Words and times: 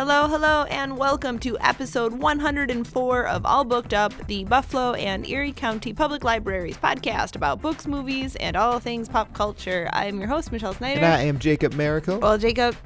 Hello, 0.00 0.26
hello, 0.26 0.64
and 0.70 0.96
welcome 0.96 1.38
to 1.40 1.58
episode 1.58 2.14
104 2.14 3.26
of 3.26 3.44
All 3.44 3.64
Booked 3.64 3.92
Up, 3.92 4.14
the 4.28 4.44
Buffalo 4.44 4.94
and 4.94 5.28
Erie 5.28 5.52
County 5.52 5.92
Public 5.92 6.24
Libraries 6.24 6.78
podcast 6.78 7.36
about 7.36 7.60
books, 7.60 7.86
movies, 7.86 8.34
and 8.36 8.56
all 8.56 8.80
things 8.80 9.10
pop 9.10 9.30
culture. 9.34 9.90
I'm 9.92 10.18
your 10.18 10.26
host, 10.26 10.52
Michelle 10.52 10.72
Snyder. 10.72 11.00
And 11.00 11.12
I 11.12 11.24
am 11.24 11.38
Jacob 11.38 11.74
Miracle. 11.74 12.18
well, 12.18 12.38
Jacob, 12.38 12.76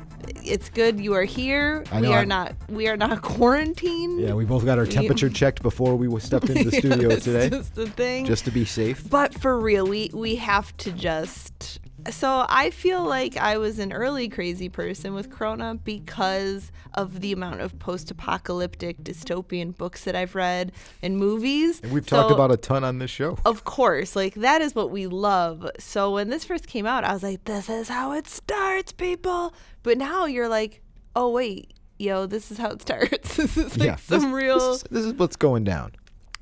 it's 0.42 0.68
good 0.68 0.98
you 0.98 1.14
are 1.14 1.22
here. 1.22 1.84
I 1.92 2.00
we 2.00 2.08
are 2.08 2.18
I'm- 2.18 2.28
not 2.28 2.56
we 2.68 2.88
are 2.88 2.96
not 2.96 3.22
quarantined. 3.22 4.20
yeah, 4.20 4.34
we 4.34 4.44
both 4.44 4.64
got 4.64 4.78
our 4.80 4.86
temperature 4.86 5.30
checked 5.30 5.62
before 5.62 5.94
we 5.94 6.18
stepped 6.18 6.50
into 6.50 6.68
the 6.68 6.76
studio 6.78 7.10
today, 7.16 7.48
just 7.48 7.76
the 7.76 7.86
thing. 7.90 8.26
just 8.26 8.44
to 8.46 8.50
be 8.50 8.64
safe. 8.64 9.08
But 9.08 9.32
for 9.34 9.60
real, 9.60 9.86
we 9.86 10.10
we 10.12 10.34
have 10.36 10.76
to 10.78 10.90
just. 10.90 11.78
So 12.10 12.44
I 12.48 12.70
feel 12.70 13.02
like 13.02 13.36
I 13.36 13.58
was 13.58 13.78
an 13.78 13.92
early 13.92 14.28
crazy 14.28 14.68
person 14.68 15.14
with 15.14 15.30
Corona 15.30 15.74
because 15.74 16.70
of 16.94 17.20
the 17.20 17.32
amount 17.32 17.60
of 17.60 17.78
post-apocalyptic 17.78 19.02
dystopian 19.02 19.76
books 19.76 20.04
that 20.04 20.14
I've 20.14 20.34
read 20.34 20.72
and 21.02 21.16
movies. 21.16 21.80
And 21.82 21.92
we've 21.92 22.06
talked 22.06 22.30
about 22.30 22.52
a 22.52 22.56
ton 22.56 22.84
on 22.84 22.98
this 22.98 23.10
show. 23.10 23.38
Of 23.44 23.64
course, 23.64 24.14
like 24.14 24.34
that 24.34 24.60
is 24.62 24.74
what 24.74 24.90
we 24.90 25.06
love. 25.06 25.68
So 25.78 26.12
when 26.12 26.28
this 26.28 26.44
first 26.44 26.66
came 26.66 26.86
out, 26.86 27.04
I 27.04 27.12
was 27.12 27.22
like, 27.22 27.44
"This 27.44 27.68
is 27.68 27.88
how 27.88 28.12
it 28.12 28.26
starts, 28.28 28.92
people." 28.92 29.54
But 29.82 29.98
now 29.98 30.26
you're 30.26 30.48
like, 30.48 30.82
"Oh 31.16 31.30
wait, 31.30 31.72
yo, 31.98 32.26
this 32.26 32.50
is 32.50 32.58
how 32.58 32.70
it 32.70 32.82
starts." 32.82 33.36
this 33.36 33.56
is 33.56 33.76
like 33.78 33.86
yeah, 33.86 33.96
some 33.96 34.20
this, 34.20 34.30
real. 34.30 34.58
This 34.58 34.82
is, 34.82 34.82
this 34.90 35.04
is 35.04 35.14
what's 35.14 35.36
going 35.36 35.64
down. 35.64 35.92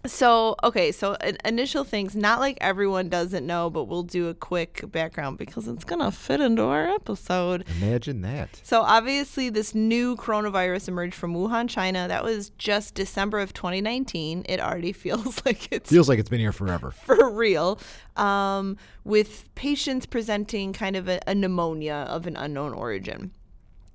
So, 0.04 0.56
okay, 0.64 0.90
so 0.90 1.14
in- 1.14 1.38
initial 1.44 1.84
things, 1.84 2.16
not 2.16 2.40
like 2.40 2.58
everyone 2.60 3.08
doesn't 3.08 3.46
know, 3.46 3.70
but 3.70 3.84
we'll 3.84 4.02
do 4.02 4.28
a 4.28 4.34
quick 4.34 4.84
background 4.90 5.38
because 5.38 5.68
it's 5.68 5.84
going 5.84 6.00
to 6.00 6.10
fit 6.10 6.40
into 6.40 6.64
our 6.64 6.88
episode. 6.88 7.64
Imagine 7.80 8.22
that. 8.22 8.60
So, 8.64 8.82
obviously, 8.82 9.48
this 9.48 9.76
new 9.76 10.16
coronavirus 10.16 10.88
emerged 10.88 11.14
from 11.14 11.34
Wuhan, 11.34 11.68
China. 11.68 12.08
That 12.08 12.24
was 12.24 12.50
just 12.58 12.94
December 12.94 13.38
of 13.38 13.52
2019. 13.52 14.44
It 14.48 14.58
already 14.58 14.92
feels 14.92 15.40
like 15.46 15.68
it's 15.70 15.88
Feels 15.88 16.08
like 16.08 16.18
it's 16.18 16.28
been 16.30 16.40
here 16.40 16.52
forever. 16.52 16.90
for 17.04 17.30
real, 17.30 17.78
um, 18.16 18.76
with 19.04 19.54
patients 19.54 20.06
presenting 20.06 20.72
kind 20.72 20.96
of 20.96 21.08
a, 21.08 21.20
a 21.28 21.34
pneumonia 21.34 22.06
of 22.08 22.26
an 22.26 22.36
unknown 22.36 22.72
origin. 22.72 23.30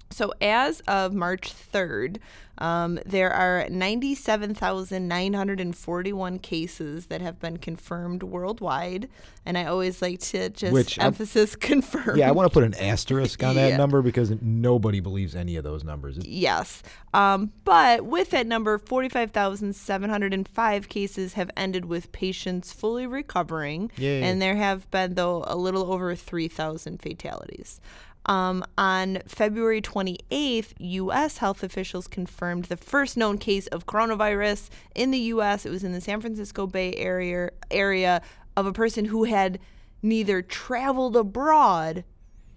So, 0.09 0.33
as 0.41 0.79
of 0.87 1.13
March 1.13 1.53
3rd, 1.53 2.17
um, 2.59 2.97
there 3.05 3.31
are 3.31 3.67
97,941 3.69 6.39
cases 6.39 7.05
that 7.07 7.21
have 7.21 7.39
been 7.39 7.57
confirmed 7.57 8.23
worldwide. 8.23 9.09
And 9.45 9.57
I 9.57 9.65
always 9.65 10.01
like 10.01 10.19
to 10.21 10.49
just 10.49 10.73
Which, 10.73 10.97
emphasis 10.97 11.55
confirm. 11.55 12.17
Yeah, 12.17 12.29
I 12.29 12.31
want 12.31 12.49
to 12.49 12.53
put 12.53 12.63
an 12.63 12.73
asterisk 12.75 13.43
on 13.43 13.55
that 13.55 13.69
Yeah. 13.71 13.77
number 13.77 14.01
because 14.01 14.31
nobody 14.41 14.99
believes 14.99 15.35
any 15.35 15.55
of 15.55 15.63
those 15.63 15.83
numbers. 15.83 16.17
Yes. 16.25 16.81
Um, 17.13 17.51
but 17.63 18.05
with 18.05 18.31
that 18.31 18.47
number, 18.47 18.77
45,705 18.79 20.89
cases 20.89 21.33
have 21.33 21.49
ended 21.55 21.85
with 21.85 22.11
patients 22.11 22.73
fully 22.73 23.05
recovering. 23.07 23.91
Yay. 23.97 24.23
And 24.23 24.41
there 24.41 24.55
have 24.55 24.89
been, 24.91 25.13
though, 25.15 25.43
a 25.47 25.55
little 25.55 25.91
over 25.91 26.15
3,000 26.15 27.01
fatalities. 27.01 27.79
Um, 28.25 28.65
on 28.77 29.19
February 29.25 29.81
28th, 29.81 30.73
U.S. 30.79 31.37
health 31.37 31.63
officials 31.63 32.07
confirmed 32.07 32.65
the 32.65 32.75
first 32.75 33.15
known 33.15 33.37
case 33.37 33.67
of 33.67 33.85
coronavirus 33.85 34.69
in 34.95 35.11
the 35.11 35.19
U.S. 35.19 35.65
It 35.65 35.69
was 35.69 35.83
in 35.83 35.93
the 35.93 36.01
San 36.01 36.19
Francisco 36.19 36.67
Bay 36.67 36.93
Area, 36.95 37.51
area 37.71 38.21
of 38.57 38.65
a 38.65 38.73
person 38.73 39.05
who 39.05 39.23
had 39.23 39.59
neither 40.01 40.41
traveled 40.41 41.15
abroad 41.15 42.03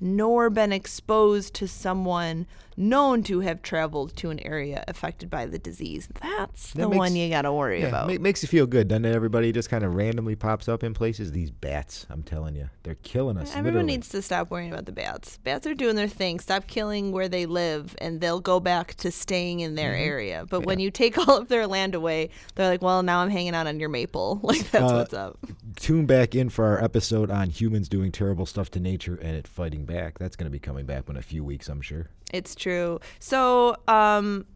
nor 0.00 0.50
been 0.50 0.72
exposed 0.72 1.54
to 1.54 1.68
someone 1.68 2.46
known 2.76 3.22
to 3.22 3.40
have 3.40 3.60
traveled 3.60 4.16
to 4.16 4.30
an 4.30 4.38
area 4.40 4.82
affected 4.88 5.28
by 5.28 5.44
the 5.44 5.58
disease. 5.58 6.08
That's 6.22 6.72
That 6.72 6.80
the 6.82 6.88
makes- 6.88 6.98
one 6.98 7.16
you 7.16 7.28
got 7.28 7.42
to 7.42 7.52
worry 7.52 7.82
yeah, 7.82 7.88
about. 7.88 8.08
ma- 8.08 8.16
makes 8.18 8.42
you 8.42 8.48
feel 8.48 8.66
good, 8.66 8.88
doesn't 8.88 9.04
it? 9.04 9.14
Everybody 9.14 9.52
just 9.52 9.68
kind 9.68 9.84
of 9.84 9.94
randomly 9.94 10.34
pops 10.34 10.66
up 10.66 10.82
in 10.82 10.94
places. 10.94 11.32
These 11.32 11.50
bats, 11.50 12.06
I'm 12.08 12.22
telling 12.22 12.54
you, 12.56 12.70
they're 12.84 12.94
killing 13.02 13.36
us. 13.36 13.50
Everyone 13.50 13.64
literally. 13.66 13.86
needs 13.96 14.08
to 14.10 14.22
stop 14.22 14.50
worrying 14.50 14.72
about 14.72 14.86
the 14.86 14.92
bats. 14.92 15.38
Bats 15.44 15.66
are 15.66 15.74
doing 15.74 15.94
their 15.96 16.08
thing. 16.08 16.40
Stop 16.40 16.68
killing 16.68 17.12
where 17.12 17.28
they 17.28 17.44
live, 17.44 17.94
and 18.00 18.22
they'll 18.22 18.40
go 18.40 18.60
back 18.60 18.94
to 18.94 19.10
staying 19.10 19.60
in 19.60 19.70
Mm-hmm. 19.72 19.76
their 19.76 19.94
area. 19.94 20.46
But 20.48 20.64
when 20.64 20.78
you 20.78 20.90
take 20.90 21.18
all 21.28 21.36
of 21.36 21.48
their 21.48 21.66
land 21.66 21.94
away, 21.94 22.30
they're 22.54 22.68
like, 22.68 22.80
"Well, 22.80 23.02
now 23.02 23.18
I'm 23.20 23.30
hanging 23.30 23.54
out 23.54 23.66
on 23.66 23.78
your 23.78 23.90
maple." 23.90 24.40
Like 24.50 24.70
that's 24.70 24.90
Uh, 24.90 24.94
what's 24.96 25.14
up. 25.14 25.38
Tune 25.76 26.06
back 26.06 26.34
in 26.34 26.48
for 26.48 26.64
our 26.64 26.82
episode 26.82 27.30
on 27.30 27.50
humans 27.50 27.88
doing 27.90 28.10
terrible 28.10 28.46
stuff 28.46 28.70
to 28.72 28.80
nature 28.80 29.16
and 29.20 29.36
it 29.36 29.46
fighting 29.46 29.84
back. 29.92 30.18
That's 30.18 30.36
going 30.36 30.46
to 30.46 30.50
be 30.50 30.58
coming 30.58 30.86
back 30.86 31.08
in 31.08 31.16
a 31.16 31.22
few 31.22 31.44
weeks, 31.44 31.68
I'm 31.68 31.80
sure. 31.80 32.08
It's 32.32 32.54
true. 32.54 33.00
So, 33.18 33.76
um, 33.88 34.46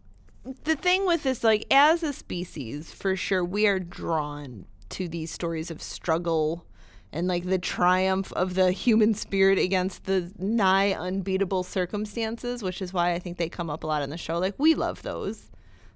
the 0.63 0.75
thing 0.75 1.05
with 1.05 1.23
this, 1.23 1.43
like, 1.43 1.65
as 1.71 2.03
a 2.03 2.13
species, 2.13 2.91
for 2.91 3.15
sure, 3.15 3.43
we 3.43 3.67
are 3.67 3.79
drawn 3.79 4.65
to 4.89 5.07
these 5.07 5.31
stories 5.31 5.71
of 5.71 5.81
struggle 5.81 6.65
and 7.11 7.27
like 7.27 7.45
the 7.45 7.57
triumph 7.57 8.33
of 8.33 8.55
the 8.55 8.71
human 8.71 9.13
spirit 9.13 9.57
against 9.57 10.03
the 10.03 10.31
nigh 10.37 10.91
unbeatable 10.91 11.63
circumstances, 11.63 12.61
which 12.61 12.81
is 12.81 12.91
why 12.91 13.13
I 13.13 13.19
think 13.19 13.37
they 13.37 13.49
come 13.49 13.69
up 13.69 13.83
a 13.83 13.87
lot 13.87 14.03
in 14.03 14.09
the 14.09 14.17
show. 14.17 14.37
Like, 14.37 14.55
we 14.57 14.75
love 14.75 15.01
those. 15.01 15.49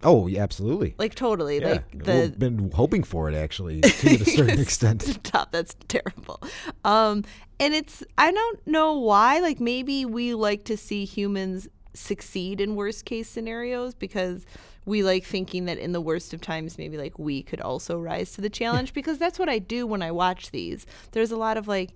Oh, 0.03 0.27
yeah, 0.27 0.41
absolutely. 0.41 0.95
Like, 0.97 1.15
totally. 1.15 1.59
Yeah, 1.59 1.79
Like, 1.93 2.05
we've 2.05 2.39
been 2.39 2.71
hoping 2.71 3.03
for 3.03 3.29
it 3.29 3.35
actually 3.35 3.81
to 3.81 4.07
a 4.15 4.25
certain 4.25 4.59
extent. 4.61 5.01
Stop. 5.01 5.51
That's 5.51 5.75
terrible. 5.87 6.41
Um, 6.85 7.23
and 7.59 7.73
it's 7.73 8.03
I 8.17 8.31
don't 8.31 8.65
know 8.65 8.97
why. 8.97 9.39
Like 9.39 9.59
maybe 9.59 10.05
we 10.05 10.33
like 10.33 10.63
to 10.65 10.77
see 10.77 11.05
humans 11.05 11.67
succeed 11.93 12.61
in 12.61 12.75
worst 12.75 13.03
case 13.05 13.27
scenarios 13.27 13.93
because 13.93 14.45
we 14.85 15.03
like 15.03 15.25
thinking 15.25 15.65
that 15.65 15.77
in 15.77 15.91
the 15.91 15.99
worst 15.99 16.33
of 16.33 16.39
times 16.39 16.77
maybe 16.77 16.97
like 16.97 17.19
we 17.19 17.43
could 17.43 17.59
also 17.59 17.99
rise 17.99 18.31
to 18.33 18.41
the 18.41 18.49
challenge 18.49 18.93
because 18.99 19.17
that's 19.17 19.37
what 19.37 19.49
I 19.49 19.59
do 19.59 19.85
when 19.85 20.01
I 20.01 20.11
watch 20.11 20.51
these. 20.51 20.85
There's 21.11 21.31
a 21.31 21.37
lot 21.37 21.57
of 21.57 21.67
like 21.67 21.91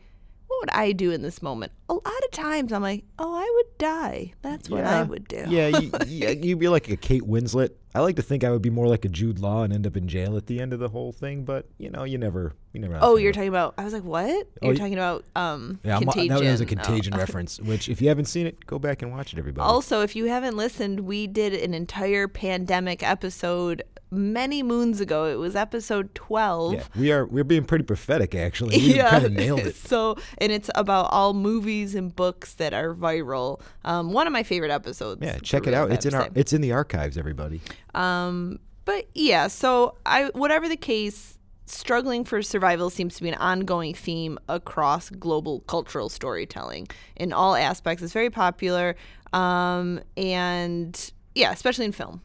what 0.47 0.59
would 0.61 0.69
I 0.71 0.91
do 0.91 1.11
in 1.11 1.21
this 1.21 1.41
moment? 1.41 1.71
A 1.93 2.09
lot 2.09 2.23
of 2.25 2.31
times 2.31 2.71
I'm 2.73 2.81
like, 2.81 3.03
"Oh, 3.19 3.35
I 3.35 3.51
would 3.55 3.77
die." 3.77 4.33
That's 4.41 4.69
what 4.69 4.83
I 4.85 5.03
would 5.03 5.27
do. 5.27 5.45
Yeah, 5.47 5.67
you, 5.79 5.91
yeah, 6.07 6.29
you'd 6.31 6.59
be 6.59 6.67
like 6.67 6.89
a 6.89 6.97
Kate 6.97 7.23
Winslet. 7.23 7.69
I 7.95 7.99
like 7.99 8.15
to 8.15 8.23
think 8.23 8.43
I 8.43 8.49
would 8.49 8.63
be 8.63 8.71
more 8.71 8.87
like 8.87 9.05
a 9.05 9.09
Jude 9.09 9.37
Law 9.37 9.61
and 9.63 9.71
end 9.71 9.85
up 9.85 9.95
in 9.95 10.07
jail 10.07 10.35
at 10.35 10.47
the 10.47 10.59
end 10.59 10.73
of 10.73 10.79
the 10.79 10.89
whole 10.89 11.11
thing, 11.11 11.45
but 11.45 11.67
you 11.77 11.91
know, 11.91 12.03
you 12.05 12.17
never, 12.17 12.53
you 12.73 12.79
never. 12.79 12.97
Oh, 12.99 13.17
you're 13.17 13.31
talking 13.31 13.49
about 13.49 13.75
I 13.77 13.83
was 13.83 13.93
like, 13.93 14.03
"What?" 14.03 14.47
Oh, 14.61 14.67
You're 14.67 14.75
talking 14.75 14.95
about 14.95 15.23
um 15.35 15.79
Yeah, 15.83 15.99
contagion. 15.99 16.27
that 16.29 16.41
was 16.51 16.61
a 16.61 16.63
Oh. 16.63 16.67
contagion 16.67 17.13
reference. 17.17 17.59
Which, 17.59 17.89
if 17.89 18.01
you 18.01 18.07
haven't 18.09 18.25
seen 18.25 18.47
it, 18.47 18.65
go 18.65 18.79
back 18.79 19.01
and 19.03 19.11
watch 19.11 19.33
it, 19.33 19.39
everybody. 19.39 19.63
Also, 19.63 20.01
if 20.01 20.15
you 20.15 20.25
haven't 20.25 20.57
listened, 20.57 21.01
we 21.01 21.27
did 21.27 21.53
an 21.53 21.73
entire 21.75 22.27
pandemic 22.27 23.03
episode 23.03 23.83
many 24.09 24.61
moons 24.61 25.01
ago. 25.01 25.25
It 25.25 25.37
was 25.39 25.55
episode 25.55 26.13
12. 26.13 26.73
yeah, 26.73 26.83
we 26.95 27.11
are 27.11 27.25
we're 27.25 27.43
being 27.43 27.65
pretty 27.65 27.83
prophetic 27.83 28.35
actually. 28.35 28.77
We 28.77 28.93
kind 28.99 29.25
of 29.25 29.31
nailed 29.33 29.59
it. 29.61 29.75
So, 29.93 30.15
and 30.39 30.51
it's 30.51 30.69
about 30.75 31.07
all 31.11 31.33
movies 31.33 31.82
and 31.95 32.15
books 32.15 32.53
that 32.55 32.73
are 32.73 32.93
viral. 32.93 33.61
Um, 33.83 34.13
one 34.13 34.27
of 34.27 34.33
my 34.33 34.43
favorite 34.43 34.71
episodes. 34.71 35.21
Yeah, 35.21 35.37
check 35.39 35.67
it 35.67 35.73
out. 35.73 35.91
It's 35.91 36.05
in 36.05 36.13
our 36.13 36.29
it's 36.35 36.53
in 36.53 36.61
the 36.61 36.71
archives, 36.71 37.17
everybody. 37.17 37.61
Um, 37.93 38.59
but 38.85 39.07
yeah, 39.13 39.47
so 39.47 39.97
I 40.05 40.29
whatever 40.33 40.67
the 40.67 40.77
case, 40.77 41.37
struggling 41.65 42.23
for 42.23 42.41
survival 42.41 42.89
seems 42.89 43.15
to 43.15 43.23
be 43.23 43.29
an 43.29 43.35
ongoing 43.35 43.93
theme 43.93 44.39
across 44.49 45.09
global 45.09 45.61
cultural 45.61 46.09
storytelling 46.09 46.87
in 47.15 47.33
all 47.33 47.55
aspects. 47.55 48.03
It's 48.03 48.13
very 48.13 48.29
popular, 48.29 48.95
um, 49.31 49.99
and 50.17 51.11
yeah, 51.35 51.51
especially 51.51 51.85
in 51.85 51.91
film. 51.91 52.21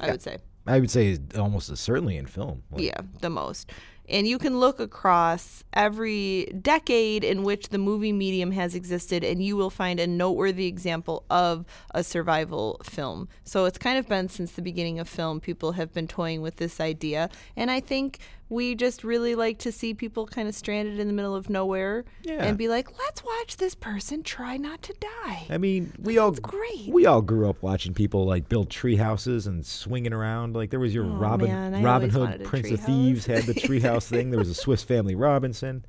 I 0.00 0.10
would 0.10 0.22
say. 0.22 0.38
I 0.66 0.80
would 0.80 0.90
say 0.90 1.18
almost 1.38 1.76
certainly 1.76 2.16
in 2.16 2.26
film. 2.26 2.62
Like, 2.70 2.82
Yeah, 2.82 3.00
the 3.20 3.30
most. 3.30 3.70
And 4.08 4.26
you 4.26 4.38
can 4.38 4.58
look 4.58 4.80
across 4.80 5.64
every 5.72 6.46
decade 6.60 7.24
in 7.24 7.42
which 7.42 7.70
the 7.70 7.78
movie 7.78 8.12
medium 8.12 8.52
has 8.52 8.74
existed, 8.74 9.24
and 9.24 9.42
you 9.42 9.56
will 9.56 9.70
find 9.70 9.98
a 9.98 10.06
noteworthy 10.06 10.66
example 10.66 11.24
of 11.30 11.64
a 11.94 12.04
survival 12.04 12.80
film. 12.84 13.28
So 13.44 13.64
it's 13.64 13.78
kind 13.78 13.98
of 13.98 14.06
been 14.06 14.28
since 14.28 14.52
the 14.52 14.62
beginning 14.62 14.98
of 14.98 15.08
film, 15.08 15.40
people 15.40 15.72
have 15.72 15.92
been 15.92 16.06
toying 16.06 16.42
with 16.42 16.56
this 16.56 16.80
idea. 16.80 17.30
And 17.56 17.70
I 17.70 17.80
think 17.80 18.18
we 18.54 18.74
just 18.74 19.04
really 19.04 19.34
like 19.34 19.58
to 19.58 19.72
see 19.72 19.92
people 19.94 20.26
kind 20.26 20.48
of 20.48 20.54
stranded 20.54 20.98
in 20.98 21.06
the 21.08 21.12
middle 21.12 21.34
of 21.34 21.50
nowhere 21.50 22.04
Yeah. 22.22 22.44
and 22.44 22.56
be 22.56 22.68
like, 22.68 22.96
let's 22.98 23.22
watch 23.24 23.56
this 23.58 23.74
person 23.74 24.22
try 24.22 24.56
not 24.56 24.80
to 24.82 24.94
die. 24.94 25.46
I 25.50 25.58
mean, 25.58 25.92
we 26.00 26.18
all 26.18 26.30
great. 26.30 26.88
We 26.88 27.04
all 27.06 27.20
grew 27.20 27.50
up 27.50 27.62
watching 27.62 27.92
people 27.92 28.24
like 28.24 28.48
build 28.48 28.70
tree 28.70 28.96
houses 28.96 29.46
and 29.46 29.66
swinging 29.66 30.12
around. 30.12 30.54
Like 30.54 30.70
there 30.70 30.80
was 30.80 30.94
your 30.94 31.04
Robin 31.04 31.50
Oh, 31.50 31.70
man, 31.70 31.82
Robin 31.82 32.10
Hood, 32.10 32.44
Prince 32.44 32.70
of. 32.70 32.80
Thieves 32.80 33.26
had 33.26 33.42
the 33.44 33.54
treehouse 33.54 34.06
thing. 34.06 34.30
There 34.30 34.38
was 34.38 34.48
a 34.48 34.54
Swiss 34.64 34.82
Family 34.82 35.14
Robinson. 35.14 35.84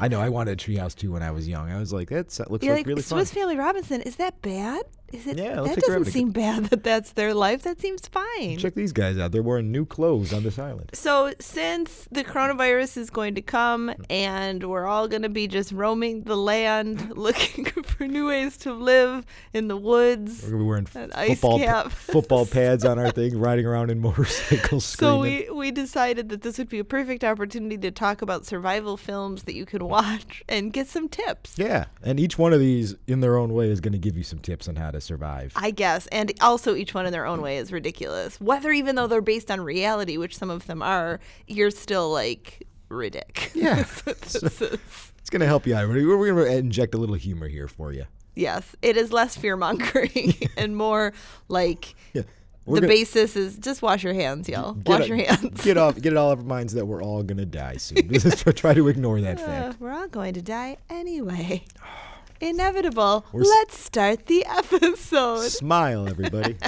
I 0.00 0.08
know 0.08 0.20
I 0.20 0.28
wanted 0.28 0.60
a 0.60 0.62
treehouse 0.62 0.94
too 0.94 1.12
when 1.12 1.22
I 1.22 1.30
was 1.30 1.48
young. 1.48 1.70
I 1.70 1.78
was 1.78 1.92
like, 1.94 2.10
that's, 2.10 2.36
that 2.38 2.50
looks 2.50 2.64
like, 2.64 2.78
like, 2.78 2.86
really 2.86 3.00
Swiss 3.02 3.30
fun. 3.32 3.40
Family 3.40 3.56
Robinson, 3.56 4.02
is 4.02 4.16
that 4.16 4.42
bad? 4.42 4.82
Is 5.12 5.26
it? 5.26 5.38
Yeah, 5.38 5.62
that 5.62 5.78
doesn't 5.78 6.06
seem 6.06 6.30
bad 6.30 6.66
that 6.66 6.84
that's 6.84 7.12
their 7.12 7.32
life. 7.32 7.62
That 7.62 7.80
seems 7.80 8.06
fine. 8.08 8.58
Check 8.58 8.74
these 8.74 8.92
guys 8.92 9.18
out. 9.18 9.32
They're 9.32 9.42
wearing 9.42 9.72
new 9.72 9.86
clothes 9.86 10.32
on 10.32 10.42
this 10.42 10.58
island. 10.58 10.90
So, 10.92 11.32
since 11.40 12.06
the 12.10 12.24
coronavirus 12.24 12.98
is 12.98 13.10
going 13.10 13.34
to 13.36 13.42
come 13.42 13.88
hmm. 13.88 14.02
and 14.10 14.64
we're 14.64 14.86
all 14.86 15.08
going 15.08 15.22
to 15.22 15.28
be 15.28 15.46
just 15.46 15.72
roaming 15.72 16.22
the 16.22 16.36
land 16.36 17.12
looking 17.16 17.64
for 17.64 18.06
new 18.06 18.28
ways 18.28 18.56
to 18.58 18.72
live 18.72 19.24
in 19.52 19.68
the 19.68 19.76
woods, 19.76 20.42
We're 20.42 20.50
gonna 20.50 20.62
be 20.62 20.68
wearing 20.68 20.88
ice 21.14 21.40
football 21.40 21.88
football 21.88 22.46
pads 22.46 22.84
on 22.84 22.98
our 22.98 23.10
thing, 23.10 23.38
riding 23.38 23.66
around 23.66 23.90
in 23.90 24.00
motorcycles, 24.00 24.84
so 24.84 25.20
we, 25.20 25.48
we 25.50 25.70
decided 25.70 26.28
that 26.28 26.42
this 26.42 26.58
would 26.58 26.68
be 26.68 26.78
a 26.78 26.84
perfect 26.84 27.24
opportunity 27.24 27.78
to 27.78 27.90
talk 27.90 28.22
about 28.22 28.44
survival 28.44 28.96
films 28.96 29.44
that 29.44 29.54
you 29.54 29.64
could 29.64 29.82
watch 29.82 30.42
and 30.48 30.72
get 30.72 30.86
some 30.86 31.08
tips. 31.08 31.58
yeah, 31.58 31.86
and 32.02 32.20
each 32.20 32.38
one 32.38 32.52
of 32.52 32.60
these, 32.60 32.94
in 33.06 33.20
their 33.20 33.36
own 33.36 33.52
way, 33.52 33.68
is 33.70 33.80
going 33.80 33.92
to 33.92 33.98
give 33.98 34.16
you 34.16 34.22
some 34.22 34.38
tips 34.38 34.68
on 34.68 34.76
how 34.76 34.90
to 34.90 34.97
survive. 35.00 35.52
I 35.56 35.70
guess. 35.70 36.06
And 36.08 36.32
also, 36.40 36.74
each 36.74 36.94
one 36.94 37.06
in 37.06 37.12
their 37.12 37.26
own 37.26 37.40
way 37.42 37.58
is 37.58 37.72
ridiculous. 37.72 38.40
Whether, 38.40 38.70
even 38.72 38.94
though 38.96 39.06
they're 39.06 39.20
based 39.20 39.50
on 39.50 39.60
reality, 39.60 40.16
which 40.16 40.36
some 40.36 40.50
of 40.50 40.66
them 40.66 40.82
are, 40.82 41.20
you're 41.46 41.70
still 41.70 42.10
like, 42.10 42.66
ridiculous. 42.88 43.54
Yeah. 43.54 43.74
That's 44.04 44.04
what 44.04 44.20
this 44.22 44.60
is. 44.62 44.78
It's 45.18 45.30
going 45.30 45.40
to 45.40 45.46
help 45.46 45.66
you 45.66 45.74
out. 45.74 45.88
We're, 45.88 46.32
going 46.32 46.36
to 46.46 46.56
inject 46.56 46.94
a 46.94 46.98
little 46.98 47.14
humor 47.16 47.48
here 47.48 47.68
for 47.68 47.92
you. 47.92 48.04
Yes, 48.34 48.76
it 48.82 48.96
is 48.96 49.12
less 49.12 49.36
fear 49.36 49.56
mongering 49.56 50.32
and 50.56 50.76
more 50.76 51.12
like 51.48 51.94
Yeah. 52.14 52.22
the 52.66 52.74
gonna- 52.74 52.86
basis 52.86 53.34
is 53.34 53.58
just 53.58 53.82
wash 53.82 54.04
your 54.04 54.14
hands, 54.14 54.48
y'all. 54.48 54.74
Wash 54.86 55.02
it- 55.02 55.08
your 55.08 55.16
hands. 55.18 55.60
Get 55.64 55.76
off. 55.76 55.96
Get 56.00 56.12
it 56.12 56.16
all 56.16 56.30
off 56.30 56.38
our 56.38 56.44
minds 56.44 56.72
that 56.74 56.86
we're 56.86 57.02
all 57.02 57.22
gonna 57.24 57.44
die 57.44 57.78
soon. 57.78 58.08
Just 58.12 58.46
try 58.56 58.74
to 58.74 58.86
ignore 58.88 59.20
that 59.20 59.40
Uh, 59.40 59.44
fact. 59.44 59.80
we're 59.80 59.90
all 59.90 60.06
going 60.08 60.34
to 60.34 60.42
die 60.42 60.76
anyway. 60.88 61.64
Inevitable. 62.40 63.26
We're 63.32 63.42
Let's 63.42 63.78
start 63.78 64.26
the 64.26 64.44
episode. 64.46 65.48
Smile, 65.48 66.08
everybody. 66.08 66.56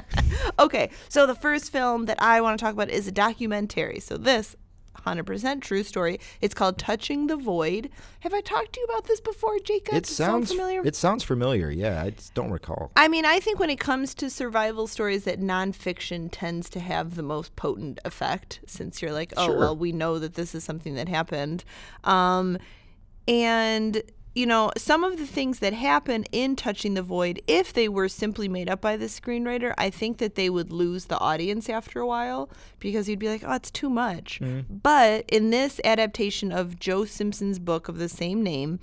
Okay, 0.59 0.91
so 1.09 1.27
the 1.27 1.35
first 1.35 1.71
film 1.73 2.07
that 2.07 2.21
I 2.21 2.41
want 2.41 2.59
to 2.59 2.65
talk 2.65 2.75
about 2.75 2.91
is 2.91 3.07
a 3.09 3.13
documentary. 3.13 3.99
So 4.01 4.17
this 4.17 4.57
100% 5.07 5.61
true 5.63 5.83
story. 5.83 6.21
It's 6.41 6.55
called 6.55 6.77
Touching 6.79 7.27
the 7.27 7.37
Void. 7.37 7.91
Have 8.21 8.35
I 8.35 8.41
talked 8.41 8.75
to 8.75 8.81
you 8.81 8.87
about 8.87 9.07
this 9.07 9.21
before, 9.21 9.59
Jacob? 9.61 9.95
it 9.95 10.05
Does 10.05 10.15
sounds 10.17 10.51
familiar. 10.51 10.83
It 10.85 10.97
sounds 10.97 11.25
familiar. 11.25 11.71
Yeah, 11.71 12.03
I 12.03 12.11
just 12.11 12.35
don't 12.35 12.51
recall. 12.51 12.91
I 12.97 13.09
mean, 13.09 13.25
I 13.25 13.41
think 13.41 13.59
when 13.59 13.71
it 13.71 13.81
comes 13.81 14.15
to 14.17 14.29
survival 14.29 14.87
stories, 14.87 15.25
that 15.25 15.41
nonfiction 15.41 16.29
tends 16.31 16.69
to 16.71 16.81
have 16.81 17.15
the 17.17 17.23
most 17.23 17.57
potent 17.57 17.99
effect, 18.05 18.61
since 18.67 19.01
you're 19.01 19.13
like, 19.13 19.33
oh 19.37 19.47
Sure. 19.47 19.59
well, 19.59 19.77
we 19.77 19.93
know 19.93 20.19
that 20.19 20.35
this 20.35 20.55
is 20.55 20.65
something 20.65 20.95
that 20.95 21.09
happened, 21.09 21.65
um, 22.05 22.59
and 23.27 24.03
you 24.35 24.47
know, 24.47 24.71
some 24.77 25.03
of 25.03 25.19
the 25.19 25.27
things 25.27 25.59
that 25.59 25.73
happen 25.73 26.25
in 26.31 26.55
Touching 26.55 26.95
the 26.95 27.03
Void, 27.03 27.43
if 27.47 27.73
they 27.73 27.89
were 27.89 28.09
simply 28.09 28.49
made 28.49 28.69
up 28.69 28.81
by 28.81 28.97
the 28.97 29.07
screenwriter, 29.07 29.75
I 29.77 29.91
think 29.91 30.19
that 30.19 30.37
they 30.37 30.49
would 30.49 30.71
lose 30.71 31.07
the 31.07 31.19
audience 31.19 31.69
after 31.69 32.01
a 32.01 32.07
while 32.07 32.49
because 32.79 33.09
you'd 33.09 33.19
be 33.19 33.29
like, 33.29 33.43
oh, 33.45 33.55
it's 33.55 33.71
too 33.71 33.91
much. 33.91 34.41
Mm-hmm. 34.41 34.77
But 34.77 35.25
in 35.29 35.51
this 35.51 35.81
adaptation 35.85 36.53
of 36.53 36.79
Joe 36.79 37.05
Simpson's 37.05 37.59
book 37.59 37.89
of 37.89 37.99
the 37.99 38.09
same 38.09 38.43
name, 38.43 38.79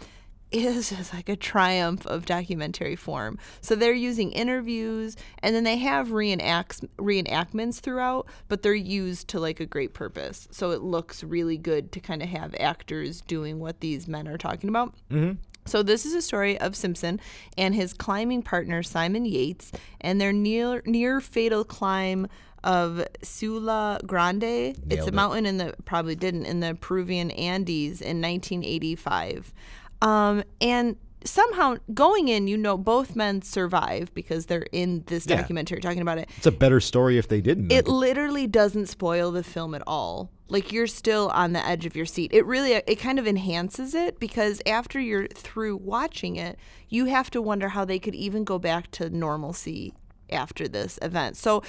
is 0.51 0.89
just 0.97 1.13
like 1.13 1.29
a 1.29 1.35
triumph 1.35 2.05
of 2.05 2.25
documentary 2.25 2.95
form. 2.95 3.37
So 3.61 3.75
they're 3.75 3.93
using 3.93 4.31
interviews 4.31 5.15
and 5.39 5.55
then 5.55 5.63
they 5.63 5.77
have 5.77 6.09
reenacts, 6.09 6.87
reenactments 6.97 7.79
throughout, 7.79 8.27
but 8.47 8.61
they're 8.61 8.73
used 8.73 9.27
to 9.29 9.39
like 9.39 9.59
a 9.59 9.65
great 9.65 9.93
purpose. 9.93 10.47
So 10.51 10.71
it 10.71 10.81
looks 10.81 11.23
really 11.23 11.57
good 11.57 11.91
to 11.93 11.99
kind 11.99 12.21
of 12.21 12.29
have 12.29 12.55
actors 12.59 13.21
doing 13.21 13.59
what 13.59 13.79
these 13.79 14.07
men 14.07 14.27
are 14.27 14.37
talking 14.37 14.69
about. 14.69 14.93
Mm-hmm. 15.11 15.33
So 15.65 15.83
this 15.83 16.05
is 16.05 16.13
a 16.13 16.21
story 16.21 16.57
of 16.59 16.75
Simpson 16.75 17.19
and 17.57 17.75
his 17.75 17.93
climbing 17.93 18.41
partner 18.41 18.81
Simon 18.83 19.25
Yates 19.25 19.71
and 19.99 20.19
their 20.19 20.31
near 20.31 20.81
near 20.85 21.19
fatal 21.19 21.65
climb 21.65 22.27
of 22.63 23.05
Siula 23.21 24.05
Grande. 24.05 24.43
it's 24.43 24.79
Nailed 24.85 25.07
a 25.07 25.07
it. 25.07 25.13
mountain 25.13 25.45
in 25.45 25.57
the 25.57 25.75
probably 25.85 26.15
didn't 26.15 26.45
in 26.45 26.61
the 26.61 26.75
Peruvian 26.75 27.31
Andes 27.31 28.01
in 28.01 28.21
1985. 28.21 29.53
Um, 30.01 30.43
and 30.61 30.95
somehow 31.23 31.77
going 31.93 32.27
in, 32.27 32.47
you 32.47 32.57
know, 32.57 32.77
both 32.77 33.15
men 33.15 33.41
survive 33.41 34.13
because 34.13 34.45
they're 34.45 34.67
in 34.71 35.03
this 35.07 35.25
Yeah. 35.27 35.37
documentary 35.37 35.81
talking 35.81 36.01
about 36.01 36.17
it. 36.17 36.29
It's 36.37 36.45
a 36.45 36.51
better 36.51 36.79
story 36.79 37.17
if 37.17 37.27
they 37.27 37.41
didn't. 37.41 37.71
It 37.71 37.87
literally 37.87 38.47
doesn't 38.47 38.87
spoil 38.87 39.31
the 39.31 39.43
film 39.43 39.73
at 39.75 39.83
all. 39.85 40.31
Like 40.49 40.71
you're 40.71 40.87
still 40.87 41.29
on 41.33 41.51
the 41.51 41.65
edge 41.65 41.85
of 41.85 41.95
your 41.95 42.05
seat. 42.05 42.31
It 42.33 42.45
really 42.45 42.71
it 42.73 42.95
kind 42.99 43.19
of 43.19 43.27
enhances 43.27 43.93
it 43.93 44.19
because 44.19 44.61
after 44.65 44.99
you're 44.99 45.27
through 45.27 45.77
watching 45.77 46.37
it, 46.37 46.57
you 46.87 47.05
have 47.05 47.29
to 47.31 47.41
wonder 47.41 47.69
how 47.69 47.83
they 47.83 47.99
could 47.99 48.15
even 48.15 48.45
go 48.45 48.57
back 48.57 48.89
to 48.91 49.09
normalcy 49.09 49.93
after 50.29 50.67
this 50.67 50.99
event. 51.01 51.35
So 51.35 51.63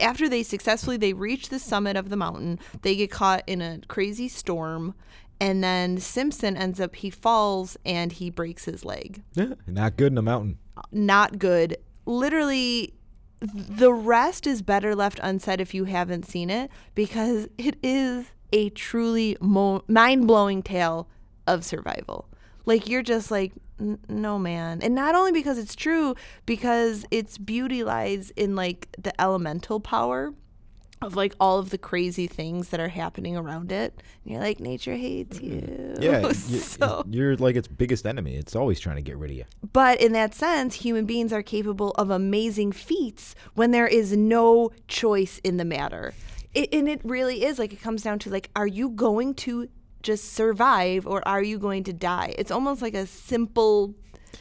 after 0.00 0.28
they 0.28 0.42
successfully 0.42 0.98
they 0.98 1.14
reach 1.14 1.48
the 1.48 1.58
summit 1.58 1.96
of 1.96 2.10
the 2.10 2.16
mountain, 2.16 2.58
they 2.82 2.96
get 2.96 3.10
caught 3.10 3.44
in 3.46 3.62
a 3.62 3.80
crazy 3.88 4.28
storm 4.28 4.94
and 5.40 5.62
then 5.62 5.98
Simpson 5.98 6.56
ends 6.56 6.80
up 6.80 6.96
he 6.96 7.10
falls 7.10 7.76
and 7.84 8.12
he 8.12 8.30
breaks 8.30 8.64
his 8.64 8.84
leg 8.84 9.22
Yeah, 9.34 9.54
not 9.66 9.96
good 9.96 10.12
in 10.12 10.18
a 10.18 10.22
mountain. 10.22 10.58
not 10.92 11.38
good. 11.38 11.76
Literally, 12.06 12.94
the 13.40 13.92
rest 13.92 14.46
is 14.46 14.62
better 14.62 14.94
left 14.94 15.20
unsaid 15.22 15.60
if 15.60 15.72
you 15.74 15.84
haven't 15.84 16.24
seen 16.26 16.50
it 16.50 16.70
because 16.94 17.48
it 17.58 17.76
is 17.82 18.26
a 18.52 18.70
truly 18.70 19.36
mo- 19.40 19.84
mind 19.88 20.26
blowing 20.26 20.62
tale 20.62 21.08
of 21.46 21.64
survival. 21.64 22.28
Like, 22.66 22.88
you're 22.88 23.02
just 23.02 23.30
like, 23.30 23.52
"N- 23.78 23.98
no, 24.08 24.38
man. 24.38 24.80
And 24.82 24.94
not 24.94 25.14
only 25.14 25.32
because 25.32 25.56
it's 25.58 25.76
true, 25.76 26.14
because 26.46 27.04
its 27.10 27.38
beauty 27.38 27.84
lies 27.84 28.30
in 28.36 28.56
like 28.56 28.88
the 28.98 29.18
elemental 29.20 29.78
power 29.80 30.34
of 31.00 31.16
like 31.16 31.34
all 31.38 31.58
of 31.58 31.70
the 31.70 31.78
crazy 31.78 32.26
things 32.26 32.68
that 32.68 32.80
are 32.80 32.88
happening 32.88 33.36
around 33.36 33.70
it. 33.70 33.94
And 34.24 34.32
you're 34.32 34.42
like, 34.42 34.60
nature 34.60 34.94
hates 34.94 35.38
mm-hmm. 35.38 36.02
you. 36.02 36.10
Yeah, 36.10 36.32
so. 36.32 37.04
you're 37.08 37.36
like 37.36 37.56
its 37.56 37.68
biggest 37.68 38.06
enemy. 38.06 38.36
It's 38.36 38.56
always 38.56 38.80
trying 38.80 38.96
to 38.96 39.02
get 39.02 39.16
rid 39.16 39.30
of 39.30 39.36
you. 39.36 39.44
But 39.72 40.00
in 40.00 40.12
that 40.12 40.34
sense, 40.34 40.76
human 40.76 41.06
beings 41.06 41.32
are 41.32 41.42
capable 41.42 41.92
of 41.92 42.10
amazing 42.10 42.72
feats 42.72 43.34
when 43.54 43.70
there 43.70 43.86
is 43.86 44.16
no 44.16 44.70
choice 44.88 45.38
in 45.44 45.56
the 45.56 45.64
matter. 45.64 46.14
It, 46.54 46.72
and 46.72 46.88
it 46.88 47.00
really 47.04 47.44
is 47.44 47.58
like 47.58 47.72
it 47.72 47.80
comes 47.80 48.02
down 48.02 48.18
to 48.20 48.30
like, 48.30 48.50
are 48.56 48.66
you 48.66 48.90
going 48.90 49.34
to 49.34 49.68
just 50.02 50.32
survive 50.32 51.06
or 51.06 51.26
are 51.28 51.42
you 51.42 51.58
going 51.58 51.84
to 51.84 51.92
die? 51.92 52.34
It's 52.38 52.50
almost 52.50 52.82
like 52.82 52.94
a 52.94 53.06
simple, 53.06 53.94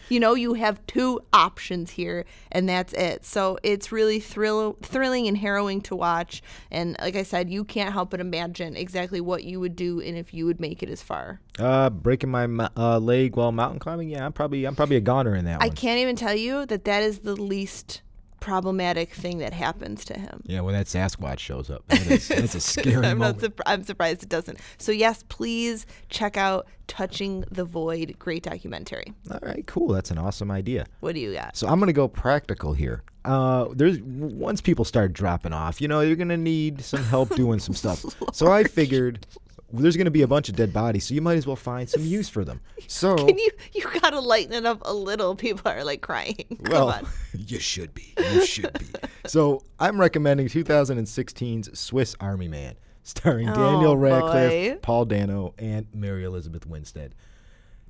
you 0.09 0.19
know, 0.19 0.33
you 0.33 0.53
have 0.53 0.85
two 0.87 1.19
options 1.33 1.91
here 1.91 2.25
and 2.51 2.67
that's 2.67 2.93
it. 2.93 3.25
So 3.25 3.57
it's 3.63 3.91
really 3.91 4.19
thrill, 4.19 4.77
thrilling 4.81 5.27
and 5.27 5.37
harrowing 5.37 5.81
to 5.81 5.95
watch. 5.95 6.41
And 6.71 6.95
like 6.99 7.15
I 7.15 7.23
said, 7.23 7.49
you 7.49 7.63
can't 7.63 7.94
help 7.94 8.11
but 8.11 8.19
imagine 8.19 8.75
exactly 8.75 9.21
what 9.21 9.44
you 9.44 9.59
would 9.59 9.75
do 9.75 9.99
and 10.01 10.17
if 10.17 10.33
you 10.33 10.45
would 10.45 10.59
make 10.59 10.83
it 10.83 10.89
as 10.89 11.01
far. 11.01 11.39
Uh, 11.59 11.89
breaking 11.89 12.29
my 12.29 12.45
uh, 12.77 12.99
leg 12.99 13.35
while 13.35 13.51
mountain 13.51 13.79
climbing. 13.79 14.09
Yeah, 14.09 14.25
I'm 14.25 14.33
probably 14.33 14.65
I'm 14.65 14.75
probably 14.75 14.95
a 14.95 15.01
goner 15.01 15.35
in 15.35 15.45
that 15.45 15.61
I 15.61 15.67
one. 15.67 15.75
can't 15.75 15.99
even 15.99 16.15
tell 16.15 16.35
you 16.35 16.65
that 16.67 16.85
that 16.85 17.03
is 17.03 17.19
the 17.19 17.35
least 17.35 18.01
problematic 18.39 19.13
thing 19.13 19.39
that 19.39 19.53
happens 19.53 20.06
to 20.06 20.13
him. 20.19 20.41
Yeah, 20.45 20.61
when 20.61 20.73
that 20.73 20.85
Sasquatch 20.87 21.39
shows 21.39 21.69
up, 21.69 21.85
that 21.87 22.06
is, 22.09 22.27
that's 22.27 22.56
a 22.56 22.59
scary 22.61 23.06
I'm 23.06 23.17
moment. 23.17 23.41
not 23.41 23.51
surp- 23.51 23.61
I'm 23.65 23.83
surprised 23.83 24.23
it 24.23 24.29
doesn't. 24.29 24.59
So 24.77 24.91
yes, 24.91 25.23
please 25.29 25.85
check 26.09 26.37
out 26.37 26.67
Touching 26.87 27.44
the 27.51 27.65
Void, 27.65 28.15
great 28.19 28.44
documentary. 28.44 29.13
All 29.31 29.39
right, 29.41 29.65
cool. 29.67 29.89
That's 29.89 30.11
an 30.11 30.17
awesome 30.17 30.51
idea. 30.51 30.85
What 31.01 31.15
do 31.15 31.19
you 31.21 31.33
got? 31.33 31.57
So 31.57 31.67
I'm 31.67 31.79
gonna 31.79 31.94
go 31.94 32.07
practical 32.07 32.73
here. 32.73 33.03
Uh, 33.25 33.67
there's 33.73 33.99
once 34.01 34.61
people 34.61 34.85
start 34.85 35.11
dropping 35.11 35.51
off, 35.51 35.81
you 35.81 35.87
know, 35.89 35.99
you're 36.01 36.15
gonna 36.15 36.37
need 36.37 36.81
some 36.81 37.03
help 37.03 37.35
doing 37.35 37.59
some 37.59 37.75
stuff. 37.75 38.06
So 38.33 38.51
I 38.51 38.63
figured 38.65 39.25
there's 39.71 39.97
gonna 39.97 40.12
be 40.12 40.21
a 40.21 40.28
bunch 40.28 40.50
of 40.50 40.56
dead 40.56 40.74
bodies, 40.74 41.06
so 41.06 41.14
you 41.14 41.21
might 41.21 41.38
as 41.38 41.45
well 41.45 41.56
find 41.56 41.90
some 41.90 42.02
use 42.06 42.30
for 42.30 42.45
them. 42.45 42.62
So 42.88 43.16
Can 43.28 43.38
you 43.38 43.50
you 43.74 43.86
gotta 44.02 44.19
lighten 44.19 44.54
it 44.54 44.66
up 44.66 44.81
a 44.83 44.94
little? 44.94 45.36
People 45.36 45.69
are 45.71 45.83
like 45.83 46.02
crying. 46.02 46.45
Come 46.64 46.71
well, 46.71 46.90
on. 46.90 47.07
you 47.33 47.59
should 47.59 47.94
be. 47.94 48.14
You 48.18 48.45
should 48.45 48.74
be. 48.80 48.86
so 49.26 49.64
I'm 49.80 50.00
recommending 50.00 50.47
2016's 50.47 51.78
Swiss 51.78 52.16
Army 52.19 52.47
Man, 52.47 52.76
starring 53.04 53.47
Daniel 53.47 53.92
Oh, 53.92 53.95
Radcliffe, 53.95 54.74
boy. 54.74 54.80
Paul 54.81 55.06
Dano, 55.06 55.54
and 55.57 55.88
Mary 55.94 56.24
Elizabeth 56.24 56.66
Winstead. 56.66 57.14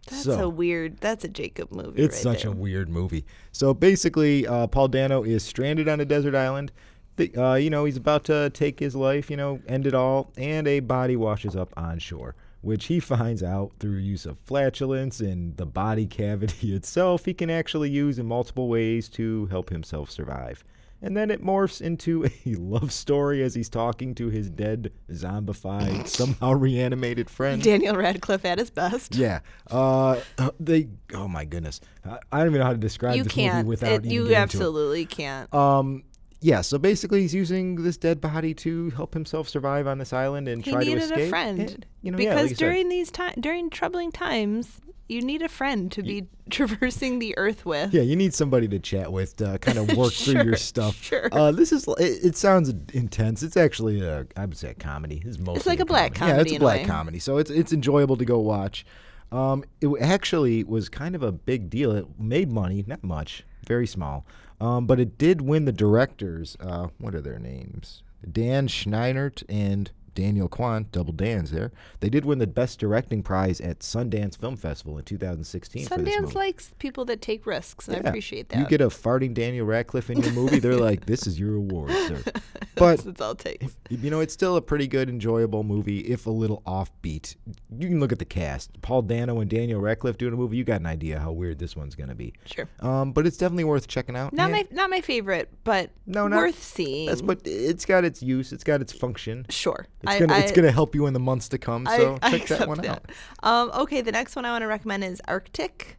That's 0.07 0.23
so, 0.23 0.45
a 0.45 0.49
weird. 0.49 0.97
That's 0.97 1.25
a 1.25 1.27
Jacob 1.27 1.71
movie. 1.71 2.01
It's 2.01 2.15
right 2.15 2.23
such 2.23 2.43
there. 2.43 2.51
a 2.51 2.55
weird 2.55 2.89
movie. 2.89 3.25
So 3.51 3.73
basically, 3.73 4.47
uh, 4.47 4.67
Paul 4.67 4.87
Dano 4.87 5.23
is 5.23 5.43
stranded 5.43 5.87
on 5.89 5.99
a 5.99 6.05
desert 6.05 6.33
island. 6.33 6.71
The, 7.17 7.35
uh, 7.35 7.55
you 7.55 7.69
know, 7.69 7.85
he's 7.85 7.97
about 7.97 8.23
to 8.25 8.49
take 8.51 8.79
his 8.79 8.95
life, 8.95 9.29
you 9.29 9.37
know, 9.37 9.59
end 9.67 9.85
it 9.87 9.93
all, 9.93 10.31
and 10.37 10.67
a 10.67 10.79
body 10.79 11.15
washes 11.15 11.55
up 11.55 11.73
on 11.75 11.99
shore, 11.99 12.35
which 12.61 12.85
he 12.85 12.99
finds 13.13 13.43
out 13.43 13.71
through 13.79 13.97
use 13.97 14.25
of 14.25 14.39
flatulence 14.39 15.19
and 15.19 15.57
the 15.57 15.65
body 15.65 16.05
cavity 16.05 16.73
itself 16.75 17.25
he 17.25 17.33
can 17.33 17.49
actually 17.49 17.89
use 17.89 18.19
in 18.19 18.25
multiple 18.27 18.69
ways 18.69 19.09
to 19.09 19.47
help 19.47 19.69
himself 19.69 20.09
survive. 20.11 20.63
and 21.01 21.15
then 21.17 21.29
it 21.29 21.43
morphs 21.43 21.79
into 21.81 22.25
a 22.45 22.55
love 22.55 22.91
story 22.91 23.43
as 23.43 23.53
he's 23.55 23.69
talking 23.69 24.13
to 24.15 24.29
his 24.29 24.49
dead, 24.49 24.91
zombified, 25.11 26.07
somehow 26.07 26.51
reanimated 26.53 27.29
friend. 27.29 27.61
Daniel 27.61 27.95
Radcliffe 27.95 28.45
at 28.45 28.57
his 28.57 28.69
best. 28.69 29.15
Yeah. 29.15 29.39
Uh, 29.69 30.19
they. 30.59 30.87
Oh 31.13 31.27
my 31.27 31.45
goodness. 31.45 31.81
I, 32.05 32.17
I 32.31 32.37
don't 32.39 32.47
even 32.47 32.59
know 32.59 32.65
how 32.65 32.71
to 32.73 32.77
describe 32.79 33.15
You 33.15 33.23
this 33.23 33.33
can't. 33.33 33.57
movie 33.57 33.69
without 33.69 33.91
it- 33.91 34.05
you 34.05 34.25
to 34.25 34.31
it. 34.31 34.35
absolutely 34.35 35.05
can't. 35.05 35.53
Um. 35.53 36.03
Yeah. 36.41 36.61
So 36.61 36.77
basically, 36.77 37.21
he's 37.21 37.33
using 37.33 37.83
this 37.83 37.97
dead 37.97 38.21
body 38.21 38.53
to 38.55 38.89
help 38.91 39.13
himself 39.13 39.49
survive 39.49 39.87
on 39.87 39.97
this 39.97 40.13
island 40.13 40.47
and 40.47 40.63
he 40.63 40.71
try 40.71 40.83
to 40.83 40.89
needed 40.89 41.03
escape. 41.03 41.19
a 41.19 41.29
friend 41.29 41.59
And, 41.59 41.85
you 42.01 42.11
know, 42.11 42.17
yeah, 42.17 42.29
because 42.29 42.41
like 42.43 42.49
you 42.51 42.55
said, 42.55 42.65
during 42.65 42.89
these 42.89 43.11
time 43.11 43.33
during 43.39 43.69
troubling 43.69 44.11
times, 44.11 44.81
you 45.09 45.21
need 45.21 45.41
a 45.41 45.47
friend 45.49 45.91
to 45.93 46.03
be 46.03 46.25
traversing 46.49 47.19
the 47.19 47.37
earth 47.37 47.65
with. 47.65 47.93
Yeah, 47.93 48.01
you 48.01 48.15
need 48.15 48.33
somebody 48.33 48.67
to 48.67 48.79
chat 48.79 49.11
with 49.11 49.37
to 49.37 49.57
kind 49.61 49.77
of 49.77 49.95
work 49.95 50.13
through 50.13 50.43
your 50.43 50.55
stuff. 50.57 51.01
sure. 51.01 51.29
Uh, 51.31 51.51
this 51.51 51.71
is 51.71 51.87
it, 51.97 52.25
it 52.25 52.35
sounds 52.35 52.69
intense. 52.93 53.41
It's 53.43 53.57
actually 53.57 54.01
a 54.01 54.25
I 54.35 54.45
would 54.45 54.57
say 54.57 54.71
a 54.71 54.73
comedy. 54.73 55.21
It's 55.25 55.39
mostly 55.39 55.55
it's 55.55 55.65
like 55.65 55.79
a 55.79 55.85
black 55.85 56.13
comedy. 56.13 56.37
Yeah, 56.37 56.41
it's 56.41 56.51
a 56.53 56.55
a 56.55 56.59
black 56.59 56.85
comedy. 56.85 57.19
So 57.19 57.37
it's 57.37 57.49
it's 57.49 57.73
enjoyable 57.73 58.17
to 58.17 58.25
go 58.25 58.39
watch. 58.39 58.85
Um, 59.31 59.65
it 59.81 59.89
actually 60.01 60.63
was 60.63 60.87
kind 60.87 61.15
of 61.15 61.23
a 61.23 61.31
big 61.31 61.69
deal. 61.69 61.91
It 61.91 62.05
made 62.17 62.49
money, 62.49 62.83
not 62.87 63.03
much, 63.03 63.45
very 63.67 63.87
small. 63.87 64.25
Um, 64.59 64.87
but 64.87 64.99
it 64.99 65.17
did 65.17 65.41
win 65.41 65.65
the 65.65 65.71
directors. 65.71 66.57
Uh, 66.59 66.87
what 66.97 67.13
are 67.13 67.21
their 67.21 67.39
names? 67.39 68.01
Dan 68.29 68.67
Scheinert 68.67 69.43
and 69.47 69.91
Daniel 70.17 70.47
Kwan, 70.49 70.87
double 70.91 71.13
Dan's 71.13 71.51
there. 71.51 71.71
They 71.99 72.09
did 72.09 72.25
win 72.25 72.39
the 72.39 72.47
Best 72.47 72.79
Directing 72.79 73.21
Prize 73.21 73.61
at 73.61 73.81
Sundance 73.81 74.35
Film 74.35 74.55
Festival 74.57 74.97
in 74.97 75.03
2016 75.03 75.85
for 75.85 75.97
this 75.99 76.15
Sundance 76.15 76.33
likes 76.33 76.71
people 76.79 77.05
that 77.05 77.21
take 77.21 77.45
risks, 77.45 77.87
and 77.87 77.97
I 77.97 78.09
appreciate 78.09 78.49
that. 78.49 78.57
You 78.57 78.65
get 78.65 78.81
a 78.81 78.87
farting 78.87 79.35
Daniel 79.35 79.67
Radcliffe 79.67 80.09
in 80.09 80.19
your 80.19 80.33
movie, 80.33 80.57
they're 80.57 80.75
like, 80.75 81.05
"This 81.05 81.27
is 81.27 81.39
your 81.39 81.53
award, 81.53 81.91
sir." 81.91 82.23
But 82.77 82.99
That's 83.03 83.21
all 83.21 83.33
takes. 83.33 83.75
you 83.89 84.11
know, 84.11 84.19
it's 84.19 84.33
still 84.33 84.55
a 84.55 84.61
pretty 84.61 84.85
good, 84.85 85.09
enjoyable 85.09 85.63
movie, 85.63 86.01
if 86.01 86.27
a 86.27 86.29
little 86.29 86.61
offbeat. 86.67 87.35
You 87.75 87.87
can 87.87 87.99
look 87.99 88.11
at 88.11 88.19
the 88.19 88.25
cast: 88.25 88.79
Paul 88.83 89.01
Dano 89.01 89.39
and 89.39 89.49
Daniel 89.49 89.81
Radcliffe 89.81 90.19
doing 90.19 90.33
a 90.33 90.37
movie. 90.37 90.57
You 90.57 90.63
got 90.63 90.79
an 90.81 90.85
idea 90.85 91.19
how 91.19 91.31
weird 91.31 91.57
this 91.57 91.75
one's 91.75 91.95
gonna 91.95 92.13
be. 92.13 92.33
Sure. 92.45 92.67
Um, 92.81 93.13
but 93.13 93.25
it's 93.25 93.37
definitely 93.37 93.63
worth 93.63 93.87
checking 93.87 94.15
out. 94.15 94.31
Not 94.31 94.51
my 94.51 94.67
not 94.71 94.91
my 94.91 95.01
favorite, 95.01 95.51
but 95.63 95.89
No, 96.05 96.27
not- 96.27 96.37
worth 96.37 96.61
seeing. 96.61 97.07
That's 97.07 97.21
but 97.23 97.41
it's 97.45 97.85
got 97.85 98.05
its 98.05 98.21
use. 98.21 98.53
It's 98.53 98.63
got 98.63 98.79
its 98.81 98.93
function. 98.93 99.47
sure. 99.49 99.87
It's 100.03 100.06
I- 100.07 100.19
gonna 100.19 100.33
I, 100.33 100.39
it's 100.39 100.51
gonna 100.51 100.71
help 100.71 100.95
you 100.95 101.05
in 101.05 101.13
the 101.13 101.19
months 101.19 101.49
to 101.49 101.57
come. 101.57 101.85
So 101.85 102.17
I 102.23 102.37
check 102.37 102.47
that 102.47 102.67
one 102.67 102.81
that. 102.81 103.03
Um, 103.43 103.71
okay, 103.73 104.01
the 104.01 104.11
next 104.11 104.35
one 104.35 104.45
I 104.45 104.51
want 104.51 104.61
to 104.63 104.67
recommend 104.67 105.03
is 105.03 105.21
Arctic. 105.27 105.97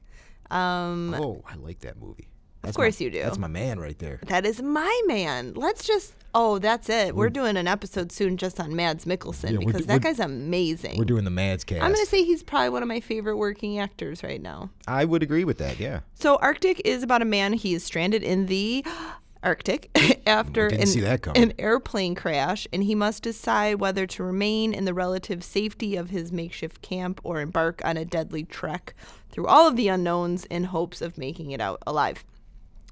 Um. 0.51 1.15
Oh, 1.15 1.43
I 1.49 1.57
like 1.57 1.81
that 1.81 2.01
movie. 2.01 2.29
That's 2.63 2.77
course 2.77 2.99
my- 3.01 3.05
you 3.05 3.11
do. 3.11 3.23
That's 3.23 3.39
my 3.39 3.47
man 3.49 3.79
right 3.79 3.99
there. 3.99 4.19
That 4.27 4.45
is 4.45 4.61
my 4.63 5.03
man. 5.07 5.55
Let's 5.55 5.87
just. 5.87 6.15
Oh, 6.35 6.59
that's 6.59 6.91
it. 6.91 7.17
We're 7.17 7.31
doing 7.31 7.57
an 7.57 7.67
episode 7.67 8.13
soon 8.13 8.37
just 8.37 8.61
on 8.61 8.77
Mads 8.77 9.07
Mikkelsen 9.07 9.53
Yeah, 9.53 9.59
because 9.67 9.87
that 9.87 10.03
guy's 10.03 10.21
amazing. 10.21 10.99
We're 10.99 11.05
doing 11.07 11.25
the 11.25 11.31
Mads 11.31 11.65
cast. 11.65 11.83
I'm 11.83 11.93
gonna 11.93 12.05
say 12.05 12.23
he's 12.23 12.43
probably 12.43 12.69
one 12.69 12.83
of 12.83 12.89
my 12.89 13.01
favorite 13.01 13.37
working 13.39 13.79
actors 13.79 14.23
right 14.23 14.41
now. 14.41 14.71
I 14.87 15.07
would 15.07 15.23
agree 15.23 15.45
with 15.45 15.57
that. 15.59 15.81
Yeah. 15.81 16.01
So 16.15 16.37
Arctic 16.37 16.83
is 16.85 17.03
about 17.03 17.23
a 17.23 17.25
man 17.25 17.55
he 17.55 17.75
is 17.75 17.83
stranded 17.83 18.23
in 18.23 18.47
the 18.47 18.85
Arctic 19.43 19.91
after 20.27 20.69
an, 20.69 20.83
an 21.37 21.53
airplane 21.59 22.15
crash, 22.15 22.67
and 22.73 22.83
he 22.83 22.95
must 22.95 23.23
decide 23.23 23.81
whether 23.81 24.07
to 24.07 24.23
remain 24.23 24.75
in 24.75 24.85
the 24.85 24.95
relative 24.95 25.43
safety 25.45 25.97
of 25.97 26.11
his 26.11 26.33
makeshift 26.33 26.83
camp 26.83 27.21
or 27.23 27.41
embark 27.41 27.81
on 27.85 27.97
a 27.97 28.05
deadly 28.05 28.45
trek 28.45 28.95
through 29.31 29.47
all 29.47 29.67
of 29.69 29.77
the 29.77 29.89
unknowns 29.89 30.45
in 30.47 30.65
hopes 30.65 31.01
of 31.01 31.19
making 31.19 31.51
it 31.51 31.61
out 31.61 31.83
alive. 31.87 32.25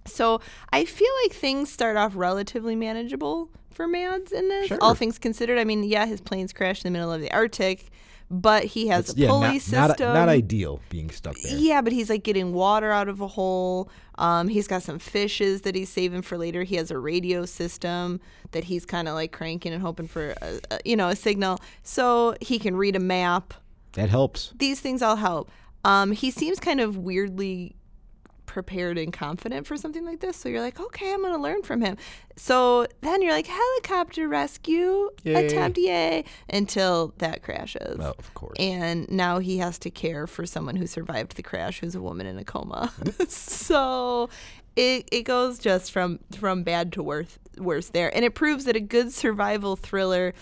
So 0.04 0.40
I 0.72 0.84
feel 0.84 1.10
like 1.24 1.32
things 1.32 1.70
start 1.70 1.96
off 1.96 2.12
relatively 2.14 2.76
manageable 2.76 3.50
for 3.70 3.86
Mads 3.86 4.32
in 4.32 4.48
this. 4.48 4.68
Sure. 4.68 4.78
All 4.80 4.94
things 4.94 5.18
considered, 5.18 5.58
I 5.58 5.64
mean, 5.64 5.84
yeah, 5.84 6.06
his 6.06 6.20
plane's 6.20 6.52
crashed 6.52 6.84
in 6.84 6.92
the 6.92 6.98
middle 6.98 7.12
of 7.12 7.20
the 7.20 7.32
Arctic, 7.32 7.90
but 8.30 8.64
he 8.64 8.88
has 8.88 9.14
a 9.14 9.18
yeah, 9.18 9.28
pulley 9.28 9.48
not, 9.48 9.60
system. 9.60 10.06
not, 10.08 10.14
not 10.14 10.28
ideal 10.28 10.80
being 10.88 11.10
stuck 11.10 11.36
there. 11.38 11.56
Yeah, 11.56 11.80
but 11.80 11.92
he's 11.92 12.10
like 12.10 12.24
getting 12.24 12.52
water 12.52 12.90
out 12.90 13.08
of 13.08 13.20
a 13.20 13.28
hole. 13.28 13.88
Um, 14.16 14.48
he's 14.48 14.66
got 14.66 14.82
some 14.82 14.98
fishes 14.98 15.62
that 15.62 15.74
he's 15.74 15.88
saving 15.88 16.22
for 16.22 16.36
later. 16.36 16.64
He 16.64 16.76
has 16.76 16.90
a 16.90 16.98
radio 16.98 17.44
system 17.44 18.20
that 18.50 18.64
he's 18.64 18.84
kind 18.84 19.06
of 19.06 19.14
like 19.14 19.32
cranking 19.32 19.72
and 19.72 19.82
hoping 19.82 20.08
for, 20.08 20.34
a, 20.42 20.60
a, 20.70 20.78
you 20.84 20.96
know, 20.96 21.08
a 21.08 21.16
signal. 21.16 21.58
So 21.82 22.34
he 22.40 22.58
can 22.58 22.76
read 22.76 22.96
a 22.96 23.00
map. 23.00 23.54
That 23.92 24.08
helps. 24.10 24.52
These 24.56 24.80
things 24.80 25.02
all 25.02 25.16
help. 25.16 25.50
Um, 25.84 26.10
he 26.10 26.32
seems 26.32 26.58
kind 26.58 26.80
of 26.80 26.96
weirdly 26.96 27.75
prepared 28.56 28.96
and 28.96 29.12
confident 29.12 29.66
for 29.66 29.76
something 29.76 30.02
like 30.06 30.20
this. 30.20 30.34
So 30.34 30.48
you're 30.48 30.62
like, 30.62 30.80
okay, 30.80 31.12
I'm 31.12 31.20
going 31.20 31.34
to 31.34 31.38
learn 31.38 31.62
from 31.62 31.82
him. 31.82 31.98
So 32.36 32.86
then 33.02 33.20
you're 33.20 33.34
like, 33.34 33.46
helicopter 33.46 34.28
rescue 34.28 35.10
Yay. 35.24 35.44
attempt, 35.44 35.76
yay, 35.76 36.24
until 36.48 37.12
that 37.18 37.42
crashes. 37.42 37.98
Well, 37.98 38.14
of 38.18 38.32
course. 38.32 38.56
And 38.58 39.10
now 39.10 39.40
he 39.40 39.58
has 39.58 39.78
to 39.80 39.90
care 39.90 40.26
for 40.26 40.46
someone 40.46 40.76
who 40.76 40.86
survived 40.86 41.36
the 41.36 41.42
crash, 41.42 41.80
who's 41.80 41.94
a 41.94 42.00
woman 42.00 42.24
in 42.24 42.38
a 42.38 42.44
coma. 42.44 42.90
Mm-hmm. 42.98 43.24
so 43.28 44.30
it, 44.74 45.06
it 45.12 45.24
goes 45.24 45.58
just 45.58 45.92
from 45.92 46.20
from 46.32 46.62
bad 46.62 46.94
to 46.94 47.02
worse 47.02 47.38
worse 47.58 47.90
there, 47.90 48.14
and 48.16 48.24
it 48.24 48.34
proves 48.34 48.64
that 48.64 48.74
a 48.74 48.80
good 48.80 49.12
survival 49.12 49.76
thriller 49.76 50.32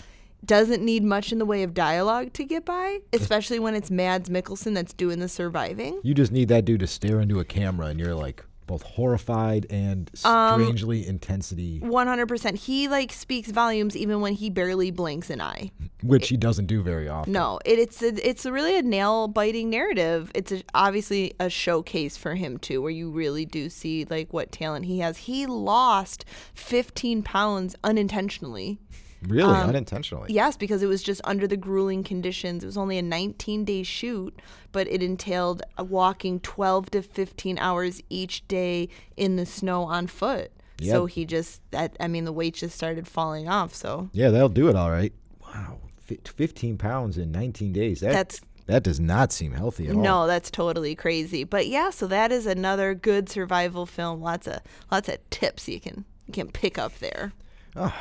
doesn't 0.45 0.83
need 0.83 1.03
much 1.03 1.31
in 1.31 1.39
the 1.39 1.45
way 1.45 1.63
of 1.63 1.73
dialogue 1.73 2.33
to 2.33 2.43
get 2.43 2.65
by, 2.65 2.99
especially 3.13 3.59
when 3.59 3.75
it's 3.75 3.91
Mads 3.91 4.29
Mikkelsen 4.29 4.73
that's 4.73 4.93
doing 4.93 5.19
the 5.19 5.29
surviving. 5.29 5.99
You 6.03 6.13
just 6.13 6.31
need 6.31 6.47
that 6.49 6.65
dude 6.65 6.79
to 6.81 6.87
stare 6.87 7.19
into 7.19 7.39
a 7.39 7.45
camera, 7.45 7.87
and 7.87 7.99
you're 7.99 8.15
like 8.15 8.43
both 8.67 8.81
horrified 8.81 9.67
and 9.69 10.09
Um, 10.23 10.59
strangely 10.59 11.05
intensity, 11.07 11.79
100%. 11.81 12.55
He 12.55 12.87
like 12.87 13.11
speaks 13.13 13.51
volumes 13.51 13.95
even 13.95 14.21
when 14.21 14.33
he 14.33 14.49
barely 14.49 14.89
blinks 14.89 15.29
an 15.29 15.39
eye. 15.39 15.69
which 16.01 16.29
he 16.29 16.37
doesn't 16.37 16.65
do 16.65 16.81
very 16.81 17.07
often. 17.07 17.33
No, 17.33 17.59
it, 17.63 17.77
it's 17.77 18.01
a, 18.01 18.27
it's 18.27 18.43
really 18.45 18.75
a 18.75 18.81
nail 18.81 19.27
biting 19.27 19.69
narrative. 19.69 20.31
It's 20.33 20.51
a, 20.51 20.63
obviously 20.73 21.33
a 21.39 21.49
showcase 21.49 22.17
for 22.17 22.33
him 22.35 22.57
too, 22.57 22.81
where 22.81 22.91
you 22.91 23.11
really 23.11 23.45
do 23.45 23.69
see 23.69 24.05
like 24.09 24.33
what 24.33 24.51
talent 24.51 24.85
he 24.85 24.97
has. 24.99 25.17
He 25.17 25.45
lost 25.45 26.25
15 26.55 27.21
pounds 27.21 27.75
unintentionally. 27.83 28.79
Really 29.27 29.55
um, 29.55 29.69
unintentionally. 29.69 30.31
Yes, 30.31 30.57
because 30.57 30.83
it 30.83 30.87
was 30.87 31.03
just 31.03 31.21
under 31.23 31.47
the 31.47 31.57
grueling 31.57 32.03
conditions. 32.03 32.63
It 32.63 32.67
was 32.67 32.77
only 32.77 32.97
a 32.97 33.01
19 33.01 33.65
day 33.65 33.83
shoot, 33.83 34.39
but 34.71 34.87
it 34.87 35.01
entailed 35.03 35.61
uh, 35.77 35.83
walking 35.83 36.39
12 36.39 36.91
to 36.91 37.01
15 37.01 37.57
hours 37.59 38.01
each 38.09 38.47
day 38.47 38.89
in 39.17 39.35
the 39.35 39.45
snow 39.45 39.83
on 39.83 40.07
foot. 40.07 40.51
So 40.83 41.05
he 41.05 41.23
just 41.25 41.61
that 41.71 41.95
I 42.01 42.07
mean 42.07 42.25
the 42.25 42.33
weight 42.33 42.55
just 42.55 42.75
started 42.75 43.07
falling 43.07 43.47
off. 43.47 43.73
So 43.73 44.09
Yeah, 44.11 44.29
they'll 44.29 44.49
do 44.49 44.67
it 44.67 44.75
all 44.75 44.91
right. 44.91 45.13
Wow, 45.41 45.77
Fi 46.01 46.19
15 46.23 46.77
pounds 46.77 47.17
in 47.17 47.31
19 47.31 47.71
days. 47.71 48.01
That, 48.01 48.11
That's- 48.11 48.41
that 48.67 48.83
does 48.83 48.99
not 48.99 49.31
seem 49.31 49.51
healthy 49.51 49.87
at 49.87 49.95
all. 49.95 50.01
No, 50.01 50.27
that's 50.27 50.49
totally 50.49 50.95
crazy. 50.95 51.43
But 51.43 51.67
yeah, 51.67 51.91
so 51.91 52.07
that 52.07 52.31
is 52.31 52.45
another 52.47 52.95
good 52.95 53.29
survival 53.29 53.85
film. 53.85 54.21
Lots 54.21 54.47
of 54.47 54.59
lots 54.91 55.07
of 55.07 55.17
tips 55.29 55.67
you 55.69 55.79
can 55.79 56.03
you 56.25 56.33
can 56.33 56.51
pick 56.51 56.77
up 56.77 56.97
there. 56.99 57.31
Oh, 57.75 57.93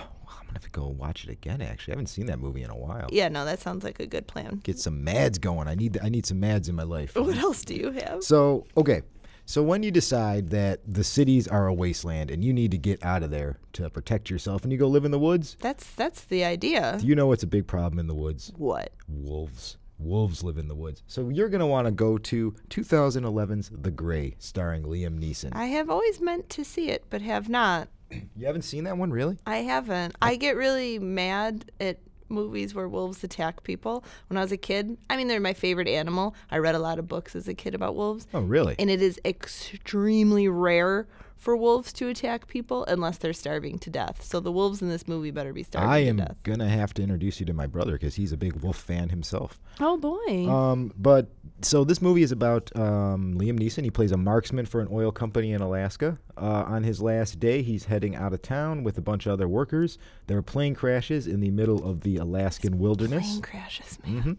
gonna 0.55 0.63
have 0.65 0.73
to 0.73 0.81
go 0.81 0.87
watch 0.89 1.25
it 1.25 1.31
again. 1.31 1.61
Actually, 1.61 1.93
I 1.93 1.97
haven't 1.97 2.07
seen 2.09 2.27
that 2.27 2.39
movie 2.39 2.63
in 2.63 2.71
a 2.71 2.77
while. 2.77 3.09
Yeah, 3.11 3.29
no, 3.29 3.45
that 3.45 3.61
sounds 3.61 3.85
like 3.85 4.01
a 4.01 4.07
good 4.07 4.27
plan. 4.27 4.61
Get 4.65 4.79
some 4.79 5.03
mads 5.05 5.39
going. 5.39 5.69
I 5.69 5.75
need 5.75 5.99
I 6.03 6.09
need 6.09 6.27
some 6.27 6.41
mads 6.41 6.69
in 6.69 6.75
my 6.75 6.83
life. 6.85 7.15
What 7.25 7.37
else 7.39 7.65
do 7.65 7.75
you 7.75 7.91
have? 7.91 8.23
So, 8.23 8.67
okay. 8.77 9.03
So 9.47 9.63
when 9.63 9.83
you 9.83 9.91
decide 9.91 10.49
that 10.51 10.81
the 10.87 11.05
cities 11.05 11.47
are 11.49 11.67
a 11.67 11.75
wasteland 11.75 12.31
and 12.31 12.43
you 12.43 12.53
need 12.53 12.71
to 12.71 12.79
get 12.79 13.05
out 13.05 13.23
of 13.23 13.31
there 13.31 13.59
to 13.75 13.91
protect 13.91 14.31
yourself 14.31 14.63
and 14.63 14.73
you 14.73 14.79
go 14.79 14.89
live 14.89 15.05
in 15.05 15.11
the 15.11 15.19
woods, 15.19 15.57
That's 15.61 15.85
that's 15.95 16.25
the 16.25 16.45
idea. 16.45 16.97
do 17.01 17.07
you 17.07 17.15
know 17.15 17.27
what's 17.27 17.43
a 17.43 17.47
big 17.47 17.67
problem 17.67 17.99
in 17.99 18.07
the 18.07 18.15
woods? 18.15 18.53
What? 18.57 18.93
Wolves. 19.09 19.77
Wolves 19.99 20.43
live 20.43 20.59
in 20.59 20.69
the 20.69 20.75
woods. 20.75 21.03
So 21.07 21.29
you're 21.29 21.49
going 21.49 21.61
to 21.61 21.67
want 21.67 21.87
to 21.87 21.93
go 21.93 22.19
to 22.19 22.55
2011's 22.71 23.71
The 23.73 23.91
Grey, 23.91 24.35
starring 24.39 24.83
Liam 24.83 25.19
Neeson. 25.21 25.51
I 25.53 25.67
have 25.67 25.89
always 25.89 26.21
meant 26.21 26.49
to 26.51 26.65
see 26.65 26.91
it, 26.91 27.05
but 27.11 27.23
have 27.23 27.49
not. 27.49 27.89
you 28.37 28.47
haven't 28.47 28.63
seen 28.63 28.85
that 28.85 28.97
one, 28.97 29.11
really? 29.11 29.39
I 29.47 29.59
haven't. 29.59 30.15
I 30.23 30.37
get 30.37 30.57
really 30.57 30.99
mad 30.99 31.71
at 31.81 31.99
movies 32.29 32.75
where 32.75 32.89
wolves 32.89 33.23
attack 33.23 33.63
people. 33.63 34.05
When 34.29 34.37
I 34.37 34.41
was 34.41 34.53
a 34.53 34.57
kid, 34.57 34.97
I 35.11 35.17
mean, 35.17 35.29
they're 35.29 35.41
my 35.41 35.53
favorite 35.53 35.89
animal. 35.89 36.35
I 36.51 36.59
read 36.59 36.75
a 36.75 36.79
lot 36.79 36.99
of 36.99 37.09
books 37.09 37.37
as 37.37 37.49
a 37.49 37.55
kid 37.55 37.75
about 37.75 37.95
wolves. 37.95 38.27
Oh, 38.35 38.41
really? 38.41 38.75
And 38.79 38.91
it 38.91 39.03
is 39.03 39.21
extremely 39.25 40.49
rare 40.49 41.07
for 41.45 41.57
wolves 41.57 41.93
to 41.93 42.09
attack 42.09 42.47
people 42.49 42.85
unless 42.87 43.19
they're 43.19 43.35
starving 43.35 43.79
to 43.81 43.91
death. 43.91 44.25
So 44.25 44.41
the 44.41 44.51
wolves 44.51 44.81
in 44.81 44.89
this 44.89 45.07
movie 45.07 45.31
better 45.31 45.53
be 45.53 45.63
starving 45.63 45.91
I 45.91 46.03
to 46.05 46.09
am 46.09 46.37
going 46.43 46.59
to 46.59 46.69
have 46.69 46.95
to 46.95 47.03
introduce 47.03 47.39
you 47.39 47.47
to 47.47 47.53
my 47.53 47.67
brother 47.67 47.93
because 47.93 48.15
he's 48.15 48.33
a 48.33 48.37
big 48.39 48.55
wolf 48.55 48.79
fan 48.79 49.11
himself. 49.11 49.61
Oh 49.79 49.99
boy. 49.99 50.51
Um, 50.51 50.93
but 50.97 51.29
so 51.61 51.85
this 51.85 52.01
movie 52.01 52.23
is 52.23 52.33
about 52.33 52.75
um, 52.77 53.35
Liam 53.35 53.61
Neeson. 53.61 53.85
He 53.85 53.91
plays 53.91 54.11
a 54.11 54.17
marksman 54.17 54.65
for 54.65 54.81
an 54.81 54.89
oil 54.91 55.13
company 55.13 55.53
in 55.53 55.61
Alaska. 55.61 56.19
Uh, 56.37 56.65
on 56.67 56.83
his 56.83 57.03
last 57.03 57.39
day, 57.39 57.63
he's 57.63 57.85
heading 57.85 58.17
out 58.17 58.33
of 58.33 58.41
town 58.41 58.83
with 58.83 58.97
a 58.97 59.03
bunch 59.03 59.27
of 59.27 59.33
other 59.33 59.47
workers. 59.47 59.99
There 60.27 60.39
are 60.39 60.43
plane 60.43 60.75
crashes 60.75 61.27
in 61.27 61.41
the 61.41 61.51
middle 61.51 61.89
of 61.89 62.01
the 62.01 62.17
Alaskan 62.17 62.79
wilderness. 62.79 63.29
Plane 63.29 63.43
crashes, 63.43 63.99
man. 64.05 64.39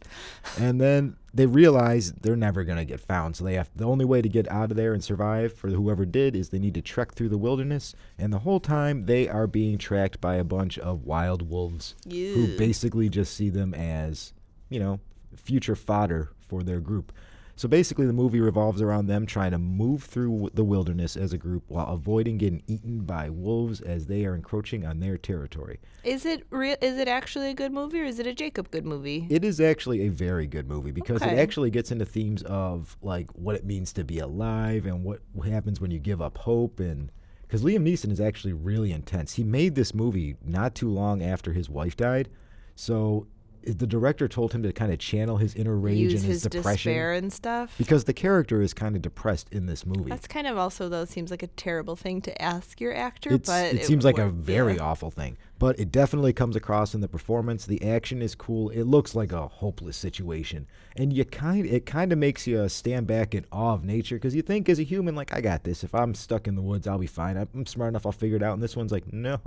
and 0.59 0.81
then 0.81 1.17
they 1.35 1.45
realize 1.45 2.13
they're 2.13 2.37
never 2.37 2.63
going 2.63 2.77
to 2.77 2.85
get 2.85 3.01
found. 3.01 3.35
So 3.35 3.43
they 3.43 3.55
have 3.55 3.69
the 3.75 3.83
only 3.83 4.05
way 4.05 4.21
to 4.21 4.29
get 4.29 4.49
out 4.49 4.71
of 4.71 4.77
there 4.77 4.93
and 4.93 5.03
survive 5.03 5.53
for 5.53 5.69
whoever 5.69 6.05
did 6.05 6.33
is 6.35 6.49
they 6.49 6.59
need 6.59 6.75
to 6.75 6.81
trek 6.81 7.13
through 7.13 7.29
the 7.29 7.37
wilderness. 7.37 7.93
And 8.17 8.31
the 8.31 8.39
whole 8.39 8.61
time 8.61 9.05
they 9.05 9.27
are 9.27 9.45
being 9.45 9.77
tracked 9.77 10.21
by 10.21 10.35
a 10.35 10.45
bunch 10.45 10.79
of 10.79 11.03
wild 11.03 11.49
wolves 11.49 11.93
who 12.35 12.57
basically 12.57 13.09
just 13.09 13.35
see 13.35 13.49
them 13.49 13.73
as, 13.73 14.31
you 14.69 14.79
know, 14.79 15.01
future 15.35 15.75
fodder 15.75 16.29
for 16.47 16.63
their 16.63 16.79
group. 16.79 17.11
So 17.57 17.69
basically, 17.69 18.05
the 18.05 18.13
movie 18.13 18.41
revolves 18.41 18.81
around 18.81 19.07
them 19.07 19.25
trying 19.25 19.51
to 19.51 19.57
move 19.57 20.03
through 20.03 20.49
the 20.53 20.63
wilderness 20.63 21.15
as 21.15 21.31
a 21.31 21.37
group 21.37 21.63
while 21.69 21.87
avoiding 21.87 22.37
getting 22.37 22.63
eaten 22.67 23.01
by 23.01 23.29
wolves 23.29 23.79
as 23.79 24.07
they 24.07 24.25
are 24.25 24.35
encroaching 24.35 24.85
on 24.85 24.99
their 24.99 25.17
territory. 25.17 25.79
Is 26.03 26.25
it 26.25 26.45
real? 26.49 26.75
Is 26.81 26.97
it 26.97 27.07
actually 27.07 27.51
a 27.51 27.53
good 27.53 27.71
movie, 27.71 28.01
or 28.01 28.05
is 28.05 28.19
it 28.19 28.27
a 28.27 28.33
Jacob 28.33 28.71
good 28.71 28.85
movie? 28.85 29.25
It 29.29 29.45
is 29.45 29.61
actually 29.61 30.05
a 30.05 30.09
very 30.09 30.47
good 30.47 30.67
movie 30.67 30.91
because 30.91 31.21
it 31.21 31.39
actually 31.39 31.71
gets 31.71 31.91
into 31.91 32.05
themes 32.05 32.43
of 32.43 32.97
like 33.01 33.29
what 33.31 33.55
it 33.55 33.65
means 33.65 33.93
to 33.93 34.03
be 34.03 34.19
alive 34.19 34.85
and 34.85 35.03
what 35.03 35.21
happens 35.45 35.79
when 35.79 35.91
you 35.91 35.99
give 35.99 36.21
up 36.21 36.37
hope 36.37 36.79
and 36.81 37.09
because 37.43 37.63
Liam 37.63 37.87
Neeson 37.87 38.11
is 38.11 38.19
actually 38.19 38.53
really 38.53 38.91
intense. 38.91 39.33
He 39.33 39.43
made 39.43 39.75
this 39.75 39.93
movie 39.93 40.35
not 40.43 40.75
too 40.75 40.89
long 40.89 41.21
after 41.21 41.53
his 41.53 41.69
wife 41.69 41.95
died, 41.95 42.27
so 42.75 43.27
the 43.65 43.87
director 43.87 44.27
told 44.27 44.53
him 44.53 44.63
to 44.63 44.71
kind 44.71 44.91
of 44.91 44.99
channel 44.99 45.37
his 45.37 45.55
inner 45.55 45.75
rage 45.75 45.97
Use 45.97 46.13
and 46.13 46.23
his, 46.23 46.43
his 46.43 46.51
depression 46.51 46.91
despair 46.91 47.13
and 47.13 47.33
stuff. 47.33 47.75
because 47.77 48.03
the 48.05 48.13
character 48.13 48.61
is 48.61 48.73
kind 48.73 48.95
of 48.95 49.01
depressed 49.01 49.47
in 49.51 49.65
this 49.65 49.85
movie. 49.85 50.09
That's 50.09 50.27
kind 50.27 50.47
of 50.47 50.57
also 50.57 50.89
though 50.89 51.05
seems 51.05 51.31
like 51.31 51.43
a 51.43 51.47
terrible 51.47 51.95
thing 51.95 52.21
to 52.21 52.41
ask 52.41 52.79
your 52.79 52.95
actor, 52.95 53.33
It's, 53.33 53.49
but 53.49 53.73
it 53.75 53.85
seems 53.85 54.05
like 54.05 54.17
a 54.17 54.29
very 54.29 54.75
yeah. 54.75 54.83
awful 54.83 55.11
thing, 55.11 55.37
but 55.59 55.79
it 55.79 55.91
definitely 55.91 56.33
comes 56.33 56.55
across 56.55 56.93
in 56.93 57.01
the 57.01 57.07
performance. 57.07 57.65
The 57.65 57.83
action 57.87 58.21
is 58.21 58.35
cool. 58.35 58.69
It 58.69 58.83
looks 58.83 59.15
like 59.15 59.31
a 59.31 59.47
hopeless 59.47 59.97
situation, 59.97 60.67
and 60.95 61.11
you 61.11 61.25
kind 61.25 61.65
it 61.65 61.85
kind 61.85 62.11
of 62.11 62.17
makes 62.17 62.45
you 62.47 62.67
stand 62.69 63.07
back 63.07 63.33
in 63.35 63.45
awe 63.51 63.73
of 63.73 63.83
nature 63.83 64.15
because 64.15 64.35
you 64.35 64.41
think 64.41 64.69
as 64.69 64.79
a 64.79 64.83
human, 64.83 65.15
like 65.15 65.33
I 65.33 65.41
got 65.41 65.63
this. 65.63 65.83
If 65.83 65.93
I'm 65.95 66.13
stuck 66.13 66.47
in 66.47 66.55
the 66.55 66.61
woods, 66.61 66.87
I'll 66.87 66.97
be 66.97 67.07
fine. 67.07 67.37
I'm, 67.37 67.47
I'm 67.53 67.65
smart 67.65 67.89
enough. 67.89 68.05
I'll 68.05 68.11
figure 68.11 68.37
it 68.37 68.43
out. 68.43 68.53
And 68.53 68.63
this 68.63 68.75
one's 68.75 68.91
like, 68.91 69.11
no, 69.11 69.39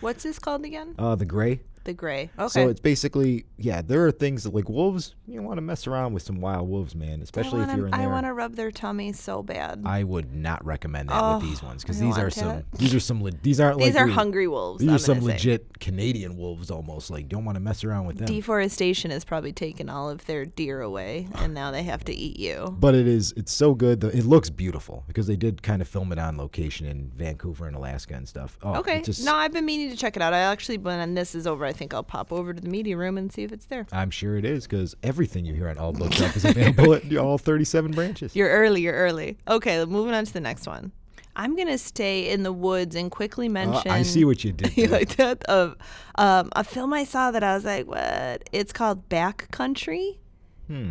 What's 0.00 0.22
this 0.24 0.38
called 0.38 0.64
again? 0.64 0.94
uh, 0.98 1.14
the 1.14 1.24
gray. 1.24 1.60
The 1.84 1.92
Grey. 1.92 2.30
Okay. 2.38 2.48
So 2.48 2.68
it's 2.68 2.80
basically, 2.80 3.44
yeah, 3.56 3.82
there 3.82 4.06
are 4.06 4.12
things 4.12 4.44
that 4.44 4.54
like 4.54 4.68
wolves. 4.68 5.14
You 5.26 5.42
want 5.42 5.56
to 5.58 5.62
mess 5.62 5.86
around 5.86 6.12
with 6.12 6.22
some 6.22 6.40
wild 6.40 6.68
wolves, 6.68 6.94
man. 6.94 7.22
Especially 7.22 7.60
if 7.62 7.66
wanna, 7.68 7.76
you're 7.76 7.86
in 7.86 7.90
there. 7.92 8.00
I 8.00 8.06
want 8.06 8.26
to 8.26 8.32
rub 8.32 8.54
their 8.54 8.70
tummy 8.70 9.12
so 9.12 9.42
bad. 9.42 9.82
I 9.84 10.04
would 10.04 10.32
not 10.34 10.64
recommend 10.64 11.08
that 11.08 11.20
Oh, 11.22 11.38
with 11.38 11.46
these 11.48 11.62
oh, 11.62 11.66
ones 11.66 11.82
because 11.82 11.98
these 11.98 12.16
are 12.18 12.30
some. 12.30 12.48
that. 12.48 12.64
These 12.78 12.94
are 12.94 13.00
some. 13.00 13.22
Le- 13.22 13.30
these 13.42 13.58
aren't 13.60 13.78
These 13.78 13.94
like 13.94 14.04
are 14.04 14.06
hungry 14.08 14.46
wolves. 14.48 14.80
These 14.80 14.88
I'm 14.88 14.94
are 14.94 14.98
some 14.98 15.20
say. 15.20 15.26
legit 15.26 15.80
Canadian 15.80 16.36
wolves, 16.36 16.70
almost. 16.70 17.10
Like, 17.10 17.28
don't 17.28 17.44
want 17.44 17.56
to 17.56 17.60
mess 17.60 17.82
around 17.84 18.06
with 18.06 18.18
them. 18.18 18.26
Deforestation 18.26 19.10
has 19.10 19.24
probably 19.24 19.52
taken 19.52 19.88
all 19.88 20.08
of 20.10 20.24
their 20.26 20.44
deer 20.44 20.80
away, 20.82 21.28
and 21.36 21.54
now 21.54 21.70
they 21.70 21.82
have 21.82 22.04
to 22.04 22.12
eat 22.14 22.38
you. 22.38 22.76
but 22.78 22.94
it 22.94 23.06
is. 23.06 23.32
It's 23.36 23.52
so 23.52 23.74
good. 23.74 24.00
The, 24.00 24.08
it 24.16 24.24
looks 24.24 24.50
beautiful 24.50 25.04
because 25.08 25.26
they 25.26 25.36
did 25.36 25.62
kind 25.62 25.82
of 25.82 25.88
film 25.88 26.12
it 26.12 26.18
on 26.18 26.36
location 26.36 26.86
in 26.86 27.10
Vancouver 27.16 27.66
and 27.66 27.74
Alaska 27.76 28.14
and 28.14 28.28
stuff. 28.28 28.58
Oh, 28.62 28.76
Okay. 28.82 29.02
Just, 29.02 29.24
no, 29.24 29.34
I've 29.34 29.52
been 29.52 29.64
meaning 29.64 29.90
to 29.90 29.96
check 29.96 30.16
it 30.16 30.22
out. 30.22 30.32
I 30.34 30.38
actually, 30.40 30.78
when 30.78 31.14
this 31.14 31.34
is 31.34 31.46
over, 31.46 31.64
I 31.72 31.74
think 31.74 31.94
I'll 31.94 32.02
pop 32.02 32.30
over 32.32 32.52
to 32.52 32.60
the 32.60 32.68
media 32.68 32.98
room 32.98 33.16
and 33.16 33.32
see 33.32 33.44
if 33.44 33.50
it's 33.50 33.64
there. 33.64 33.86
I'm 33.92 34.10
sure 34.10 34.36
it 34.36 34.44
is 34.44 34.64
because 34.66 34.94
everything 35.02 35.46
you 35.46 35.54
hear 35.54 35.70
on 35.70 35.78
All 35.78 35.92
Booked 35.94 36.20
Up 36.20 36.36
is 36.36 36.44
available 36.44 36.92
at 36.92 37.16
all 37.16 37.38
37 37.38 37.92
branches. 37.92 38.36
You're 38.36 38.50
early. 38.50 38.82
You're 38.82 38.92
early. 38.94 39.38
Okay, 39.48 39.82
moving 39.86 40.12
on 40.12 40.26
to 40.26 40.32
the 40.34 40.40
next 40.40 40.66
one. 40.66 40.92
I'm 41.34 41.56
gonna 41.56 41.78
stay 41.78 42.28
in 42.28 42.42
the 42.42 42.52
woods 42.52 42.94
and 42.94 43.10
quickly 43.10 43.46
Uh, 43.46 43.52
mention. 43.52 43.90
I 43.90 44.02
see 44.02 44.26
what 44.26 44.44
you 44.44 44.52
did. 44.52 44.76
you 44.76 44.88
like 44.88 45.16
that? 45.16 45.42
Of 45.44 45.76
um, 46.16 46.50
a 46.54 46.62
film 46.62 46.92
I 46.92 47.04
saw 47.04 47.30
that 47.30 47.42
I 47.42 47.54
was 47.54 47.64
like, 47.64 47.86
what? 47.86 48.46
It's 48.52 48.70
called 48.74 49.08
Back 49.08 49.50
Hmm. 50.68 50.90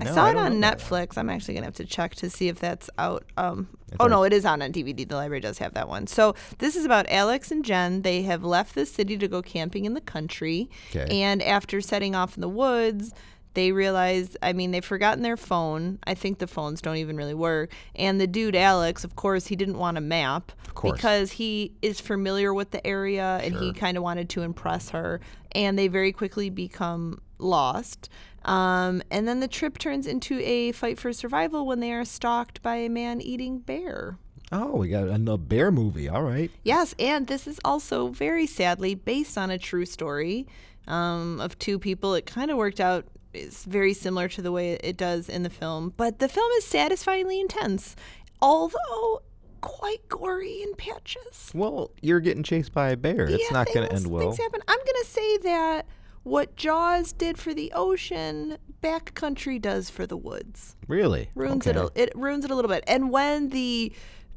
I 0.00 0.04
No, 0.04 0.12
saw 0.12 0.28
it 0.28 0.34
don't 0.34 0.42
on 0.46 0.60
Netflix. 0.60 1.16
I'm 1.16 1.30
actually 1.30 1.54
gonna 1.54 1.66
have 1.66 1.74
to 1.76 1.84
check 1.84 2.14
to 2.16 2.28
see 2.30 2.48
if 2.48 2.58
that's 2.58 2.90
out. 2.98 3.24
Um, 3.36 3.68
oh 3.98 4.06
no, 4.06 4.24
it 4.24 4.32
is 4.32 4.44
on 4.44 4.60
on 4.62 4.72
DVD. 4.72 5.08
The 5.08 5.16
library 5.16 5.40
does 5.40 5.58
have 5.58 5.72
that 5.74 5.88
one. 5.88 6.06
So 6.06 6.34
this 6.58 6.76
is 6.76 6.84
about 6.84 7.06
Alex 7.08 7.50
and 7.50 7.64
Jen. 7.64 8.02
They 8.02 8.22
have 8.22 8.44
left 8.44 8.74
the 8.74 8.84
city 8.86 9.16
to 9.18 9.26
go 9.28 9.40
camping 9.42 9.84
in 9.84 9.94
the 9.94 10.00
country, 10.02 10.68
Okay. 10.94 11.22
and 11.22 11.42
after 11.42 11.80
setting 11.80 12.14
off 12.14 12.36
in 12.36 12.40
the 12.40 12.48
woods. 12.48 13.12
They 13.54 13.72
realize, 13.72 14.36
I 14.42 14.52
mean, 14.52 14.70
they've 14.70 14.84
forgotten 14.84 15.22
their 15.22 15.38
phone. 15.38 15.98
I 16.06 16.12
think 16.12 16.40
the 16.40 16.46
phones 16.46 16.82
don't 16.82 16.98
even 16.98 17.16
really 17.16 17.32
work. 17.32 17.72
And 17.94 18.20
the 18.20 18.26
dude, 18.26 18.54
Alex, 18.54 19.02
of 19.02 19.16
course, 19.16 19.46
he 19.46 19.56
didn't 19.56 19.78
want 19.78 19.96
a 19.96 20.02
map 20.02 20.52
because 20.82 21.32
he 21.32 21.72
is 21.80 21.98
familiar 21.98 22.52
with 22.52 22.70
the 22.72 22.86
area 22.86 23.40
and 23.42 23.56
he 23.56 23.72
kind 23.72 23.96
of 23.96 24.02
wanted 24.02 24.28
to 24.28 24.42
impress 24.42 24.90
her. 24.90 25.22
And 25.52 25.78
they 25.78 25.88
very 25.88 26.12
quickly 26.12 26.50
become 26.50 27.22
lost. 27.38 28.10
Um, 28.46 29.02
and 29.10 29.26
then 29.26 29.40
the 29.40 29.48
trip 29.48 29.76
turns 29.76 30.06
into 30.06 30.40
a 30.40 30.72
fight 30.72 30.98
for 30.98 31.12
survival 31.12 31.66
when 31.66 31.80
they 31.80 31.92
are 31.92 32.04
stalked 32.04 32.62
by 32.62 32.76
a 32.76 32.88
man 32.88 33.20
eating 33.20 33.58
bear. 33.58 34.18
Oh, 34.52 34.76
we 34.76 34.88
got 34.88 35.08
a 35.08 35.36
bear 35.36 35.72
movie. 35.72 36.08
All 36.08 36.22
right. 36.22 36.50
Yes, 36.62 36.94
and 37.00 37.26
this 37.26 37.48
is 37.48 37.58
also 37.64 38.08
very 38.08 38.46
sadly 38.46 38.94
based 38.94 39.36
on 39.36 39.50
a 39.50 39.58
true 39.58 39.84
story 39.84 40.46
um, 40.86 41.40
of 41.40 41.58
two 41.58 41.80
people. 41.80 42.14
It 42.14 42.26
kind 42.26 42.52
of 42.52 42.56
worked 42.56 42.80
out. 42.80 43.04
It's 43.34 43.64
very 43.64 43.92
similar 43.92 44.28
to 44.28 44.40
the 44.42 44.52
way 44.52 44.74
it 44.74 44.96
does 44.96 45.28
in 45.28 45.42
the 45.42 45.50
film, 45.50 45.92
but 45.96 46.20
the 46.20 46.28
film 46.28 46.50
is 46.58 46.64
satisfyingly 46.64 47.40
intense, 47.40 47.96
although 48.40 49.22
quite 49.60 50.08
gory 50.08 50.62
in 50.62 50.74
patches. 50.76 51.50
Well, 51.52 51.90
you're 52.00 52.20
getting 52.20 52.44
chased 52.44 52.72
by 52.72 52.90
a 52.90 52.96
bear. 52.96 53.26
It's 53.26 53.50
not 53.50 53.66
going 53.74 53.88
to 53.88 53.92
end 53.92 54.06
well. 54.06 54.20
Things 54.20 54.38
happen. 54.38 54.60
I'm 54.68 54.78
going 54.78 55.02
to 55.02 55.08
say 55.08 55.38
that 55.38 55.86
what 56.26 56.56
Jaws 56.56 57.12
did 57.12 57.38
for 57.38 57.54
the 57.54 57.70
ocean, 57.72 58.58
Backcountry 58.82 59.62
does 59.62 59.90
for 59.90 60.08
the 60.08 60.16
woods. 60.16 60.74
Really? 60.88 61.30
Ruins 61.36 61.68
okay. 61.68 61.78
it. 61.78 61.82
A, 61.82 61.90
it 61.94 62.12
ruins 62.16 62.44
it 62.44 62.50
a 62.50 62.54
little 62.56 62.68
bit. 62.68 62.82
And 62.88 63.12
when 63.12 63.50
the, 63.50 63.92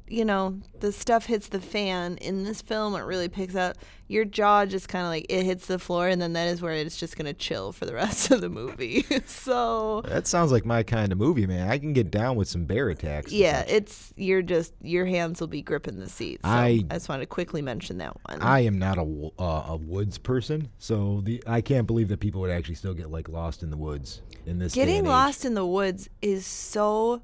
you 0.09 0.25
know, 0.25 0.59
the 0.79 0.91
stuff 0.91 1.25
hits 1.25 1.47
the 1.49 1.61
fan 1.61 2.17
in 2.17 2.43
this 2.43 2.61
film, 2.61 2.95
it 2.95 3.01
really 3.01 3.29
picks 3.29 3.55
up. 3.55 3.77
Your 4.07 4.25
jaw 4.25 4.65
just 4.65 4.89
kind 4.89 5.05
of 5.05 5.09
like 5.09 5.27
it 5.29 5.43
hits 5.45 5.67
the 5.67 5.77
floor, 5.77 6.07
and 6.07 6.19
then 6.19 6.33
that 6.33 6.47
is 6.47 6.63
where 6.63 6.71
it's 6.73 6.97
just 6.97 7.15
going 7.15 7.27
to 7.27 7.33
chill 7.33 7.71
for 7.71 7.85
the 7.85 7.93
rest 8.03 8.31
of 8.31 8.41
the 8.41 8.49
movie. 8.49 9.05
so. 9.27 10.01
That 10.05 10.25
sounds 10.25 10.51
like 10.51 10.65
my 10.65 10.81
kind 10.81 11.11
of 11.11 11.19
movie, 11.19 11.45
man. 11.45 11.69
I 11.69 11.77
can 11.77 11.93
get 11.93 12.09
down 12.09 12.35
with 12.35 12.47
some 12.47 12.65
bear 12.65 12.89
attacks. 12.89 13.31
Yeah, 13.31 13.63
it's 13.67 14.11
you're 14.17 14.41
just 14.41 14.73
your 14.81 15.05
hands 15.05 15.39
will 15.39 15.47
be 15.47 15.61
gripping 15.61 15.99
the 15.99 16.09
seat. 16.09 16.39
So 16.43 16.49
I- 16.49 16.83
I 16.89 16.93
just 16.95 17.07
want 17.07 17.21
to 17.21 17.27
quickly 17.27 17.61
mention 17.61 17.99
that 17.99 18.17
one. 18.27 18.41
I 18.41 18.61
am 18.61 18.79
not 18.79 18.97
a 18.97 19.29
uh, 19.37 19.65
a 19.69 19.77
woods 19.77 20.17
person, 20.17 20.69
so 20.79 21.21
the 21.23 21.43
I 21.45 21.61
can't 21.61 21.85
believe 21.85 22.07
that 22.07 22.19
people 22.19 22.41
would 22.41 22.51
actually 22.51 22.75
still 22.75 22.95
get 22.95 23.11
like 23.11 23.29
lost 23.29 23.61
in 23.61 23.69
the 23.69 23.77
woods 23.77 24.21
in 24.47 24.57
this. 24.57 24.73
Getting 24.73 25.05
lost 25.05 25.45
in 25.45 25.53
the 25.53 25.65
woods 25.65 26.09
is 26.23 26.47
so 26.47 27.21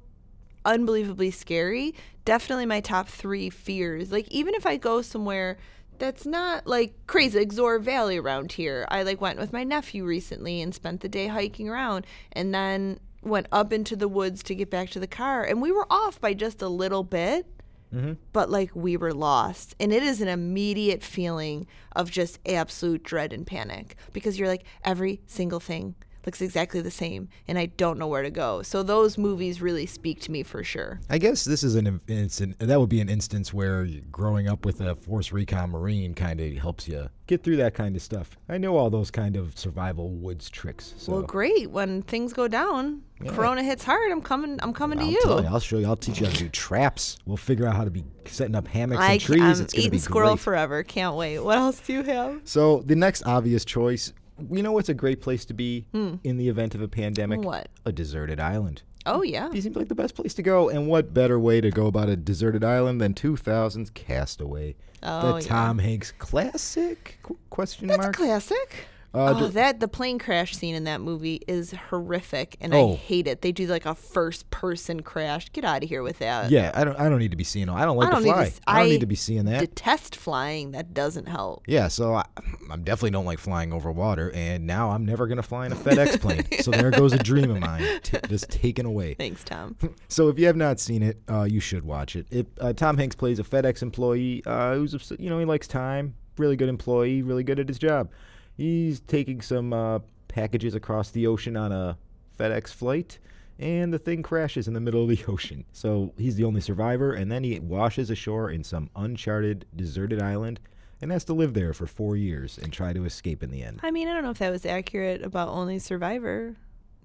unbelievably 0.66 1.30
scary. 1.30 1.94
Definitely 2.26 2.66
my 2.66 2.80
top 2.80 3.08
three 3.08 3.48
fears. 3.48 4.12
Like 4.12 4.28
even 4.28 4.54
if 4.54 4.66
I 4.66 4.76
go 4.76 5.00
somewhere 5.00 5.56
that's 5.98 6.26
not 6.26 6.66
like 6.66 6.94
crazy, 7.06 7.38
like 7.38 7.52
Zoar 7.52 7.78
Valley 7.78 8.18
around 8.18 8.52
here. 8.52 8.86
I 8.90 9.02
like 9.02 9.20
went 9.20 9.38
with 9.38 9.52
my 9.52 9.64
nephew 9.64 10.04
recently 10.04 10.60
and 10.60 10.74
spent 10.74 11.00
the 11.00 11.08
day 11.08 11.26
hiking 11.28 11.68
around, 11.68 12.06
and 12.32 12.54
then 12.54 13.00
went 13.22 13.46
up 13.50 13.72
into 13.72 13.96
the 13.96 14.08
woods 14.08 14.42
to 14.44 14.54
get 14.54 14.70
back 14.70 14.90
to 14.90 15.00
the 15.00 15.06
car, 15.06 15.44
and 15.44 15.60
we 15.62 15.72
were 15.72 15.86
off 15.90 16.20
by 16.20 16.34
just 16.34 16.62
a 16.62 16.68
little 16.68 17.02
bit. 17.02 17.46
Mm-hmm. 17.94 18.14
But 18.32 18.50
like 18.50 18.74
we 18.74 18.96
were 18.96 19.14
lost, 19.14 19.74
and 19.78 19.92
it 19.92 20.02
is 20.02 20.20
an 20.20 20.28
immediate 20.28 21.02
feeling 21.02 21.66
of 21.94 22.10
just 22.10 22.40
absolute 22.46 23.04
dread 23.04 23.32
and 23.32 23.46
panic 23.46 23.96
because 24.12 24.38
you're 24.38 24.48
like 24.48 24.64
every 24.84 25.20
single 25.26 25.60
thing 25.60 25.94
looks 26.26 26.42
exactly 26.42 26.80
the 26.80 26.90
same, 26.90 27.28
and 27.48 27.56
I 27.58 27.66
don't 27.66 27.98
know 27.98 28.08
where 28.08 28.22
to 28.22 28.30
go. 28.30 28.62
So 28.62 28.82
those 28.82 29.16
movies 29.16 29.62
really 29.62 29.86
speak 29.86 30.20
to 30.22 30.30
me 30.32 30.42
for 30.42 30.62
sure. 30.64 31.00
I 31.08 31.18
guess 31.18 31.44
this 31.44 31.62
is 31.62 31.76
an 31.76 32.00
instant. 32.08 32.58
That 32.58 32.78
would 32.80 32.88
be 32.88 33.00
an 33.00 33.08
instance 33.08 33.54
where 33.54 33.86
growing 34.10 34.48
up 34.48 34.66
with 34.66 34.80
a 34.80 34.96
Force 34.96 35.32
Recon 35.32 35.70
Marine 35.70 36.14
kind 36.14 36.40
of 36.40 36.52
helps 36.54 36.88
you 36.88 37.08
get 37.28 37.42
through 37.42 37.56
that 37.56 37.74
kind 37.74 37.94
of 37.96 38.02
stuff. 38.02 38.36
I 38.48 38.58
know 38.58 38.76
all 38.76 38.90
those 38.90 39.10
kind 39.10 39.36
of 39.36 39.56
survival 39.56 40.10
woods 40.10 40.50
tricks. 40.50 40.94
So 40.96 41.12
Well, 41.12 41.22
great. 41.22 41.70
When 41.70 42.02
things 42.02 42.32
go 42.32 42.48
down, 42.48 43.02
Yeah. 43.22 43.32
Corona 43.32 43.62
hits 43.62 43.82
hard. 43.84 44.10
I'm 44.12 44.20
coming. 44.22 44.58
I'm 44.62 44.72
coming 44.72 44.98
I'll 44.98 45.06
to 45.06 45.10
you. 45.12 45.20
you. 45.24 45.46
I'll 45.48 45.60
show 45.60 45.78
you. 45.78 45.86
I'll 45.86 45.96
teach 45.96 46.20
you 46.20 46.26
how 46.26 46.32
to 46.32 46.38
do 46.38 46.48
traps. 46.48 47.16
We'll 47.24 47.36
figure 47.36 47.66
out 47.66 47.74
how 47.76 47.84
to 47.84 47.90
be 47.90 48.04
setting 48.26 48.54
up 48.54 48.66
hammocks 48.68 49.00
I 49.00 49.12
and 49.12 49.20
trees. 49.20 49.40
I'm 49.42 49.50
it's 49.50 49.72
gonna 49.72 49.80
eating 49.80 49.90
be 49.92 49.98
squirrel 49.98 50.30
great. 50.30 50.40
forever. 50.40 50.82
Can't 50.82 51.16
wait. 51.16 51.38
What 51.40 51.56
else 51.58 51.80
do 51.80 51.92
you 51.94 52.02
have? 52.02 52.40
So 52.44 52.82
the 52.84 52.96
next 52.96 53.22
obvious 53.26 53.64
choice, 53.64 54.12
you 54.50 54.62
know, 54.62 54.72
what's 54.72 54.88
a 54.88 54.94
great 54.94 55.20
place 55.20 55.44
to 55.46 55.54
be 55.54 55.86
in 55.92 56.36
the 56.36 56.48
event 56.48 56.74
of 56.74 56.82
a 56.82 56.88
pandemic? 56.88 57.40
Hmm. 57.40 57.46
What? 57.46 57.68
A 57.84 57.92
deserted 57.92 58.40
island. 58.40 58.82
Oh 59.06 59.22
yeah. 59.22 59.48
These 59.48 59.62
seems 59.62 59.76
like 59.76 59.88
the 59.88 59.94
best 59.94 60.14
place 60.16 60.34
to 60.34 60.42
go. 60.42 60.68
And 60.68 60.88
what 60.88 61.14
better 61.14 61.38
way 61.38 61.60
to 61.60 61.70
go 61.70 61.86
about 61.86 62.08
a 62.08 62.16
deserted 62.16 62.64
island 62.64 63.00
than 63.00 63.14
2000's 63.14 63.90
Cast 63.90 64.40
Away? 64.40 64.74
Oh, 65.02 65.34
the 65.34 65.34
yeah. 65.42 65.46
Tom 65.48 65.78
Hanks 65.78 66.12
classic? 66.18 67.18
Qu- 67.22 67.38
question 67.50 67.86
That's 67.86 67.98
a 67.98 68.02
mark. 68.02 68.16
classic. 68.16 68.88
Uh, 69.14 69.34
oh, 69.38 69.48
that 69.48 69.80
the 69.80 69.88
plane 69.88 70.18
crash 70.18 70.54
scene 70.56 70.74
in 70.74 70.84
that 70.84 71.00
movie 71.00 71.40
is 71.48 71.72
horrific, 71.88 72.56
and 72.60 72.74
I 72.74 72.78
Oh. 72.78 72.96
hate 72.96 73.26
it. 73.26 73.40
They 73.42 73.52
do 73.52 73.66
like 73.66 73.86
a 73.86 73.94
first 73.94 74.50
person 74.50 75.00
crash. 75.02 75.50
Get 75.52 75.64
out 75.64 75.82
of 75.82 75.88
here 75.88 76.02
with 76.02 76.18
that. 76.18 76.50
yeah, 76.50 76.70
I 76.74 76.84
don't. 76.84 76.98
I 76.98 77.08
don't 77.08 77.18
need 77.18 77.30
to 77.30 77.36
be 77.36 77.44
seeing. 77.44 77.68
I 77.68 77.84
don't 77.84 77.96
like 77.96 78.08
I 78.08 78.10
don't 78.10 78.20
to 78.22 78.26
need 78.26 78.32
to 78.32 78.36
fly. 78.36 78.52
I 78.66 78.76
don't 78.78 78.86
I 78.86 78.90
need 78.90 79.00
to 79.00 79.06
be 79.06 79.14
seeing 79.14 79.44
that. 79.46 79.60
Detest 79.60 80.16
flying. 80.16 80.72
That 80.72 80.92
doesn't 80.92 81.26
help. 81.28 81.62
Yeah, 81.66 81.88
so 81.88 82.14
I, 82.14 82.24
I 82.70 82.76
definitely 82.76 83.10
don't 83.12 83.24
like 83.24 83.38
flying 83.38 83.72
over 83.72 83.90
water, 83.90 84.30
and 84.34 84.66
now 84.66 84.90
I'm 84.90 85.04
never 85.06 85.26
gonna 85.26 85.42
fly 85.42 85.66
in 85.66 85.72
a 85.72 85.76
FedEx 85.76 86.20
plane. 86.20 86.44
So 86.62 86.70
there 86.70 86.90
goes 86.90 87.12
a 87.12 87.18
dream 87.18 87.50
of 87.50 87.58
mine, 87.60 87.82
t- 88.02 88.18
just 88.28 88.50
taken 88.50 88.84
away. 88.86 89.14
Thanks, 89.14 89.42
Tom. 89.44 89.76
So 90.08 90.28
if 90.28 90.38
you 90.38 90.46
have 90.46 90.56
not 90.56 90.78
seen 90.80 91.02
it, 91.02 91.20
uh, 91.28 91.42
you 91.44 91.60
should 91.60 91.84
watch 91.84 92.16
it. 92.16 92.26
It 92.30 92.46
uh, 92.60 92.72
Tom 92.72 92.96
Hanks 92.96 93.14
plays 93.16 93.38
a 93.38 93.44
FedEx 93.44 93.82
employee 93.82 94.42
uh, 94.46 94.74
who's 94.74 95.12
you 95.18 95.28
know 95.30 95.38
he 95.38 95.44
likes 95.44 95.66
time, 95.66 96.14
really 96.38 96.56
good 96.56 96.68
employee, 96.68 97.22
really 97.22 97.44
good 97.44 97.58
at 97.58 97.68
his 97.68 97.78
job. 97.78 98.10
He's 98.56 99.00
taking 99.00 99.40
some 99.40 99.72
uh, 99.72 100.00
packages 100.28 100.74
across 100.74 101.10
the 101.10 101.26
ocean 101.26 101.56
on 101.56 101.72
a 101.72 101.98
FedEx 102.38 102.68
flight, 102.68 103.18
and 103.58 103.92
the 103.92 103.98
thing 103.98 104.22
crashes 104.22 104.68
in 104.68 104.74
the 104.74 104.80
middle 104.80 105.02
of 105.02 105.08
the 105.08 105.24
ocean. 105.28 105.64
So 105.72 106.12
he's 106.16 106.36
the 106.36 106.44
only 106.44 106.60
survivor, 106.60 107.12
and 107.12 107.30
then 107.30 107.44
he 107.44 107.58
washes 107.60 108.10
ashore 108.10 108.50
in 108.50 108.64
some 108.64 108.90
uncharted, 108.96 109.66
deserted 109.74 110.22
island, 110.22 110.60
and 111.02 111.12
has 111.12 111.24
to 111.24 111.34
live 111.34 111.54
there 111.54 111.74
for 111.74 111.86
four 111.86 112.16
years 112.16 112.58
and 112.58 112.72
try 112.72 112.92
to 112.92 113.04
escape 113.04 113.42
in 113.42 113.50
the 113.50 113.62
end. 113.62 113.80
I 113.82 113.90
mean, 113.90 114.08
I 114.08 114.14
don't 114.14 114.22
know 114.22 114.30
if 114.30 114.38
that 114.38 114.50
was 114.50 114.64
accurate 114.64 115.22
about 115.22 115.48
Only 115.48 115.78
Survivor. 115.78 116.56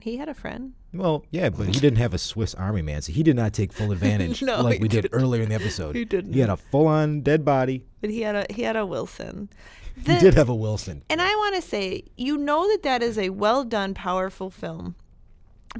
He 0.02 0.18
had 0.18 0.28
a 0.30 0.34
friend. 0.34 0.74
Well, 0.94 1.26
yeah, 1.32 1.50
but 1.50 1.68
he 1.68 1.74
didn't 1.80 1.98
have 2.00 2.14
a 2.14 2.18
Swiss 2.18 2.54
Army 2.56 2.82
man, 2.82 3.02
so 3.02 3.14
he 3.14 3.24
did 3.24 3.36
not 3.36 3.54
take 3.54 3.72
full 3.72 3.92
advantage 3.94 4.42
No, 4.42 4.62
like 4.62 4.82
we 4.82 4.88
did 4.88 5.04
didn't. 5.04 5.14
earlier 5.22 5.42
in 5.44 5.50
the 5.50 5.56
episode. 5.56 5.96
He 5.96 6.04
didn't. 6.06 6.34
He 6.34 6.40
had 6.42 6.50
a 6.50 6.58
full-on 6.58 7.22
dead 7.22 7.46
body. 7.46 7.86
But 8.02 8.10
he 8.10 8.22
had 8.22 8.36
a 8.36 8.46
he 8.54 8.64
had 8.64 8.76
a 8.76 8.86
Wilson. 8.86 9.50
He 9.96 10.18
did 10.18 10.34
have 10.36 10.50
a 10.50 10.56
Wilson. 10.56 11.04
And 11.10 11.22
I 11.22 11.30
want 11.36 11.56
to 11.56 11.62
say, 11.62 12.04
you 12.18 12.38
know 12.38 12.68
that 12.72 12.84
that 12.84 13.04
is 13.04 13.18
a 13.18 13.30
well 13.30 13.64
done, 13.64 13.94
powerful 13.94 14.50
film. 14.50 14.96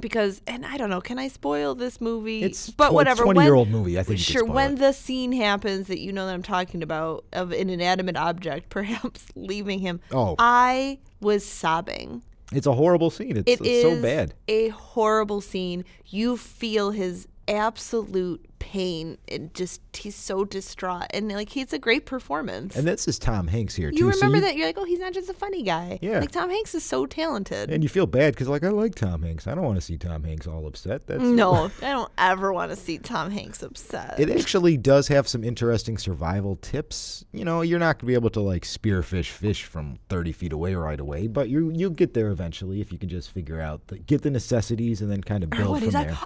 Because, 0.00 0.40
and 0.46 0.64
I 0.64 0.78
don't 0.78 0.88
know, 0.88 1.02
can 1.02 1.18
I 1.18 1.28
spoil 1.28 1.74
this 1.74 2.00
movie? 2.00 2.42
It's 2.42 2.70
but 2.70 2.88
tw- 2.88 2.92
whatever. 2.94 3.26
when- 3.26 3.34
twenty-year-old 3.34 3.68
movie. 3.68 3.98
I 3.98 4.02
think. 4.02 4.20
Sure, 4.20 4.42
when 4.44 4.74
it. 4.74 4.78
the 4.78 4.92
scene 4.92 5.32
happens 5.32 5.88
that 5.88 5.98
you 6.00 6.12
know 6.12 6.24
that 6.26 6.32
I'm 6.32 6.42
talking 6.42 6.82
about 6.82 7.26
of 7.34 7.52
an 7.52 7.68
inanimate 7.68 8.16
object 8.16 8.68
perhaps 8.70 9.26
leaving 9.34 9.80
him, 9.80 10.00
Oh. 10.10 10.34
I 10.38 10.98
was 11.20 11.44
sobbing. 11.44 12.22
It's 12.54 12.66
a 12.66 12.72
horrible 12.72 13.10
scene. 13.10 13.36
It's, 13.36 13.50
It 13.50 13.60
it's 13.60 13.68
is 13.68 13.82
so 13.82 14.00
bad. 14.02 14.34
a 14.48 14.68
horrible 14.68 15.40
scene. 15.40 15.84
You 16.06 16.36
feel 16.36 16.90
his 16.90 17.26
absolute 17.48 18.46
pain 18.62 19.18
and 19.26 19.52
just 19.54 19.80
he's 19.92 20.14
so 20.14 20.44
distraught 20.44 21.06
and 21.10 21.28
like 21.32 21.48
he's 21.48 21.72
a 21.72 21.78
great 21.78 22.06
performance. 22.06 22.76
And 22.76 22.86
this 22.86 23.08
is 23.08 23.18
Tom 23.18 23.48
Hanks 23.48 23.74
here 23.74 23.90
too. 23.90 23.96
you 23.96 24.12
so 24.12 24.20
remember 24.20 24.46
that 24.46 24.56
you're 24.56 24.66
like, 24.66 24.78
oh, 24.78 24.84
he's 24.84 25.00
not 25.00 25.12
just 25.12 25.28
a 25.28 25.34
funny 25.34 25.64
guy. 25.64 25.98
Yeah. 26.00 26.20
like 26.20 26.30
Tom 26.30 26.48
Hanks 26.48 26.72
is 26.74 26.84
so 26.84 27.04
talented. 27.04 27.70
And 27.70 27.82
you 27.82 27.88
feel 27.88 28.06
bad 28.06 28.34
because, 28.34 28.48
like, 28.48 28.62
I 28.62 28.68
like 28.68 28.94
Tom 28.94 29.22
Hanks. 29.22 29.48
I 29.48 29.56
don't 29.56 29.64
want 29.64 29.78
to 29.78 29.80
see 29.80 29.98
Tom 29.98 30.22
Hanks 30.22 30.46
all 30.46 30.66
upset. 30.66 31.08
That's 31.08 31.22
no, 31.22 31.70
I 31.82 31.90
don't 31.90 32.10
ever 32.18 32.52
want 32.52 32.70
to 32.70 32.76
see 32.76 32.98
Tom 32.98 33.32
Hanks 33.32 33.64
upset. 33.64 34.20
It 34.20 34.30
actually 34.30 34.76
does 34.76 35.08
have 35.08 35.26
some 35.26 35.42
interesting 35.42 35.98
survival 35.98 36.56
tips. 36.62 37.24
You 37.32 37.44
know, 37.44 37.62
you're 37.62 37.80
not 37.80 37.98
gonna 37.98 38.08
be 38.08 38.14
able 38.14 38.30
to 38.30 38.40
like 38.40 38.62
spearfish 38.62 39.30
fish 39.30 39.64
from 39.64 39.98
30 40.08 40.32
feet 40.32 40.52
away 40.52 40.76
right 40.76 41.00
away, 41.00 41.26
but 41.26 41.48
you 41.48 41.72
you'll 41.74 41.90
get 41.90 42.14
there 42.14 42.28
eventually 42.28 42.80
if 42.80 42.92
you 42.92 42.98
can 42.98 43.08
just 43.08 43.32
figure 43.32 43.60
out 43.60 43.88
the, 43.88 43.98
get 43.98 44.22
the 44.22 44.30
necessities 44.30 45.02
and 45.02 45.10
then 45.10 45.20
kind 45.20 45.42
of 45.42 45.50
build 45.50 45.82
and 45.82 45.86
from 45.86 45.94
like, 45.94 46.08
there. 46.08 46.18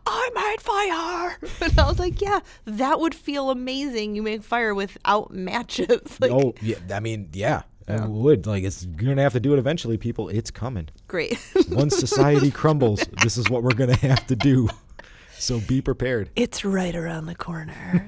Fire. 0.67 1.39
And 1.61 1.79
I 1.79 1.87
was 1.89 1.99
like, 1.99 2.21
yeah, 2.21 2.41
that 2.67 3.01
would 3.01 3.15
feel 3.15 3.51
amazing. 3.51 4.15
You 4.15 4.23
make 4.23 4.43
fire 4.43 4.75
without 4.75 5.31
matches. 5.49 5.89
like, 6.21 6.31
oh 6.31 6.55
yeah, 6.61 6.77
I 6.93 7.01
mean 7.01 7.29
yeah, 7.33 7.63
it 7.89 8.03
would 8.09 8.47
like 8.47 8.65
it's 8.65 8.85
you're 8.85 9.11
gonna 9.11 9.23
have 9.23 9.33
to 9.35 9.41
do 9.41 9.53
it 9.55 9.59
eventually, 9.59 9.97
people. 9.97 10.29
It's 10.29 10.51
coming. 10.51 10.89
great. 11.09 11.39
Once 11.71 11.97
society 11.97 12.51
crumbles, 12.51 13.01
this 13.23 13.37
is 13.37 13.49
what 13.49 13.63
we're 13.63 13.75
gonna 13.75 13.97
have 13.97 14.27
to 14.27 14.37
do. 14.37 14.69
So 15.39 15.61
be 15.61 15.81
prepared. 15.83 16.31
it's 16.35 16.65
right 16.65 16.95
around 16.95 17.27
the 17.27 17.35
corner. 17.35 18.07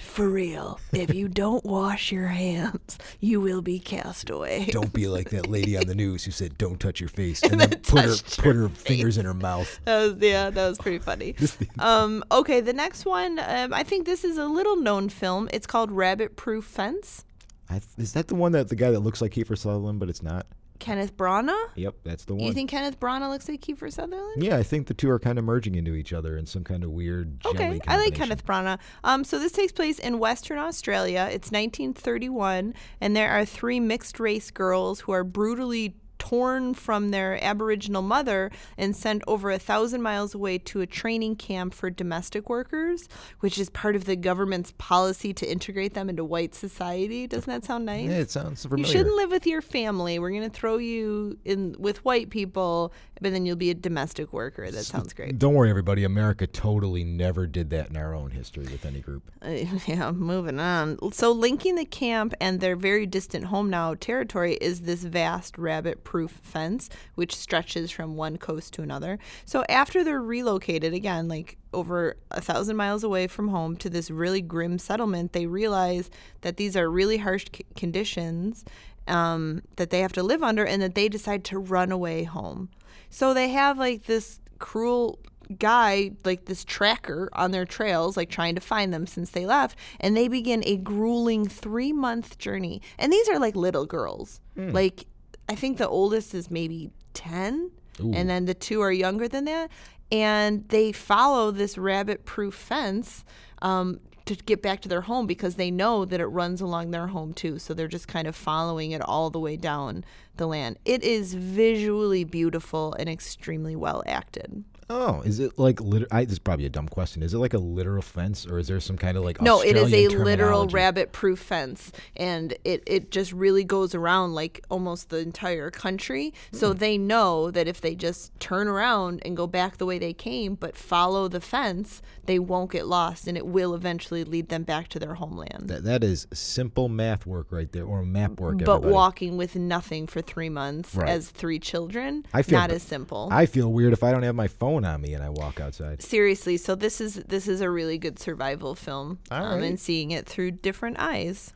For 0.00 0.28
real. 0.28 0.80
If 0.92 1.14
you 1.14 1.28
don't 1.28 1.64
wash 1.64 2.12
your 2.12 2.28
hands, 2.28 2.98
you 3.20 3.40
will 3.40 3.62
be 3.62 3.78
cast 3.78 4.30
away. 4.30 4.66
Don't 4.70 4.92
be 4.92 5.06
like 5.06 5.30
that 5.30 5.48
lady 5.48 5.76
on 5.76 5.86
the 5.86 5.94
news 5.94 6.24
who 6.24 6.30
said, 6.30 6.56
"Don't 6.56 6.80
touch 6.80 7.00
your 7.00 7.08
face," 7.08 7.42
and, 7.42 7.60
then 7.60 7.70
put 7.80 8.04
her 8.04 8.08
touched 8.08 8.38
put 8.38 8.56
her 8.56 8.68
fingers 8.68 9.18
in 9.18 9.26
her 9.26 9.34
mouth. 9.34 9.80
That 9.84 10.02
was 10.02 10.16
yeah, 10.20 10.50
that 10.50 10.68
was 10.68 10.78
pretty 10.78 10.98
funny. 10.98 11.34
um, 11.78 12.24
okay, 12.32 12.60
the 12.60 12.72
next 12.72 13.04
one, 13.04 13.38
um, 13.38 13.72
I 13.74 13.82
think 13.82 14.06
this 14.06 14.24
is 14.24 14.38
a 14.38 14.46
little 14.46 14.76
known 14.76 15.08
film. 15.08 15.48
It's 15.52 15.66
called 15.66 15.90
Rabbit 15.90 16.36
Proof 16.36 16.64
Fence. 16.64 17.24
I, 17.68 17.74
th- 17.74 17.84
is 17.98 18.12
that 18.14 18.28
the 18.28 18.34
one 18.34 18.52
that 18.52 18.68
the 18.68 18.76
guy 18.76 18.90
that 18.90 19.00
looks 19.00 19.20
like 19.20 19.32
Kiefer 19.32 19.56
Sutherland, 19.56 20.00
but 20.00 20.08
it's 20.08 20.22
not? 20.22 20.46
Kenneth 20.82 21.16
Branagh. 21.16 21.68
Yep, 21.76 21.94
that's 22.02 22.24
the 22.24 22.34
one. 22.34 22.44
You 22.44 22.52
think 22.52 22.68
Kenneth 22.68 22.98
Branagh 22.98 23.30
looks 23.30 23.48
like 23.48 23.60
Kiefer 23.60 23.90
Sutherland? 23.90 24.42
Yeah, 24.42 24.56
I 24.56 24.64
think 24.64 24.88
the 24.88 24.94
two 24.94 25.08
are 25.10 25.20
kind 25.20 25.38
of 25.38 25.44
merging 25.44 25.76
into 25.76 25.94
each 25.94 26.12
other 26.12 26.36
in 26.36 26.44
some 26.44 26.64
kind 26.64 26.82
of 26.82 26.90
weird 26.90 27.40
jelly 27.40 27.54
Okay, 27.54 27.64
I 27.64 27.70
like 27.70 27.84
combination. 27.84 28.14
Kenneth 28.16 28.44
Branagh. 28.44 28.78
Um, 29.04 29.22
so 29.22 29.38
this 29.38 29.52
takes 29.52 29.70
place 29.70 30.00
in 30.00 30.18
Western 30.18 30.58
Australia. 30.58 31.28
It's 31.30 31.52
1931, 31.52 32.74
and 33.00 33.16
there 33.16 33.30
are 33.30 33.44
three 33.44 33.78
mixed 33.78 34.18
race 34.18 34.50
girls 34.50 35.00
who 35.00 35.12
are 35.12 35.24
brutally 35.24 35.94
torn 36.22 36.72
from 36.72 37.10
their 37.10 37.42
Aboriginal 37.42 38.00
mother 38.00 38.48
and 38.78 38.94
sent 38.94 39.24
over 39.26 39.50
a 39.50 39.58
thousand 39.58 40.02
miles 40.02 40.36
away 40.36 40.56
to 40.56 40.80
a 40.80 40.86
training 40.86 41.34
camp 41.34 41.74
for 41.74 41.90
domestic 41.90 42.48
workers, 42.48 43.08
which 43.40 43.58
is 43.58 43.68
part 43.70 43.96
of 43.96 44.04
the 44.04 44.14
government's 44.14 44.72
policy 44.78 45.34
to 45.34 45.50
integrate 45.50 45.94
them 45.94 46.08
into 46.08 46.24
white 46.24 46.54
society. 46.54 47.26
Doesn't 47.26 47.50
that 47.52 47.64
sound 47.64 47.86
nice? 47.86 48.08
Yeah, 48.08 48.18
it 48.18 48.30
sounds 48.30 48.62
familiar. 48.62 48.86
You 48.86 48.92
shouldn't 48.92 49.16
live 49.16 49.32
with 49.32 49.48
your 49.48 49.60
family. 49.60 50.20
We're 50.20 50.30
going 50.30 50.42
to 50.42 50.48
throw 50.48 50.76
you 50.76 51.38
in 51.44 51.74
with 51.76 52.04
white 52.04 52.30
people, 52.30 52.92
but 53.20 53.32
then 53.32 53.44
you'll 53.44 53.56
be 53.56 53.70
a 53.70 53.74
domestic 53.74 54.32
worker. 54.32 54.70
That 54.70 54.84
sounds 54.84 55.12
great. 55.12 55.40
Don't 55.40 55.54
worry, 55.54 55.70
everybody. 55.70 56.04
America 56.04 56.46
totally 56.46 57.02
never 57.02 57.48
did 57.48 57.70
that 57.70 57.90
in 57.90 57.96
our 57.96 58.14
own 58.14 58.30
history 58.30 58.66
with 58.70 58.86
any 58.86 59.00
group. 59.00 59.28
Uh, 59.42 59.48
yeah, 59.86 60.12
moving 60.12 60.60
on. 60.60 60.98
So, 61.12 61.32
linking 61.32 61.74
the 61.74 61.84
camp 61.84 62.32
and 62.40 62.60
their 62.60 62.76
very 62.76 63.06
distant 63.06 63.46
home 63.46 63.70
now 63.70 63.94
territory 63.94 64.54
is 64.54 64.82
this 64.82 65.02
vast 65.02 65.58
rabbit 65.58 66.04
proof 66.12 66.40
fence, 66.42 66.90
which 67.14 67.34
stretches 67.34 67.90
from 67.90 68.16
one 68.16 68.36
coast 68.36 68.74
to 68.74 68.82
another. 68.82 69.18
So, 69.46 69.64
after 69.70 70.04
they're 70.04 70.20
relocated, 70.20 70.92
again, 70.92 71.26
like 71.26 71.56
over 71.72 72.18
a 72.30 72.42
thousand 72.42 72.76
miles 72.76 73.02
away 73.02 73.28
from 73.28 73.48
home 73.48 73.76
to 73.76 73.88
this 73.88 74.10
really 74.10 74.42
grim 74.42 74.78
settlement, 74.78 75.32
they 75.32 75.46
realize 75.46 76.10
that 76.42 76.58
these 76.58 76.76
are 76.76 76.90
really 76.90 77.16
harsh 77.16 77.46
c- 77.56 77.64
conditions 77.76 78.62
um, 79.08 79.62
that 79.76 79.88
they 79.88 80.00
have 80.00 80.12
to 80.12 80.22
live 80.22 80.42
under 80.42 80.66
and 80.66 80.82
that 80.82 80.94
they 80.94 81.08
decide 81.08 81.44
to 81.44 81.58
run 81.58 81.90
away 81.90 82.24
home. 82.24 82.68
So, 83.08 83.32
they 83.32 83.48
have 83.48 83.78
like 83.78 84.04
this 84.04 84.38
cruel 84.58 85.18
guy 85.58 86.12
like 86.24 86.44
this 86.44 86.62
tracker 86.64 87.28
on 87.32 87.50
their 87.50 87.66
trails 87.66 88.16
like 88.16 88.30
trying 88.30 88.54
to 88.54 88.60
find 88.60 88.94
them 88.94 89.06
since 89.06 89.30
they 89.30 89.44
left 89.44 89.76
and 90.00 90.16
they 90.16 90.26
begin 90.28 90.62
a 90.64 90.76
grueling 90.78 91.46
three 91.46 91.92
month 91.92 92.38
journey 92.38 92.80
and 92.98 93.12
these 93.12 93.28
are 93.28 93.38
like 93.38 93.56
little 93.56 93.84
girls 93.84 94.40
like 94.72 95.04
i 95.52 95.54
think 95.54 95.78
the 95.78 95.88
oldest 95.88 96.34
is 96.34 96.50
maybe 96.50 96.90
10 97.14 97.70
and 98.16 98.28
then 98.30 98.46
the 98.46 98.54
two 98.54 98.80
are 98.80 98.90
younger 98.92 99.28
than 99.28 99.44
that 99.44 99.70
and 100.10 100.68
they 100.68 100.92
follow 100.92 101.50
this 101.50 101.76
rabbit 101.78 102.24
proof 102.24 102.54
fence 102.54 103.24
um, 103.60 104.00
to 104.24 104.34
get 104.34 104.62
back 104.62 104.80
to 104.80 104.88
their 104.88 105.02
home 105.02 105.26
because 105.26 105.54
they 105.56 105.70
know 105.70 106.04
that 106.04 106.20
it 106.20 106.26
runs 106.26 106.60
along 106.60 106.90
their 106.90 107.08
home 107.08 107.32
too 107.34 107.58
so 107.58 107.74
they're 107.74 107.88
just 107.88 108.08
kind 108.08 108.26
of 108.26 108.34
following 108.34 108.92
it 108.92 109.02
all 109.02 109.30
the 109.30 109.38
way 109.40 109.56
down 109.56 110.04
the 110.36 110.46
land 110.46 110.78
it 110.84 111.02
is 111.02 111.34
visually 111.34 112.24
beautiful 112.24 112.94
and 112.98 113.08
extremely 113.08 113.76
well 113.76 114.02
acted 114.06 114.64
Oh, 114.94 115.22
is 115.22 115.40
it 115.40 115.58
like 115.58 115.80
liter- 115.80 116.06
I, 116.10 116.24
this 116.24 116.34
is 116.34 116.38
probably 116.38 116.66
a 116.66 116.70
dumb 116.70 116.88
question. 116.88 117.22
Is 117.22 117.32
it 117.32 117.38
like 117.38 117.54
a 117.54 117.58
literal 117.58 118.02
fence, 118.02 118.46
or 118.46 118.58
is 118.58 118.68
there 118.68 118.78
some 118.80 118.98
kind 118.98 119.16
of 119.16 119.24
like 119.24 119.40
No, 119.40 119.62
it 119.62 119.76
is 119.76 119.92
a 119.92 120.08
literal 120.08 120.66
rabbit 120.66 121.12
proof 121.12 121.38
fence 121.38 121.92
and 122.16 122.52
it, 122.64 122.82
it 122.86 123.10
just 123.10 123.32
really 123.32 123.64
goes 123.64 123.94
around 123.94 124.34
like 124.34 124.62
almost 124.70 125.08
the 125.08 125.18
entire 125.18 125.70
country. 125.70 126.34
Hmm. 126.50 126.56
So 126.56 126.72
they 126.72 126.98
know 126.98 127.50
that 127.50 127.68
if 127.68 127.80
they 127.80 127.94
just 127.94 128.38
turn 128.38 128.68
around 128.68 129.22
and 129.24 129.36
go 129.36 129.46
back 129.46 129.78
the 129.78 129.86
way 129.86 129.98
they 129.98 130.12
came 130.12 130.56
but 130.56 130.76
follow 130.76 131.28
the 131.28 131.40
fence, 131.40 132.02
they 132.26 132.38
won't 132.38 132.70
get 132.70 132.86
lost 132.86 133.26
and 133.26 133.36
it 133.36 133.46
will 133.46 133.74
eventually 133.74 134.24
lead 134.24 134.48
them 134.48 134.62
back 134.62 134.88
to 134.88 134.98
their 134.98 135.14
homeland. 135.14 135.68
That, 135.68 135.84
that 135.84 136.04
is 136.04 136.26
simple 136.32 136.88
math 136.88 137.26
work 137.26 137.46
right 137.50 137.70
there, 137.72 137.84
or 137.84 138.04
map 138.04 138.40
work. 138.40 138.58
but 138.58 138.68
everybody. 138.68 138.92
walking 138.92 139.36
with 139.36 139.56
nothing 139.56 140.06
for 140.06 140.21
3 140.22 140.48
months 140.48 140.94
Right. 140.94 141.08
as 141.08 141.28
three 141.30 141.58
children, 141.58 142.24
I 142.32 142.42
feel 142.42 142.58
not 142.58 142.70
as 142.70 142.82
simple. 142.82 143.28
I 143.30 143.46
feel 143.46 143.72
weird 143.72 143.92
if 143.92 144.02
I 144.02 144.10
don't 144.12 144.22
have 144.22 144.34
my 144.34 144.48
phone 144.48 144.84
on 144.84 145.00
me 145.00 145.14
and 145.14 145.22
I 145.22 145.28
walk 145.28 145.60
outside. 145.60 146.02
Seriously, 146.02 146.56
so 146.56 146.74
this 146.74 147.00
is 147.00 147.14
this 147.14 147.48
is 147.48 147.60
a 147.60 147.68
really 147.70 147.98
good 147.98 148.18
survival 148.18 148.74
film 148.74 149.18
um, 149.30 149.42
right. 149.42 149.62
and 149.62 149.78
seeing 149.80 150.10
it 150.10 150.26
through 150.26 150.52
different 150.52 150.96
eyes. 150.98 151.52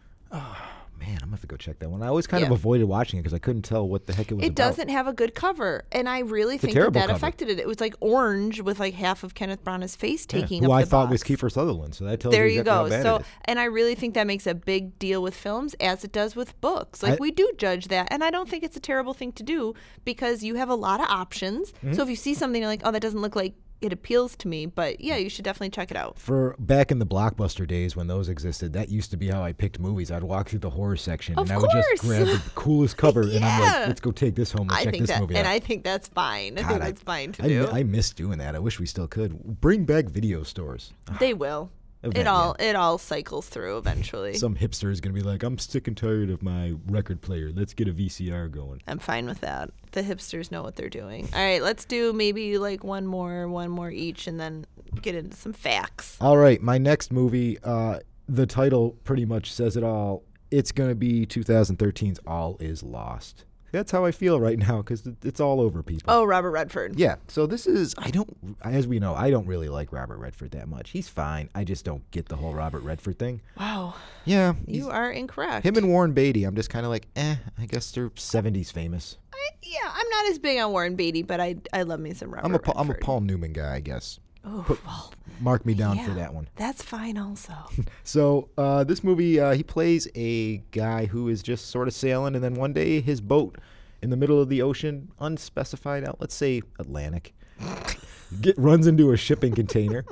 Man, 0.98 1.10
I'm 1.14 1.18
gonna 1.20 1.30
have 1.32 1.40
to 1.42 1.46
go 1.46 1.56
check 1.56 1.78
that 1.80 1.90
one. 1.90 2.02
I 2.02 2.08
always 2.08 2.26
kind 2.26 2.42
of 2.44 2.50
avoided 2.50 2.84
watching 2.86 3.18
it 3.18 3.22
because 3.22 3.34
I 3.34 3.38
couldn't 3.38 3.62
tell 3.62 3.86
what 3.86 4.06
the 4.06 4.14
heck 4.14 4.30
it 4.30 4.34
was 4.34 4.42
It 4.44 4.48
about. 4.48 4.56
doesn't 4.56 4.88
have 4.88 5.06
a 5.06 5.12
good 5.12 5.34
cover, 5.34 5.84
and 5.92 6.08
I 6.08 6.20
really 6.20 6.58
think 6.58 6.74
that 6.74 6.92
that 6.94 7.06
cover. 7.08 7.12
affected 7.16 7.48
it. 7.50 7.58
It 7.58 7.66
was 7.66 7.80
like 7.80 7.94
orange 8.00 8.60
with 8.62 8.80
like 8.80 8.94
half 8.94 9.22
of 9.22 9.34
Kenneth 9.34 9.62
Branagh's 9.62 9.94
face 9.94 10.26
Yeah, 10.32 10.40
taking 10.40 10.62
who 10.64 10.70
up 10.72 10.78
I 10.78 10.82
the 10.84 10.90
thought 10.90 11.10
was 11.10 11.22
box. 11.22 11.30
Kiefer 11.30 11.52
Sutherland. 11.52 11.94
So 11.94 12.04
that 12.06 12.20
tells 12.20 12.32
There 12.34 12.46
you 12.46 12.54
you 12.54 12.60
exactly 12.62 12.90
go. 12.90 12.96
how 12.96 13.02
bad 13.18 13.22
So, 13.24 13.28
and 13.44 13.60
I 13.60 13.64
really 13.64 13.94
think 13.94 14.14
that 14.14 14.26
makes 14.26 14.46
a 14.46 14.54
big 14.54 14.98
deal 14.98 15.22
with 15.22 15.34
films, 15.36 15.74
as 15.80 16.02
it 16.02 16.12
does 16.12 16.34
with 16.34 16.58
books. 16.60 17.02
Like 17.02 17.14
I- 17.14 17.16
we 17.20 17.30
do 17.30 17.50
judge 17.58 17.88
that, 17.88 18.08
and 18.10 18.24
I 18.24 18.30
don't 18.30 18.48
think 18.48 18.64
it's 18.64 18.76
a 18.76 18.80
terrible 18.80 19.12
thing 19.14 19.32
to 19.32 19.42
do 19.42 19.74
because 20.04 20.42
you 20.42 20.54
have 20.56 20.70
a 20.70 20.74
lot 20.74 21.00
of 21.00 21.06
options. 21.08 21.72
Mm-hmm. 21.72 21.92
So 21.92 22.02
if 22.02 22.08
you 22.08 22.16
see 22.16 22.34
something 22.34 22.62
you're 22.62 22.70
like, 22.70 22.82
oh, 22.84 22.90
that 22.90 23.02
doesn't 23.02 23.20
look 23.20 23.36
like 23.36 23.54
it 23.80 23.92
appeals 23.92 24.34
to 24.36 24.48
me, 24.48 24.66
but 24.66 25.00
yeah, 25.00 25.16
you 25.16 25.28
should 25.28 25.44
definitely 25.44 25.70
check 25.70 25.90
it 25.90 25.96
out. 25.96 26.18
For 26.18 26.56
back 26.58 26.90
in 26.90 26.98
the 26.98 27.06
blockbuster 27.06 27.66
days 27.66 27.94
when 27.94 28.06
those 28.06 28.28
existed, 28.28 28.72
that 28.72 28.88
used 28.88 29.10
to 29.10 29.16
be 29.16 29.28
how 29.28 29.42
I 29.42 29.52
picked 29.52 29.78
movies. 29.78 30.10
I'd 30.10 30.22
walk 30.22 30.48
through 30.48 30.60
the 30.60 30.70
horror 30.70 30.96
section 30.96 31.38
Of 31.38 31.50
and 31.50 31.52
I 31.52 31.58
would 31.58 31.70
just 31.70 32.02
grab 32.02 32.26
the 32.26 32.42
coolest 32.54 32.96
cover 32.96 33.22
and 33.22 33.44
I'm 33.44 33.60
like, 33.60 33.86
let's 33.88 34.00
go 34.00 34.10
take 34.12 34.34
this 34.34 34.50
home 34.52 34.62
and 34.68 34.72
I 34.72 34.84
check 34.84 34.92
think 34.92 35.02
this 35.02 35.10
that, 35.10 35.20
movie 35.20 35.36
and. 35.36 35.46
I 35.46 35.58
think 35.58 35.84
that's 35.84 36.08
fine. 36.08 36.58
I 36.58 36.62
God, 36.62 36.68
think 36.70 36.82
I- 36.82 36.84
that's 36.86 37.02
fine 37.02 37.32
to 37.32 37.44
I, 37.44 37.48
do. 37.48 37.68
I 37.70 37.82
miss 37.82 38.12
doing 38.12 38.38
that. 38.38 38.54
I 38.54 38.58
wish 38.58 38.80
we 38.80 38.86
still 38.86 39.06
could. 39.06 39.60
Bring 39.60 39.84
back 39.84 40.06
video 40.06 40.42
stores. 40.42 40.92
they 41.20 41.34
will. 41.34 41.70
It 42.06 42.20
Event, 42.20 42.28
all 42.28 42.56
it 42.58 42.76
all 42.76 42.98
cycles 42.98 43.48
through 43.48 43.78
eventually. 43.78 44.34
Some 44.34 44.54
hipster 44.54 44.90
is 44.90 45.00
going 45.00 45.14
to 45.14 45.20
be 45.20 45.26
like, 45.26 45.42
I'm 45.42 45.58
sick 45.58 45.88
and 45.88 45.96
tired 45.96 46.30
of 46.30 46.42
my 46.42 46.74
record 46.86 47.20
player. 47.20 47.50
Let's 47.54 47.74
get 47.74 47.88
a 47.88 47.92
VCR 47.92 48.50
going. 48.50 48.82
I'm 48.86 48.98
fine 48.98 49.26
with 49.26 49.40
that. 49.40 49.70
The 49.92 50.02
hipsters 50.02 50.50
know 50.50 50.62
what 50.62 50.76
they're 50.76 50.88
doing. 50.88 51.28
All 51.34 51.44
right, 51.44 51.62
let's 51.62 51.84
do 51.84 52.12
maybe 52.12 52.58
like 52.58 52.84
one 52.84 53.06
more, 53.06 53.48
one 53.48 53.70
more 53.70 53.90
each, 53.90 54.26
and 54.26 54.38
then 54.38 54.66
get 55.02 55.14
into 55.14 55.36
some 55.36 55.52
facts. 55.52 56.16
All 56.20 56.36
right, 56.36 56.60
my 56.62 56.78
next 56.78 57.12
movie, 57.12 57.58
uh, 57.62 58.00
the 58.28 58.46
title 58.46 58.96
pretty 59.04 59.24
much 59.24 59.52
says 59.52 59.76
it 59.76 59.84
all. 59.84 60.22
It's 60.50 60.72
going 60.72 60.90
to 60.90 60.94
be 60.94 61.26
2013's 61.26 62.20
All 62.26 62.56
Is 62.60 62.82
Lost. 62.82 63.44
That's 63.76 63.92
how 63.92 64.06
I 64.06 64.10
feel 64.10 64.40
right 64.40 64.58
now 64.58 64.78
because 64.78 65.06
it's 65.22 65.38
all 65.38 65.60
over, 65.60 65.82
people. 65.82 66.04
Oh, 66.08 66.24
Robert 66.24 66.50
Redford. 66.50 66.98
Yeah, 66.98 67.16
so 67.28 67.46
this 67.46 67.66
is, 67.66 67.94
I 67.98 68.10
don't, 68.10 68.34
as 68.62 68.86
we 68.86 68.98
know, 68.98 69.14
I 69.14 69.30
don't 69.30 69.46
really 69.46 69.68
like 69.68 69.92
Robert 69.92 70.16
Redford 70.16 70.52
that 70.52 70.66
much. 70.66 70.88
He's 70.90 71.08
fine. 71.10 71.50
I 71.54 71.64
just 71.64 71.84
don't 71.84 72.10
get 72.10 72.26
the 72.28 72.36
whole 72.36 72.54
Robert 72.54 72.80
Redford 72.82 73.18
thing. 73.18 73.42
Wow, 73.60 73.92
Yeah. 74.24 74.54
you 74.66 74.88
are 74.88 75.10
incorrect. 75.10 75.66
Him 75.66 75.76
and 75.76 75.90
Warren 75.90 76.12
Beatty, 76.14 76.44
I'm 76.44 76.56
just 76.56 76.70
kind 76.70 76.86
of 76.86 76.90
like, 76.90 77.06
eh, 77.16 77.36
I 77.58 77.66
guess 77.66 77.90
they're 77.90 78.08
70s 78.08 78.72
famous. 78.72 79.18
I, 79.34 79.48
yeah, 79.62 79.92
I'm 79.92 80.08
not 80.08 80.26
as 80.30 80.38
big 80.38 80.58
on 80.58 80.72
Warren 80.72 80.96
Beatty, 80.96 81.22
but 81.22 81.38
I 81.40 81.56
I 81.74 81.82
love 81.82 82.00
me 82.00 82.14
some 82.14 82.30
Robert 82.30 82.46
I'm 82.46 82.54
a, 82.54 82.58
Pa- 82.58 82.72
I'm 82.76 82.88
a 82.90 82.94
Paul 82.94 83.20
Newman 83.20 83.52
guy, 83.52 83.74
I 83.74 83.80
guess. 83.80 84.18
Oh, 84.46 84.62
Put- 84.66 84.84
well, 84.86 85.12
Mark 85.40 85.66
me 85.66 85.74
down 85.74 85.98
for 85.98 86.12
that 86.12 86.32
one. 86.32 86.48
That's 86.56 86.82
fine, 86.82 87.18
also. 87.18 87.52
So 88.04 88.48
uh, 88.56 88.84
this 88.84 89.02
movie, 89.02 89.40
uh, 89.40 89.52
he 89.54 89.64
plays 89.64 90.06
a 90.14 90.58
guy 90.70 91.06
who 91.06 91.28
is 91.28 91.42
just 91.42 91.70
sort 91.70 91.88
of 91.88 91.94
sailing, 91.94 92.36
and 92.36 92.44
then 92.44 92.54
one 92.54 92.72
day 92.72 93.00
his 93.00 93.20
boat 93.20 93.58
in 94.00 94.10
the 94.10 94.16
middle 94.16 94.40
of 94.40 94.48
the 94.48 94.62
ocean, 94.62 95.10
unspecified 95.18 96.06
out, 96.06 96.18
let's 96.20 96.34
say 96.34 96.62
Atlantic, 96.78 97.34
get 98.40 98.56
runs 98.56 98.86
into 98.86 99.10
a 99.10 99.16
shipping 99.16 99.52
container, 99.54 100.04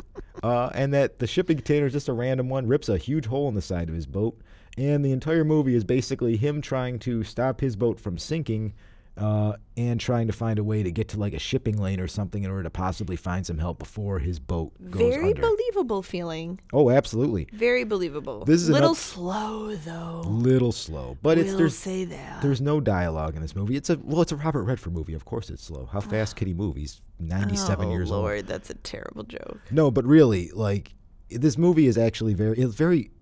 uh, 0.43 0.71
and 0.75 0.93
that 0.93 1.21
the 1.21 1.27
shipping 1.27 1.57
container 1.57 1.87
is 1.87 1.93
just 1.93 2.09
a 2.09 2.13
random 2.13 2.49
one, 2.49 2.67
rips 2.67 2.89
a 2.89 2.99
huge 2.99 3.27
hole 3.27 3.49
in 3.49 3.55
the 3.55 3.63
side 3.63 3.89
of 3.89 3.95
his 3.95 4.07
boat, 4.07 4.37
and 4.77 5.05
the 5.05 5.13
entire 5.13 5.45
movie 5.45 5.77
is 5.77 5.85
basically 5.85 6.37
him 6.37 6.61
trying 6.61 6.99
to 6.99 7.23
stop 7.23 7.61
his 7.61 7.77
boat 7.77 8.01
from 8.01 8.19
sinking. 8.19 8.75
Uh, 9.17 9.53
and 9.77 10.01
trying 10.01 10.27
to 10.27 10.33
find 10.33 10.59
a 10.59 10.65
way 10.65 10.83
to 10.83 10.91
get 10.91 11.07
to 11.11 11.21
like 11.21 11.35
a 11.35 11.39
shipping 11.39 11.77
lane 11.79 12.01
or 12.01 12.09
something 12.09 12.43
in 12.43 12.51
order 12.51 12.65
to 12.65 12.71
possibly 12.71 13.15
find 13.15 13.47
some 13.47 13.59
help 13.59 13.79
before 13.79 14.19
his 14.19 14.41
boat 14.41 14.73
goes 14.91 15.15
Very 15.15 15.29
under. 15.29 15.41
believable 15.43 16.03
feeling. 16.03 16.59
oh, 16.73 16.91
absolutely. 16.91 17.47
Very 17.53 17.85
believable. 17.85 18.45
This 18.45 18.61
is 18.63 18.71
little 18.71 18.91
up- 18.91 18.97
slow 18.97 19.77
though. 19.77 20.23
little 20.27 20.73
slow, 20.73 21.17
but 21.23 21.39
it's 21.39 21.51
we'll 21.51 21.59
there's 21.59 21.79
say 21.79 22.05
that. 22.07 22.43
there's 22.43 22.61
no 22.61 22.81
dialogue 22.81 23.37
in 23.37 23.43
this 23.43 23.55
movie. 23.55 23.77
It's 23.77 23.89
a 23.89 23.99
well, 24.03 24.21
it's 24.21 24.33
a 24.33 24.37
Robert 24.37 24.65
Redford 24.65 24.93
movie. 24.93 25.15
Of 25.15 25.25
course, 25.25 25.49
it's 25.49 25.63
slow. 25.63 25.89
How 25.93 26.01
fast 26.01 26.35
could 26.37 26.49
he 26.49 26.55
move? 26.55 26.75
He's 26.75 27.01
97 27.21 27.87
oh, 27.87 27.91
years 27.93 28.11
old. 28.11 28.23
Lord, 28.25 28.49
that's 28.49 28.71
a 28.71 28.75
terrible 28.75 29.23
joke. 29.23 29.61
No, 29.71 29.93
but 29.93 30.05
really, 30.05 30.51
like 30.51 30.93
this 31.31 31.57
movie 31.57 31.87
is 31.87 31.97
actually 31.97 32.35
very 32.35 32.59
it's 32.59 32.75
very 32.75 33.13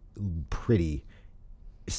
pretty. 0.48 1.05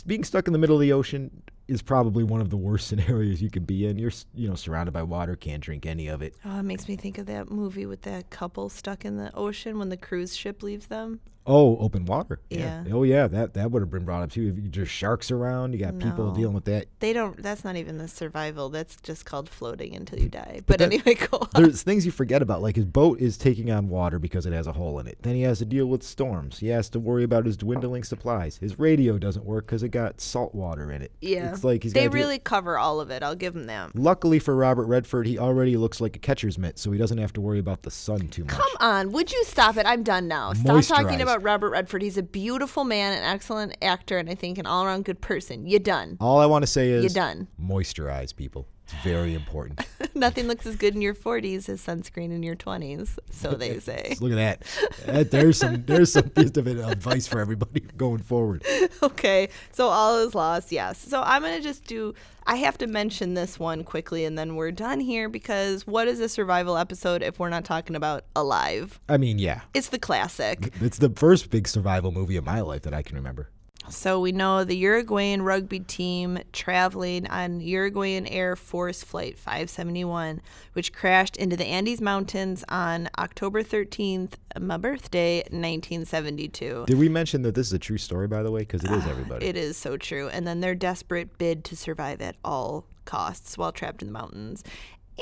Being 0.08 0.23
stuck 0.23 0.47
in 0.47 0.53
the 0.53 0.60
middle 0.60 0.75
of 0.75 0.82
the 0.82 0.93
ocean 0.93 1.43
is 1.67 1.82
probably 1.82 2.23
one 2.23 2.41
of 2.41 2.49
the 2.49 2.58
worst 2.58 2.88
scenarios 2.89 3.41
you 3.41 3.49
could 3.49 3.67
be 3.67 3.88
in. 3.88 3.97
You're 3.97 4.12
you 4.34 4.49
know 4.49 4.56
surrounded 4.56 4.91
by 4.91 5.04
water, 5.04 5.36
can't 5.36 5.63
drink 5.63 5.86
any 5.86 6.08
of 6.08 6.21
it. 6.21 6.36
Oh, 6.45 6.60
it 6.60 6.63
makes 6.63 6.88
me 6.88 6.95
think 6.95 7.17
of 7.17 7.26
that 7.28 7.49
movie 7.49 7.86
with 7.86 8.02
that 8.04 8.30
couple 8.30 8.69
stuck 8.69 9.06
in 9.06 9.17
the 9.17 9.34
ocean 9.36 9.80
when 9.80 9.89
the 9.89 9.97
cruise 9.97 10.36
ship 10.36 10.63
leaves 10.63 10.88
them. 10.88 11.19
Oh, 11.45 11.77
open 11.77 12.06
water. 12.06 12.39
Yeah. 12.49 12.84
Oh 12.91 13.03
yeah, 13.03 13.27
that 13.27 13.53
that 13.56 13.71
would 13.71 13.82
have 13.82 13.89
been 13.91 14.06
brought 14.06 14.23
up 14.23 14.32
too. 14.32 14.47
If 14.56 14.63
you 14.63 14.69
just 14.69 14.91
sharks 14.91 15.29
around, 15.32 15.73
you 15.73 15.79
got 15.79 15.99
people 15.99 16.32
dealing 16.32 16.53
with 16.53 16.65
that. 16.65 16.86
They 16.99 17.12
don't. 17.13 17.41
That's 17.41 17.63
not 17.63 17.75
even 17.75 17.97
the 17.97 18.08
survival. 18.08 18.69
That's 18.69 18.95
just 19.01 19.25
called 19.25 19.49
floating 19.49 19.95
until 19.95 20.19
you 20.19 20.29
die. 20.29 20.62
But, 20.65 20.79
that- 20.79 20.86
anyway, 20.93 21.13
go 21.32 21.38
on. 21.39 21.49
there's 21.63 21.82
things 21.84 22.06
you 22.06 22.12
forget 22.12 22.41
about. 22.41 22.62
Like 22.62 22.75
his 22.75 22.86
boat 22.86 23.19
is 23.19 23.38
taking 23.38 23.71
on 23.71 23.89
water 23.89 24.19
because 24.19 24.45
it 24.45 24.53
has 24.53 24.67
a 24.67 24.71
hole 24.71 24.99
in 24.99 25.08
it. 25.08 25.17
Then 25.21 25.36
he 25.36 25.41
has 25.41 25.60
to 25.60 25.65
deal 25.65 25.88
with 25.88 26.01
storms. 26.03 26.60
He 26.60 26.67
has 26.67 26.89
to 26.91 26.99
worry 26.99 27.23
about 27.23 27.45
his 27.45 27.58
dwindling 27.58 28.03
supplies. 28.03 28.58
His 28.58 28.79
radio 28.79 29.17
doesn't 29.17 29.45
work 29.45 29.65
because 29.65 29.84
it 29.84 29.89
got 29.89 30.21
salt 30.21 30.56
water 30.56 30.91
in 30.91 31.01
it. 31.01 31.12
Yeah, 31.21 31.51
it's 31.51 31.63
like 31.63 31.84
he's 31.84 31.93
they 31.93 32.01
gotta 32.06 32.12
deal- 32.12 32.21
really 32.25 32.39
cover 32.39 32.77
all 32.77 33.01
of 33.01 33.10
it. 33.12 33.21
I'll 33.21 33.36
give 33.36 33.53
them 33.53 33.65
that. 33.65 33.95
Luckily 33.95 34.39
for 34.39 34.56
Robert 34.56 34.86
Redford, 34.86 35.27
he 35.27 35.38
already 35.38 35.75
looks 35.75 35.99
like 35.99 36.15
a 36.15 36.19
catcher's 36.19 36.58
mitt, 36.58 36.79
so 36.79 36.91
he 36.91 36.97
doesn't 36.97 37.17
have 37.17 37.34
to 37.34 37.41
worry 37.41 37.60
about 37.60 37.84
the 37.84 37.91
sun 37.91 38.29
too 38.29 38.43
much. 38.45 38.53
Come 38.53 38.71
on, 38.79 39.12
would 39.12 39.32
you 39.32 39.43
stop 39.43 39.75
it? 39.77 39.86
I'm 39.86 40.03
done 40.03 40.27
now. 40.27 40.53
Stop 40.53 40.84
talking 40.84 41.06
Moisturized. 41.19 41.21
About 41.33 41.43
Robert 41.43 41.69
Redford. 41.71 42.01
He's 42.01 42.17
a 42.17 42.23
beautiful 42.23 42.83
man, 42.83 43.13
an 43.17 43.23
excellent 43.23 43.75
actor, 43.81 44.17
and 44.17 44.29
I 44.29 44.35
think 44.35 44.57
an 44.57 44.65
all-around 44.65 45.05
good 45.05 45.19
person. 45.21 45.65
You 45.65 45.79
done? 45.79 46.17
All 46.19 46.39
I 46.39 46.45
want 46.45 46.63
to 46.63 46.67
say 46.67 46.91
is 46.91 47.01
You 47.03 47.07
is 47.07 47.13
done? 47.13 47.47
moisturize 47.59 48.35
people. 48.35 48.67
It's 48.85 48.93
very 49.03 49.33
important. 49.33 49.79
Nothing 50.15 50.47
looks 50.47 50.65
as 50.65 50.75
good 50.75 50.93
in 50.93 51.01
your 51.01 51.15
40s 51.15 51.69
as 51.69 51.81
sunscreen 51.81 52.31
in 52.31 52.43
your 52.43 52.55
20s, 52.55 53.17
so 53.31 53.51
they 53.51 53.79
say. 53.79 54.15
Look 54.19 54.33
at 54.33 54.59
that. 55.05 55.31
There's 55.31 55.57
some 55.57 55.83
there's 55.85 56.11
some 56.11 56.29
piece 56.29 56.55
of 56.57 56.67
advice 56.67 57.25
for 57.27 57.39
everybody 57.39 57.79
going 57.97 58.19
forward. 58.21 58.63
okay, 59.01 59.49
so 59.71 59.87
all 59.87 60.17
is 60.19 60.35
lost, 60.35 60.71
yes. 60.71 60.97
So 60.97 61.21
I'm 61.21 61.41
going 61.41 61.55
to 61.55 61.63
just 61.63 61.85
do, 61.85 62.13
I 62.45 62.57
have 62.57 62.77
to 62.79 62.87
mention 62.87 63.33
this 63.35 63.57
one 63.57 63.83
quickly 63.83 64.25
and 64.25 64.37
then 64.37 64.55
we're 64.55 64.71
done 64.71 64.99
here 64.99 65.29
because 65.29 65.87
what 65.87 66.07
is 66.07 66.19
a 66.19 66.27
survival 66.27 66.77
episode 66.77 67.21
if 67.23 67.39
we're 67.39 67.49
not 67.49 67.63
talking 67.63 67.95
about 67.95 68.25
Alive? 68.35 68.99
I 69.07 69.17
mean, 69.17 69.39
yeah. 69.39 69.61
It's 69.73 69.89
the 69.89 69.99
classic. 69.99 70.73
It's 70.81 70.97
the 70.97 71.09
first 71.09 71.49
big 71.49 71.67
survival 71.67 72.11
movie 72.11 72.35
of 72.35 72.43
my 72.43 72.59
life 72.61 72.81
that 72.83 72.93
I 72.93 73.01
can 73.01 73.15
remember. 73.15 73.49
So 73.89 74.19
we 74.19 74.31
know 74.31 74.63
the 74.63 74.75
Uruguayan 74.77 75.41
rugby 75.43 75.79
team 75.79 76.39
traveling 76.51 77.27
on 77.27 77.59
Uruguayan 77.59 78.25
Air 78.27 78.55
Force 78.55 79.03
Flight 79.03 79.37
571, 79.37 80.41
which 80.73 80.93
crashed 80.93 81.37
into 81.37 81.55
the 81.55 81.65
Andes 81.65 82.01
Mountains 82.01 82.63
on 82.69 83.09
October 83.19 83.61
13th, 83.61 84.31
my 84.59 84.77
birthday, 84.77 85.37
1972. 85.51 86.85
Did 86.87 86.97
we 86.97 87.09
mention 87.09 87.41
that 87.43 87.55
this 87.55 87.67
is 87.67 87.73
a 87.73 87.79
true 87.79 87.97
story, 87.97 88.27
by 88.27 88.41
the 88.41 88.51
way? 88.51 88.61
Because 88.61 88.83
it 88.83 88.91
is 88.91 89.05
everybody. 89.05 89.45
Ah, 89.45 89.49
It 89.49 89.57
is 89.57 89.77
so 89.77 89.97
true. 89.97 90.29
And 90.29 90.47
then 90.47 90.61
their 90.61 90.75
desperate 90.75 91.37
bid 91.37 91.63
to 91.65 91.75
survive 91.75 92.21
at 92.21 92.35
all 92.43 92.85
costs 93.05 93.57
while 93.57 93.71
trapped 93.71 94.01
in 94.01 94.07
the 94.07 94.13
mountains. 94.13 94.63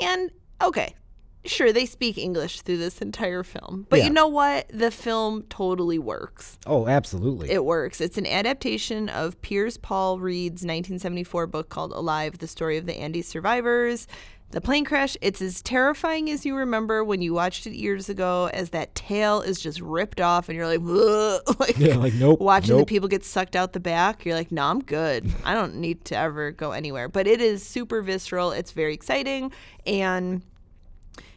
And 0.00 0.30
okay, 0.62 0.94
sure, 1.44 1.72
they 1.72 1.86
speak 1.86 2.16
English 2.18 2.62
through 2.62 2.78
this 2.78 2.98
entire 3.00 3.42
film. 3.42 3.86
But 3.88 4.00
Yeah. 4.00 4.06
you 4.06 4.10
know 4.12 4.28
what? 4.28 4.68
The 4.72 4.90
film 4.90 5.42
totally 5.48 5.98
works. 5.98 6.58
oh, 6.66 6.86
absolutely. 6.86 7.50
It 7.50 7.64
works. 7.64 8.00
It's 8.00 8.18
an 8.18 8.26
adaptation 8.26 9.08
of 9.08 9.40
Piers 9.42 9.76
Paul 9.76 10.18
Reed's 10.20 10.62
1974 10.62 11.46
book 11.46 11.68
called 11.68 11.92
Alive 11.92 12.38
The 12.38 12.46
Story 12.48 12.76
of 12.76 12.86
the 12.86 12.94
Andes 12.96 13.26
Survivors. 13.28 14.06
The 14.50 14.60
plane 14.60 14.84
crash, 14.84 15.16
it's 15.22 15.40
as 15.40 15.62
terrifying 15.62 16.28
as 16.30 16.44
you 16.44 16.54
remember 16.54 17.02
when 17.02 17.22
you 17.22 17.32
watched 17.32 17.66
it 17.66 17.72
years 17.74 18.10
ago, 18.10 18.50
as 18.52 18.68
that 18.70 18.94
tail 18.94 19.40
is 19.40 19.58
just 19.58 19.80
ripped 19.80 20.20
off 20.20 20.50
and 20.50 20.56
you're 20.58 20.66
like, 20.66 20.80
"Ugh," 20.86 21.40
like, 21.58 21.78
Yeah, 21.78 21.96
like, 21.96 22.12
nope, 22.12 22.38
watching 22.42 22.76
the 22.76 22.84
people 22.84 23.08
get 23.08 23.24
sucked 23.24 23.56
out 23.56 23.72
the 23.72 23.80
back. 23.80 24.26
You're 24.26 24.34
like, 24.34 24.52
no, 24.52 24.64
I'm 24.66 24.80
good. 24.82 25.26
I 25.42 25.54
don't 25.54 25.76
need 25.76 26.04
to 26.04 26.18
ever 26.18 26.50
go 26.52 26.72
anywhere. 26.72 27.08
But 27.08 27.26
it 27.26 27.40
is 27.40 27.62
super 27.64 28.02
visceral. 28.02 28.50
It's 28.52 28.72
very 28.72 28.92
exciting. 28.92 29.52
And 29.86 30.42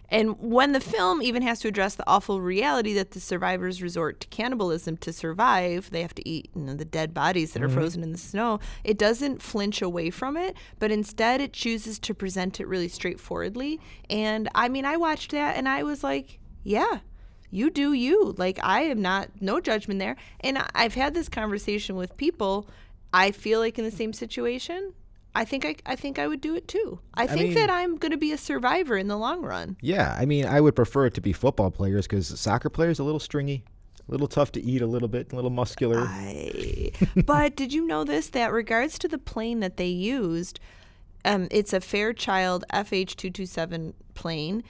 and 0.10 0.40
when 0.40 0.72
the 0.72 0.80
film 0.80 1.22
even 1.22 1.42
has 1.42 1.60
to 1.62 1.68
address 1.68 1.96
the 1.96 2.08
awful 2.08 2.42
reality 2.42 2.94
that 2.94 3.12
the 3.12 3.20
survivors 3.20 3.82
resort 3.82 4.20
to 4.22 4.28
cannibalism 4.28 4.98
to 4.98 5.12
survive, 5.12 5.90
they 5.92 6.02
have 6.02 6.16
to 6.16 6.28
eat 6.28 6.50
you 6.56 6.62
know, 6.62 6.76
the 6.76 6.86
dead 6.86 7.14
bodies 7.14 7.54
that 7.54 7.64
are 7.64 7.68
mm-hmm. 7.68 7.78
frozen 7.78 8.04
in 8.04 8.12
the 8.12 8.18
snow. 8.18 8.60
It 8.84 8.98
doesn't 8.98 9.42
flinch 9.42 9.82
away 9.82 10.10
from 10.10 10.38
it, 10.38 10.56
but 10.80 10.92
instead 10.92 11.42
it 11.42 11.54
chooses 11.54 11.98
to 12.00 12.14
present 12.14 12.60
it 12.60 12.68
really 12.68 12.88
straightforwardly. 12.88 13.80
And 14.10 14.50
I 14.54 14.70
mean, 14.70 14.86
I 14.86 14.98
watched 14.98 15.32
that 15.32 15.56
and 15.56 15.68
I 15.68 15.84
was 15.84 16.04
like, 16.04 16.40
yeah, 16.64 17.00
you 17.50 17.70
do 17.70 17.94
you. 17.94 18.36
Like, 18.38 18.60
I 18.64 18.82
am 18.82 19.02
not, 19.02 19.30
no 19.40 19.60
judgment 19.60 20.00
there. 20.00 20.18
And 20.42 20.64
I've 20.76 20.96
had 20.96 21.14
this 21.14 21.30
conversation 21.30 21.96
with 21.96 22.18
people. 22.18 22.68
I 23.14 23.32
feel 23.32 23.60
like 23.60 23.80
in 23.80 23.86
the 23.86 23.92
same 23.92 24.14
situation. 24.14 24.94
I 25.36 25.44
think 25.44 25.66
I, 25.66 25.76
I 25.86 25.96
think 25.96 26.18
I 26.18 26.28
would 26.28 26.40
do 26.40 26.56
it 26.56 26.68
too. 26.68 27.00
I, 27.14 27.28
think 27.28 27.50
mean- 27.50 27.54
that 27.56 27.70
I'm 27.70 27.98
going 27.98 28.14
to 28.14 28.18
be 28.18 28.32
a 28.32 28.38
survivor 28.38 28.98
in 28.98 29.08
the 29.10 29.18
long 29.18 29.42
run. 29.42 29.76
yeah, 29.82 30.16
I 30.18 30.26
mean, 30.26 30.46
I 30.46 30.62
would 30.62 30.76
prefer 30.76 31.06
it 31.08 31.14
to 31.16 31.22
be 31.22 31.34
football 31.34 31.72
players 31.72 32.08
because 32.08 32.40
soccer 32.40 32.70
players 32.70 33.00
are 33.00 33.04
a 33.04 33.06
little 33.06 33.20
stringy. 33.20 33.66
A 34.08 34.12
little 34.12 34.28
tough 34.28 34.52
to 34.52 34.64
eat, 34.64 34.84
a 34.84 34.88
little 34.88 35.08
bit, 35.08 35.34
a 35.34 35.36
little 35.36 35.50
muscular. 35.50 36.06
I, 36.08 36.92
but 37.26 37.56
did 37.56 37.74
you 37.74 37.88
know 37.88 38.04
this? 38.04 38.30
That 38.30 38.52
regards 38.52 39.00
to 39.00 39.08
the 39.08 39.18
plane 39.18 39.62
that 39.62 39.78
they 39.78 39.88
used, 39.88 40.60
um, 41.26 41.48
it's 41.50 41.74
a 41.74 41.82
Fairchild 41.82 42.64
FH227 42.72 43.94
plane. 44.14 44.64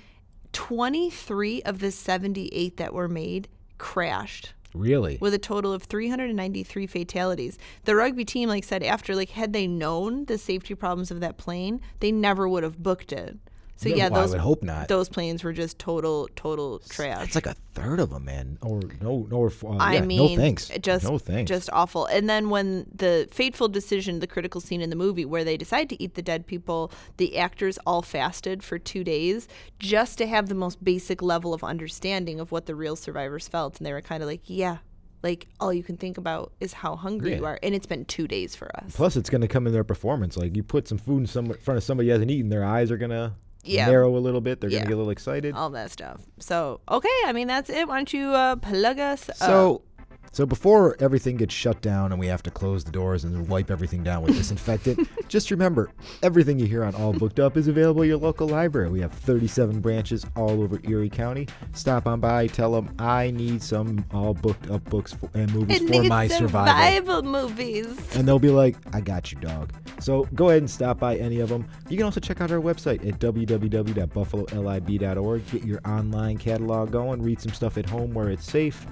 23 0.54 1.62
of 1.64 1.80
the 1.80 1.92
78 1.92 2.78
that 2.78 2.94
were 2.94 3.10
made 3.10 3.50
crashed 3.78 4.54
really? 4.74 5.18
with 5.20 5.34
a 5.34 5.40
total 5.40 5.74
of 5.74 5.84
393 5.84 6.88
fatalities. 6.88 7.58
The 7.84 7.96
rugby 7.96 8.26
team 8.26 8.50
like 8.50 8.64
said 8.64 8.84
after 8.84 9.16
like 9.16 9.32
had 9.32 9.54
they 9.54 9.68
known 9.68 10.26
the 10.26 10.38
safety 10.38 10.76
problems 10.76 11.12
of 11.12 11.20
that 11.20 11.38
plane, 11.38 11.82
they 12.00 12.12
never 12.12 12.48
would 12.48 12.64
have 12.64 12.82
booked 12.82 13.12
it. 13.12 13.38
So 13.78 13.90
No, 13.90 13.96
yeah, 13.96 14.08
well, 14.10 14.20
I 14.20 14.22
those 14.22 14.32
would 14.32 14.40
hope 14.40 14.64
not. 14.64 14.88
those 14.88 15.10
planes 15.10 15.44
were 15.44 15.52
just 15.52 15.78
total 15.78 16.30
total 16.36 16.80
trash. 16.90 17.26
It's 17.26 17.36
like 17.36 17.46
a 17.46 17.56
third 17.74 18.00
of 18.00 18.10
them, 18.10 18.24
man. 18.26 18.58
Or 18.62 18.80
no, 19.02 19.28
no, 19.30 19.38
or, 19.38 19.52
uh, 19.66 19.78
I 19.78 19.96
yeah, 19.96 20.02
mean, 20.06 20.18
no 20.18 20.42
thanks. 20.42 20.72
just 20.82 21.04
no 21.04 21.18
thanks. 21.18 21.50
just 21.50 21.70
awful. 21.74 22.06
And 22.06 22.30
then 22.30 22.50
when 22.50 22.86
the 22.96 23.28
fateful 23.32 23.68
decision, 23.68 24.20
the 24.20 24.28
critical 24.28 24.62
scene 24.62 24.82
in 24.82 24.90
the 24.90 24.96
movie 24.96 25.26
where 25.26 25.44
they 25.44 25.58
decide 25.58 25.90
to 25.90 26.02
eat 26.02 26.16
the 26.16 26.22
dead 26.22 26.48
people, 26.48 26.92
the 27.18 27.38
actors 27.38 27.78
all 27.86 28.02
fasted 28.02 28.64
for 28.64 28.80
two 28.80 29.04
days 29.04 29.48
just 29.78 30.18
to 30.20 30.26
have 30.28 30.48
the 30.48 30.56
most 30.56 30.82
basic 30.84 31.22
level 31.22 31.54
of 31.54 31.64
understanding 31.64 32.40
of 32.40 32.52
what 32.54 32.66
the 32.68 32.76
real 32.76 32.96
survivors 32.96 33.48
felt, 33.50 33.78
and 33.78 33.86
they 33.86 33.92
were 33.94 34.02
kind 34.02 34.24
of 34.24 34.28
like, 34.30 34.42
yeah. 34.46 34.78
Like 35.24 35.48
all 35.60 35.74
you 35.74 35.82
can 35.82 35.98
think 35.98 36.20
about 36.20 36.54
is 36.60 36.72
how 36.72 36.96
hungry 36.96 37.36
you 37.36 37.46
are, 37.46 37.58
and 37.64 37.74
it's 37.74 37.88
been 37.88 38.06
two 38.06 38.28
days 38.28 38.56
for 38.56 38.70
us. 38.78 38.96
Plus, 38.96 39.16
it's 39.16 39.30
going 39.30 39.42
to 39.42 39.48
come 39.48 39.66
in 39.66 39.74
their 39.74 39.84
performance. 39.84 40.38
Like 40.38 40.56
you 40.56 40.62
put 40.62 40.88
some 40.88 41.00
food 41.00 41.22
in, 41.22 41.26
some, 41.26 41.48
in 41.48 41.54
front 41.56 41.80
of 41.80 41.84
somebody 41.84 42.10
who 42.10 42.14
hasn't 42.14 42.30
eaten, 42.30 42.50
their 42.50 42.64
eyes 42.64 42.92
are 42.92 42.98
going 42.98 43.10
to 43.10 43.34
Yeah. 43.66 43.88
narrow 43.88 44.16
a 44.16 44.20
little 44.20 44.42
bit. 44.42 44.62
They're 44.62 44.70
Yeah. 44.70 44.80
going 44.80 44.86
to 44.86 44.90
get 44.90 44.96
a 44.96 44.98
little 44.98 45.12
excited. 45.12 45.56
all 45.56 45.70
that 45.72 45.92
stuff. 45.92 46.22
So 46.40 46.80
okay, 46.90 47.18
I 47.26 47.34
mean 47.34 47.48
that's 47.48 47.70
it. 47.70 47.88
Why 47.88 47.98
don't 47.98 48.14
you 48.14 48.30
uh, 48.30 48.56
plug 48.58 49.00
us? 49.00 49.30
up? 49.30 49.82
So, 50.32 50.46
before 50.46 50.96
everything 51.00 51.38
gets 51.38 51.54
shut 51.54 51.82
down 51.82 52.12
and 52.12 52.20
we 52.20 52.28
have 52.28 52.44
to 52.44 52.52
close 52.52 52.84
the 52.84 52.92
doors 52.92 53.24
and 53.24 53.48
wipe 53.48 53.72
everything 53.72 54.04
down 54.04 54.24
with 54.24 54.36
disinfectant, 54.36 55.08
just 55.30 55.50
remember 55.52 55.90
everything 56.24 56.60
you 56.60 56.66
hear 56.66 56.84
on 56.84 56.94
All 56.96 57.14
Booked 57.14 57.40
Up 57.40 57.56
is 57.56 57.68
available 57.68 58.02
at 58.02 58.08
your 58.10 58.18
local 58.18 58.48
library. 58.48 58.90
We 58.90 59.00
have 59.00 59.14
37 59.14 59.80
branches 59.80 60.26
all 60.36 60.62
over 60.62 60.80
Erie 60.84 61.10
County. 61.10 61.48
Stop 61.74 62.06
on 62.08 62.20
by, 62.20 62.48
tell 62.48 62.72
them 62.74 62.94
I 63.00 63.32
need 63.32 63.64
some 63.64 64.04
All 64.14 64.34
Booked 64.34 64.70
Up 64.70 64.84
books 64.90 65.14
for, 65.14 65.30
and 65.34 65.54
movies 65.54 65.82
It 65.82 65.88
for 65.88 66.04
my 66.04 66.28
survival. 66.28 66.74
survival 66.74 67.24
movies. 67.24 67.98
And 68.16 68.28
they'll 68.28 68.40
be 68.40 68.50
like, 68.50 68.76
I 68.94 69.00
got 69.02 69.32
you, 69.32 69.40
dog. 69.40 69.72
So 70.00 70.28
go 70.36 70.50
ahead 70.50 70.62
and 70.62 70.70
stop 70.70 71.00
by 71.00 71.16
any 71.16 71.40
of 71.40 71.48
them. 71.50 71.66
You 71.88 71.96
can 71.98 72.06
also 72.06 72.20
check 72.20 72.42
out 72.42 72.52
our 72.52 72.60
website 72.60 73.08
at 73.08 73.20
www.buffalolib.org. 73.20 75.52
Get 75.52 75.64
your 75.64 75.80
online 75.86 76.38
catalog 76.38 76.92
going. 76.92 77.22
Read 77.22 77.40
some 77.42 77.54
stuff 77.54 77.78
at 77.78 77.90
home 77.90 78.14
where 78.14 78.30
it's 78.30 78.46
safe. 78.46 78.86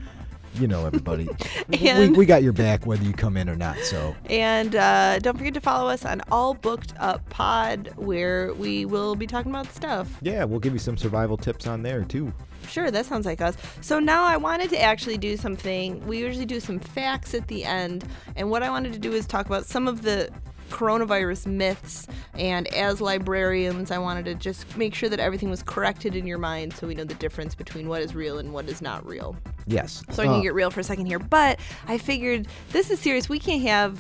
You 0.56 0.68
know, 0.68 0.86
everybody. 0.86 1.28
we, 1.68 2.10
we 2.10 2.26
got 2.26 2.44
your 2.44 2.54
back 2.54 2.86
whether 2.86 3.04
you 3.04 3.14
come 3.14 3.38
in 3.38 3.50
or 3.50 3.56
not. 3.56 3.78
So 3.80 4.16
And 4.30 4.76
uh, 4.76 5.20
don't 5.20 5.38
forget 5.38 5.54
to 5.56 5.62
follow 5.62 5.90
us 5.90 6.06
on 6.06 6.22
All 6.32 6.54
Booked 6.54 6.94
Up 7.00 7.28
Pod, 7.30 7.92
where 7.96 8.54
we 8.54 8.86
will 8.86 9.16
be 9.16 9.26
talking 9.26 9.52
about 9.52 9.72
stuff. 9.74 10.10
yeah, 10.22 10.44
we'll 10.44 10.60
give 10.60 10.74
you 10.74 10.80
some 10.80 10.98
survival 10.98 11.38
tips 11.38 11.68
on 11.68 11.82
there 11.82 12.04
too. 12.04 12.32
Sure, 12.68 12.92
that 12.92 13.06
sounds 13.06 13.26
like 13.26 13.42
us. 13.42 13.58
So 13.82 14.00
now 14.00 14.24
I 14.24 14.38
wanted 14.38 14.70
to 14.70 14.82
actually 14.82 15.18
do 15.18 15.36
something. 15.38 16.06
We 16.08 16.20
usually 16.20 16.46
do 16.46 16.60
some 16.60 16.80
facts 16.80 17.34
at 17.34 17.48
the 17.48 17.66
end, 17.66 18.06
and 18.36 18.50
what 18.50 18.64
I 18.64 18.70
wanted 18.70 18.94
to 18.94 19.00
do 19.00 19.12
is 19.12 19.26
talk 19.26 19.48
about 19.48 19.66
some 19.66 19.88
of 19.88 20.02
the 20.02 20.30
coronavirus 20.74 21.46
myths. 21.48 22.08
And 22.34 22.68
as 22.74 23.00
librarians, 23.00 23.92
I 23.92 24.00
wanted 24.00 24.26
to 24.26 24.36
just 24.36 24.76
make 24.76 24.96
sure 24.96 25.08
that 25.10 25.20
everything 25.20 25.50
was 25.50 25.62
corrected 25.64 26.16
in 26.16 26.26
your 26.26 26.40
mind 26.40 26.74
so 26.74 26.88
we 26.88 26.96
know 26.96 27.04
the 27.04 27.14
difference 27.16 27.54
between 27.56 27.88
what 27.88 28.02
is 28.02 28.16
real 28.16 28.40
and 28.40 28.52
what 28.54 28.68
is 28.68 28.82
not 28.82 29.06
real. 29.06 29.36
Yes. 29.68 30.04
So 30.12 30.24
I 30.24 30.26
can 30.26 30.36
Uh, 30.36 30.42
get 30.42 30.54
real 30.54 30.72
for 30.72 30.80
a 30.80 30.84
second 30.84 31.06
here. 31.06 31.20
But 31.20 31.60
I 31.88 31.98
figured 31.98 32.48
this 32.72 32.90
is 32.90 33.00
serious. 33.00 33.30
We 33.30 33.40
can't 33.40 33.62
have 33.62 34.00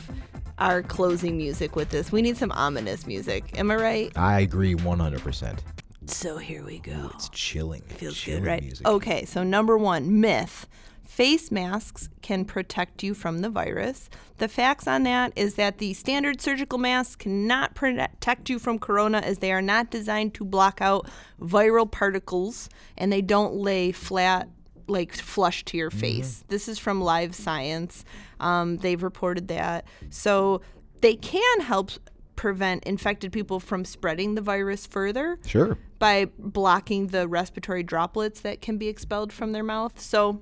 our 0.57 0.81
closing 0.81 1.37
music 1.37 1.75
with 1.75 1.89
this. 1.89 2.11
We 2.11 2.21
need 2.21 2.37
some 2.37 2.51
ominous 2.51 3.05
music. 3.05 3.57
Am 3.57 3.69
I 3.71 3.75
right? 3.75 4.11
I 4.17 4.41
agree 4.41 4.75
100%. 4.75 5.59
So 6.05 6.37
here 6.37 6.65
we 6.65 6.79
go. 6.79 7.11
It's 7.13 7.29
chilling. 7.29 7.81
Feels 7.83 8.17
chilling 8.17 8.43
good, 8.43 8.49
right? 8.49 8.61
Music. 8.61 8.85
Okay, 8.87 9.25
so 9.25 9.43
number 9.43 9.77
one 9.77 10.19
myth 10.19 10.67
face 11.13 11.51
masks 11.51 12.09
can 12.23 12.43
protect 12.43 13.03
you 13.03 13.13
from 13.13 13.41
the 13.41 13.49
virus. 13.49 14.09
The 14.39 14.47
facts 14.47 14.87
on 14.87 15.03
that 15.03 15.31
is 15.35 15.53
that 15.55 15.77
the 15.77 15.93
standard 15.93 16.41
surgical 16.41 16.79
masks 16.79 17.15
cannot 17.15 17.75
protect 17.75 18.49
you 18.49 18.57
from 18.57 18.79
corona 18.79 19.19
as 19.19 19.37
they 19.37 19.51
are 19.51 19.61
not 19.61 19.91
designed 19.91 20.33
to 20.33 20.43
block 20.43 20.81
out 20.81 21.07
viral 21.39 21.89
particles 21.89 22.67
and 22.97 23.13
they 23.13 23.21
don't 23.21 23.53
lay 23.53 23.91
flat 23.91 24.49
like 24.87 25.13
flush 25.13 25.63
to 25.65 25.77
your 25.77 25.91
face. 25.91 26.43
This 26.47 26.67
is 26.67 26.79
from 26.79 26.99
Live 26.99 27.35
Science. 27.35 28.03
Um, 28.39 28.77
they've 28.77 29.03
reported 29.03 29.49
that. 29.49 29.85
So 30.09 30.61
they 31.01 31.13
can 31.15 31.61
help 31.61 31.91
prevent 32.35 32.85
infected 32.85 33.31
people 33.31 33.59
from 33.59 33.85
spreading 33.85 34.33
the 34.33 34.41
virus 34.41 34.87
further 34.87 35.37
Sure. 35.45 35.77
by 35.99 36.25
blocking 36.39 37.07
the 37.07 37.27
respiratory 37.27 37.83
droplets 37.83 38.41
that 38.41 38.61
can 38.61 38.79
be 38.79 38.87
expelled 38.87 39.31
from 39.31 39.51
their 39.51 39.63
mouth. 39.63 40.01
So, 40.01 40.41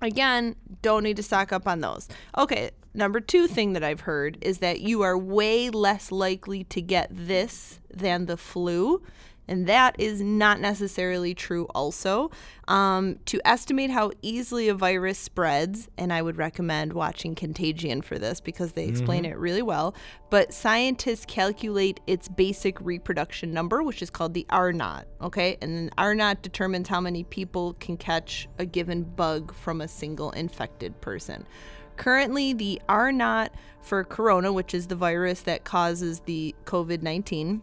again, 0.00 0.56
don't 0.82 1.02
need 1.02 1.16
to 1.16 1.22
stock 1.22 1.52
up 1.52 1.66
on 1.66 1.80
those. 1.80 2.08
Okay, 2.36 2.70
number 2.94 3.20
two 3.20 3.46
thing 3.46 3.72
that 3.72 3.84
I've 3.84 4.00
heard 4.00 4.38
is 4.40 4.58
that 4.58 4.80
you 4.80 5.02
are 5.02 5.16
way 5.16 5.70
less 5.70 6.12
likely 6.12 6.64
to 6.64 6.80
get 6.80 7.08
this 7.10 7.80
than 7.92 8.26
the 8.26 8.36
flu. 8.36 9.02
And 9.48 9.66
that 9.66 9.96
is 9.98 10.20
not 10.20 10.60
necessarily 10.60 11.34
true, 11.34 11.66
also. 11.74 12.30
Um, 12.68 13.18
to 13.24 13.40
estimate 13.46 13.90
how 13.90 14.12
easily 14.20 14.68
a 14.68 14.74
virus 14.74 15.18
spreads, 15.18 15.88
and 15.96 16.12
I 16.12 16.20
would 16.20 16.36
recommend 16.36 16.92
watching 16.92 17.34
Contagion 17.34 18.02
for 18.02 18.18
this 18.18 18.40
because 18.40 18.72
they 18.72 18.84
explain 18.86 19.24
it 19.24 19.38
really 19.38 19.62
well. 19.62 19.94
But 20.28 20.52
scientists 20.52 21.24
calculate 21.24 22.00
its 22.06 22.28
basic 22.28 22.78
reproduction 22.82 23.52
number, 23.52 23.82
which 23.82 24.02
is 24.02 24.10
called 24.10 24.34
the 24.34 24.46
R 24.50 24.72
naught. 24.72 25.06
Okay. 25.22 25.56
And 25.62 25.74
then 25.74 25.90
R 25.96 26.14
naught 26.14 26.42
determines 26.42 26.88
how 26.88 27.00
many 27.00 27.24
people 27.24 27.72
can 27.74 27.96
catch 27.96 28.48
a 28.58 28.66
given 28.66 29.02
bug 29.02 29.54
from 29.54 29.80
a 29.80 29.88
single 29.88 30.30
infected 30.32 31.00
person. 31.00 31.46
Currently, 31.96 32.52
the 32.52 32.80
R 32.88 33.10
naught 33.10 33.52
for 33.82 34.04
corona, 34.04 34.52
which 34.52 34.72
is 34.72 34.86
the 34.86 34.94
virus 34.94 35.40
that 35.42 35.64
causes 35.64 36.20
the 36.20 36.54
COVID 36.64 37.02
19, 37.02 37.62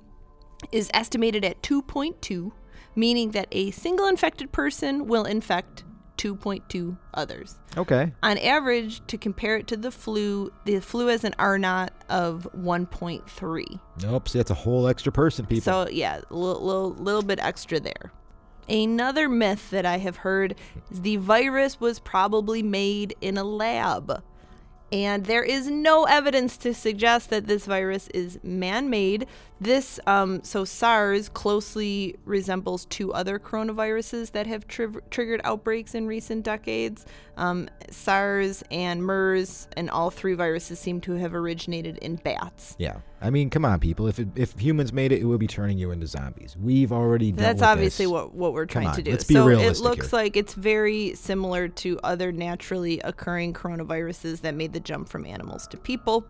is 0.72 0.90
estimated 0.94 1.44
at 1.44 1.62
2.2, 1.62 2.52
meaning 2.96 3.32
that 3.32 3.48
a 3.52 3.72
single 3.72 4.08
infected 4.08 4.52
person 4.52 5.08
will 5.08 5.26
infect 5.26 5.84
2.2 6.18 6.98
others. 7.14 7.58
Okay. 7.78 8.12
On 8.24 8.38
average, 8.38 9.06
to 9.08 9.18
compare 9.18 9.58
it 9.58 9.68
to 9.68 9.78
the 9.78 9.92
flu, 9.92 10.52
the 10.66 10.80
flu 10.80 11.08
has 11.08 11.24
an 11.24 11.36
R 11.38 11.58
naught 11.58 11.94
of 12.10 12.48
1.3. 12.58 13.80
Nope. 14.02 14.30
See, 14.30 14.40
that's 14.40 14.52
a 14.52 14.56
whole 14.56 14.88
extra 14.88 15.12
person, 15.12 15.46
people. 15.46 15.64
So 15.64 15.90
yeah, 15.90 16.22
a 16.30 16.34
little, 16.34 16.64
little, 16.64 16.92
little 16.92 17.22
bit 17.22 17.40
extra 17.40 17.80
there. 17.80 18.12
Another 18.68 19.30
myth 19.30 19.70
that 19.70 19.86
I 19.86 19.98
have 20.00 20.18
heard 20.18 20.56
is 20.90 21.02
the 21.02 21.18
virus 21.18 21.80
was 21.80 22.00
probably 22.00 22.64
made 22.64 23.16
in 23.22 23.38
a 23.38 23.44
lab. 23.44 24.24
And 24.92 25.26
there 25.26 25.44
is 25.44 25.68
no 25.68 26.06
evidence 26.06 26.58
to 26.58 26.74
suggest 26.74 27.30
that 27.30 27.48
this 27.48 27.66
virus 27.66 28.08
is 28.10 28.40
man 28.44 28.90
made. 28.90 29.28
This, 29.62 30.02
um, 30.06 30.44
so 30.44 30.66
SARS 30.66 31.30
closely 31.30 32.16
resembles 32.26 32.86
two 32.86 33.14
other 33.14 33.40
coronaviruses 33.40 34.32
that 34.34 34.48
have 34.48 34.68
tri- 34.68 34.88
triggered 35.10 35.40
outbreaks 35.46 35.96
in 35.96 36.08
recent 36.08 36.44
decades. 36.44 37.06
Um, 37.38 37.70
SARS 37.90 38.64
and 38.70 39.02
MERS, 39.02 39.70
and 39.78 39.90
all 39.90 40.10
three 40.12 40.34
viruses 40.34 40.78
seem 40.80 41.00
to 41.02 41.14
have 41.14 41.34
originated 41.34 41.98
in 42.00 42.18
bats. 42.18 42.76
yeah. 42.78 42.98
I 43.22 43.32
mean, 43.32 43.50
come 43.50 43.66
on, 43.66 43.80
people. 43.80 44.08
If 44.08 44.20
it, 44.20 44.28
if 44.36 44.52
humans 44.60 44.94
made 44.94 45.12
it, 45.12 45.20
it 45.20 45.26
would 45.26 45.40
be 45.40 45.48
turning 45.48 45.80
you 45.80 45.90
into 45.90 46.06
zombies. 46.06 46.56
We've 46.62 46.92
already 46.92 47.32
done 47.32 47.38
that. 47.38 47.58
That's 47.58 47.62
obviously 47.64 48.06
what, 48.06 48.36
what 48.36 48.54
we're 48.54 48.68
trying 48.68 48.90
on, 48.90 48.96
to 48.98 49.02
do. 49.02 49.10
let's 49.10 49.24
be 49.24 49.34
so 49.34 49.48
it 49.48 49.80
looks 49.80 50.12
here. 50.12 50.20
like 50.20 50.38
it's 50.38 50.54
very 50.54 51.16
similar 51.16 51.68
to 51.68 52.00
other 52.04 52.32
naturally 52.32 53.00
occurring 53.00 53.54
coronaviruses 53.54 54.42
that 54.42 54.54
made 54.54 54.74
the 54.74 54.80
jump 54.80 55.10
from 55.10 55.26
animals 55.26 55.66
to 55.68 55.78
people. 55.78 56.28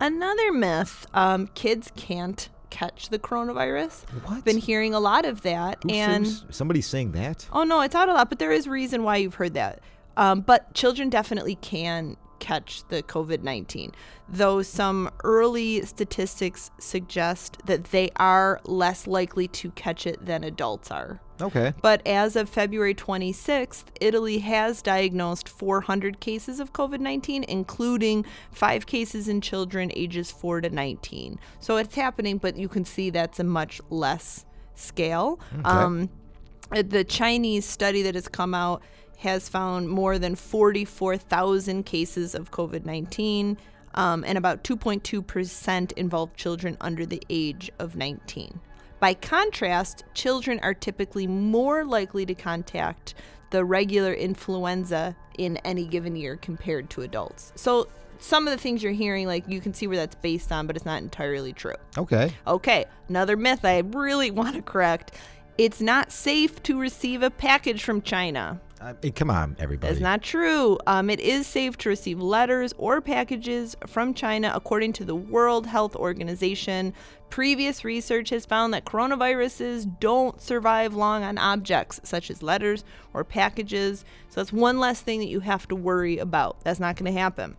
Another 0.00 0.52
myth: 0.52 1.06
um, 1.14 1.48
kids 1.54 1.90
can't 1.96 2.48
catch 2.70 3.08
the 3.08 3.18
coronavirus. 3.18 4.04
What? 4.24 4.44
Been 4.44 4.58
hearing 4.58 4.94
a 4.94 5.00
lot 5.00 5.24
of 5.24 5.42
that, 5.42 5.78
Who 5.82 5.90
and 5.90 6.26
sings- 6.26 6.44
somebody's 6.56 6.86
saying 6.86 7.12
that. 7.12 7.48
oh 7.52 7.64
no, 7.64 7.80
it's 7.80 7.94
out 7.94 8.08
a 8.08 8.12
lot, 8.12 8.28
but 8.28 8.38
there 8.38 8.52
is 8.52 8.68
reason 8.68 9.02
why 9.02 9.16
you've 9.16 9.34
heard 9.34 9.54
that. 9.54 9.80
Um, 10.16 10.40
but 10.40 10.74
children 10.74 11.10
definitely 11.10 11.54
can 11.56 12.16
catch 12.40 12.86
the 12.88 13.02
COVID 13.02 13.42
19, 13.42 13.92
though 14.28 14.62
some 14.62 15.10
early 15.24 15.84
statistics 15.84 16.70
suggest 16.78 17.58
that 17.66 17.84
they 17.84 18.10
are 18.16 18.60
less 18.64 19.06
likely 19.06 19.48
to 19.48 19.70
catch 19.72 20.06
it 20.06 20.24
than 20.24 20.44
adults 20.44 20.90
are. 20.90 21.20
Okay. 21.40 21.72
But 21.82 22.06
as 22.06 22.36
of 22.36 22.48
February 22.48 22.94
26th, 22.94 23.84
Italy 24.00 24.38
has 24.38 24.82
diagnosed 24.82 25.48
400 25.48 26.20
cases 26.20 26.60
of 26.60 26.72
COVID 26.72 27.00
19, 27.00 27.44
including 27.44 28.24
five 28.52 28.86
cases 28.86 29.28
in 29.28 29.40
children 29.40 29.92
ages 29.94 30.30
4 30.30 30.62
to 30.62 30.70
19. 30.70 31.38
So 31.60 31.76
it's 31.76 31.94
happening, 31.94 32.38
but 32.38 32.56
you 32.56 32.68
can 32.68 32.84
see 32.84 33.10
that's 33.10 33.38
a 33.38 33.44
much 33.44 33.80
less 33.90 34.44
scale. 34.74 35.40
Um, 35.64 36.10
uh, 36.72 36.82
the 36.86 37.04
Chinese 37.04 37.64
study 37.64 38.02
that 38.02 38.14
has 38.14 38.28
come 38.28 38.54
out 38.54 38.82
has 39.18 39.48
found 39.48 39.88
more 39.88 40.18
than 40.18 40.34
44,000 40.34 41.84
cases 41.84 42.34
of 42.34 42.50
COVID 42.50 42.84
19, 42.84 43.56
um, 43.94 44.24
and 44.24 44.38
about 44.38 44.64
2.2% 44.64 45.92
involve 45.92 46.36
children 46.36 46.76
under 46.80 47.04
the 47.04 47.22
age 47.28 47.70
of 47.78 47.96
19. 47.96 48.60
By 49.00 49.14
contrast, 49.14 50.04
children 50.14 50.58
are 50.62 50.74
typically 50.74 51.26
more 51.26 51.84
likely 51.84 52.26
to 52.26 52.34
contact 52.34 53.14
the 53.50 53.64
regular 53.64 54.12
influenza 54.12 55.16
in 55.38 55.56
any 55.58 55.86
given 55.86 56.16
year 56.16 56.36
compared 56.36 56.90
to 56.90 57.02
adults. 57.02 57.52
So, 57.54 57.88
some 58.20 58.48
of 58.48 58.52
the 58.52 58.58
things 58.58 58.82
you're 58.82 58.92
hearing, 58.92 59.28
like 59.28 59.48
you 59.48 59.60
can 59.60 59.72
see 59.72 59.86
where 59.86 59.96
that's 59.96 60.16
based 60.16 60.50
on, 60.50 60.66
but 60.66 60.74
it's 60.74 60.84
not 60.84 61.00
entirely 61.00 61.52
true. 61.52 61.76
Okay. 61.96 62.34
Okay, 62.46 62.84
another 63.08 63.36
myth 63.36 63.64
I 63.64 63.78
really 63.78 64.30
want 64.32 64.56
to 64.56 64.62
correct. 64.62 65.12
It's 65.56 65.80
not 65.80 66.12
safe 66.12 66.62
to 66.64 66.78
receive 66.78 67.22
a 67.22 67.30
package 67.30 67.84
from 67.84 68.02
China. 68.02 68.60
I 68.80 68.94
mean, 69.02 69.12
come 69.12 69.30
on, 69.30 69.56
everybody. 69.58 69.92
That's 69.92 70.02
not 70.02 70.22
true. 70.22 70.78
Um, 70.86 71.10
it 71.10 71.20
is 71.20 71.46
safe 71.46 71.76
to 71.78 71.88
receive 71.88 72.20
letters 72.20 72.72
or 72.78 73.00
packages 73.00 73.76
from 73.86 74.14
China, 74.14 74.52
according 74.54 74.92
to 74.94 75.04
the 75.04 75.16
World 75.16 75.66
Health 75.66 75.96
Organization. 75.96 76.94
Previous 77.28 77.84
research 77.84 78.30
has 78.30 78.46
found 78.46 78.72
that 78.74 78.84
coronaviruses 78.84 79.98
don't 79.98 80.40
survive 80.40 80.94
long 80.94 81.24
on 81.24 81.38
objects 81.38 82.00
such 82.04 82.30
as 82.30 82.42
letters 82.42 82.84
or 83.14 83.24
packages. 83.24 84.04
So 84.28 84.40
that's 84.40 84.52
one 84.52 84.78
less 84.78 85.00
thing 85.00 85.18
that 85.20 85.28
you 85.28 85.40
have 85.40 85.66
to 85.68 85.74
worry 85.74 86.18
about. 86.18 86.62
That's 86.62 86.80
not 86.80 86.96
going 86.96 87.12
to 87.12 87.20
happen 87.20 87.56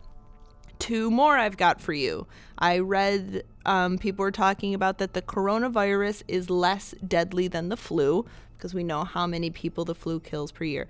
two 0.80 1.10
more 1.10 1.36
I've 1.36 1.58
got 1.58 1.80
for 1.80 1.92
you. 1.92 2.26
I 2.58 2.78
read 2.78 3.44
um, 3.66 3.98
people 3.98 4.24
were 4.24 4.32
talking 4.32 4.74
about 4.74 4.98
that 4.98 5.12
the 5.12 5.22
coronavirus 5.22 6.22
is 6.26 6.50
less 6.50 6.94
deadly 7.06 7.46
than 7.46 7.68
the 7.68 7.76
flu 7.76 8.24
because 8.60 8.74
we 8.74 8.84
know 8.84 9.04
how 9.04 9.26
many 9.26 9.48
people 9.50 9.86
the 9.86 9.94
flu 9.94 10.20
kills 10.20 10.52
per 10.52 10.64
year. 10.64 10.86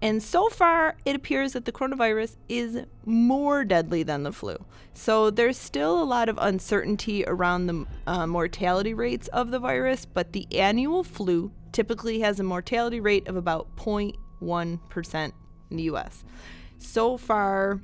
And 0.00 0.22
so 0.22 0.48
far, 0.48 0.96
it 1.04 1.16
appears 1.16 1.54
that 1.54 1.64
the 1.64 1.72
coronavirus 1.72 2.36
is 2.48 2.84
more 3.04 3.64
deadly 3.64 4.04
than 4.04 4.22
the 4.22 4.32
flu. 4.32 4.64
So 4.94 5.28
there's 5.30 5.58
still 5.58 6.00
a 6.00 6.04
lot 6.04 6.28
of 6.28 6.38
uncertainty 6.40 7.24
around 7.26 7.66
the 7.66 7.86
uh, 8.06 8.26
mortality 8.28 8.94
rates 8.94 9.26
of 9.28 9.50
the 9.50 9.58
virus, 9.58 10.06
but 10.06 10.32
the 10.32 10.46
annual 10.56 11.02
flu 11.02 11.50
typically 11.72 12.20
has 12.20 12.38
a 12.38 12.44
mortality 12.44 13.00
rate 13.00 13.26
of 13.26 13.34
about 13.34 13.74
0.1% 13.76 15.32
in 15.70 15.76
the 15.76 15.82
US. 15.84 16.24
So 16.78 17.16
far, 17.16 17.80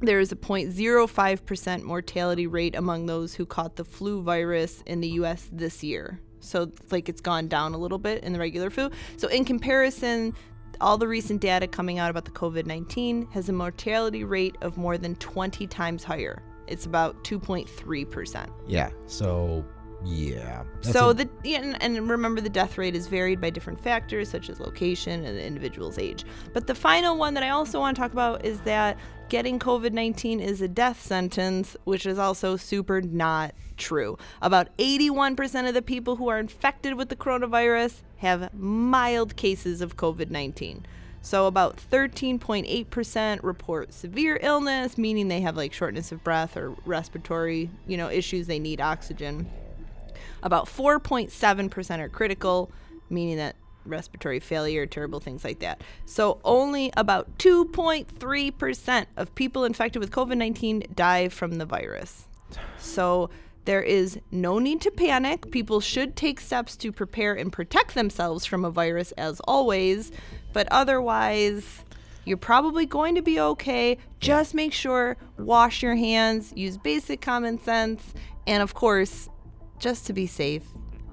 there 0.00 0.20
is 0.20 0.32
a 0.32 0.36
0.05% 0.36 1.82
mortality 1.82 2.46
rate 2.46 2.74
among 2.74 3.04
those 3.04 3.34
who 3.34 3.44
caught 3.44 3.76
the 3.76 3.84
flu 3.84 4.22
virus 4.22 4.82
in 4.86 5.02
the 5.02 5.08
US 5.10 5.50
this 5.52 5.84
year. 5.84 6.18
So, 6.42 6.70
like, 6.90 7.08
it's 7.08 7.20
gone 7.20 7.48
down 7.48 7.74
a 7.74 7.78
little 7.78 7.98
bit 7.98 8.22
in 8.24 8.32
the 8.32 8.38
regular 8.38 8.70
flu. 8.70 8.90
So, 9.16 9.28
in 9.28 9.44
comparison, 9.44 10.34
all 10.80 10.98
the 10.98 11.08
recent 11.08 11.40
data 11.40 11.66
coming 11.66 11.98
out 11.98 12.10
about 12.10 12.24
the 12.24 12.30
COVID 12.32 12.66
19 12.66 13.28
has 13.30 13.48
a 13.48 13.52
mortality 13.52 14.24
rate 14.24 14.56
of 14.60 14.76
more 14.76 14.98
than 14.98 15.14
20 15.16 15.66
times 15.68 16.04
higher. 16.04 16.42
It's 16.66 16.86
about 16.86 17.22
2.3%. 17.24 18.48
Yeah. 18.66 18.90
So, 19.06 19.64
yeah. 20.04 20.64
So 20.80 21.10
a- 21.10 21.14
the 21.14 21.28
and, 21.44 21.80
and 21.82 22.08
remember 22.08 22.40
the 22.40 22.48
death 22.48 22.78
rate 22.78 22.94
is 22.94 23.06
varied 23.06 23.40
by 23.40 23.50
different 23.50 23.80
factors 23.80 24.28
such 24.28 24.50
as 24.50 24.60
location 24.60 25.24
and 25.24 25.36
the 25.36 25.44
individual's 25.44 25.98
age. 25.98 26.24
But 26.52 26.66
the 26.66 26.74
final 26.74 27.16
one 27.16 27.34
that 27.34 27.42
I 27.42 27.50
also 27.50 27.80
want 27.80 27.96
to 27.96 28.02
talk 28.02 28.12
about 28.12 28.44
is 28.44 28.60
that 28.60 28.96
getting 29.28 29.58
COVID-19 29.58 30.40
is 30.40 30.60
a 30.60 30.68
death 30.68 31.00
sentence, 31.00 31.76
which 31.84 32.04
is 32.04 32.18
also 32.18 32.56
super 32.56 33.00
not 33.00 33.54
true. 33.76 34.18
About 34.42 34.76
81% 34.76 35.68
of 35.68 35.74
the 35.74 35.82
people 35.82 36.16
who 36.16 36.28
are 36.28 36.38
infected 36.38 36.94
with 36.94 37.08
the 37.08 37.16
coronavirus 37.16 38.02
have 38.18 38.52
mild 38.54 39.36
cases 39.36 39.80
of 39.80 39.96
COVID-19. 39.96 40.82
So 41.22 41.46
about 41.46 41.76
13.8% 41.76 43.40
report 43.42 43.94
severe 43.94 44.38
illness, 44.42 44.98
meaning 44.98 45.28
they 45.28 45.40
have 45.40 45.56
like 45.56 45.72
shortness 45.72 46.10
of 46.10 46.22
breath 46.24 46.56
or 46.56 46.74
respiratory, 46.84 47.70
you 47.86 47.96
know, 47.96 48.10
issues 48.10 48.48
they 48.48 48.58
need 48.58 48.80
oxygen. 48.80 49.48
About 50.42 50.66
4.7% 50.66 51.98
are 51.98 52.08
critical, 52.08 52.70
meaning 53.10 53.36
that 53.36 53.56
respiratory 53.84 54.40
failure, 54.40 54.86
terrible 54.86 55.20
things 55.20 55.44
like 55.44 55.60
that. 55.60 55.82
So 56.04 56.40
only 56.44 56.92
about 56.96 57.38
2.3% 57.38 59.06
of 59.16 59.34
people 59.34 59.64
infected 59.64 60.00
with 60.00 60.10
COVID 60.10 60.36
19 60.36 60.84
die 60.94 61.28
from 61.28 61.58
the 61.58 61.66
virus. 61.66 62.28
So 62.78 63.30
there 63.64 63.82
is 63.82 64.18
no 64.30 64.58
need 64.58 64.80
to 64.82 64.90
panic. 64.90 65.50
People 65.50 65.80
should 65.80 66.16
take 66.16 66.40
steps 66.40 66.76
to 66.76 66.90
prepare 66.90 67.34
and 67.34 67.52
protect 67.52 67.94
themselves 67.94 68.44
from 68.44 68.64
a 68.64 68.70
virus 68.70 69.12
as 69.12 69.40
always, 69.40 70.10
but 70.52 70.66
otherwise, 70.70 71.84
you're 72.24 72.36
probably 72.36 72.86
going 72.86 73.14
to 73.14 73.22
be 73.22 73.40
okay. 73.40 73.98
Just 74.20 74.54
make 74.54 74.72
sure 74.72 75.16
wash 75.38 75.82
your 75.82 75.96
hands, 75.96 76.52
use 76.56 76.76
basic 76.76 77.20
common 77.20 77.60
sense, 77.60 78.14
and 78.46 78.62
of 78.62 78.74
course, 78.74 79.28
just 79.82 80.06
to 80.06 80.12
be 80.12 80.26
safe, 80.28 80.62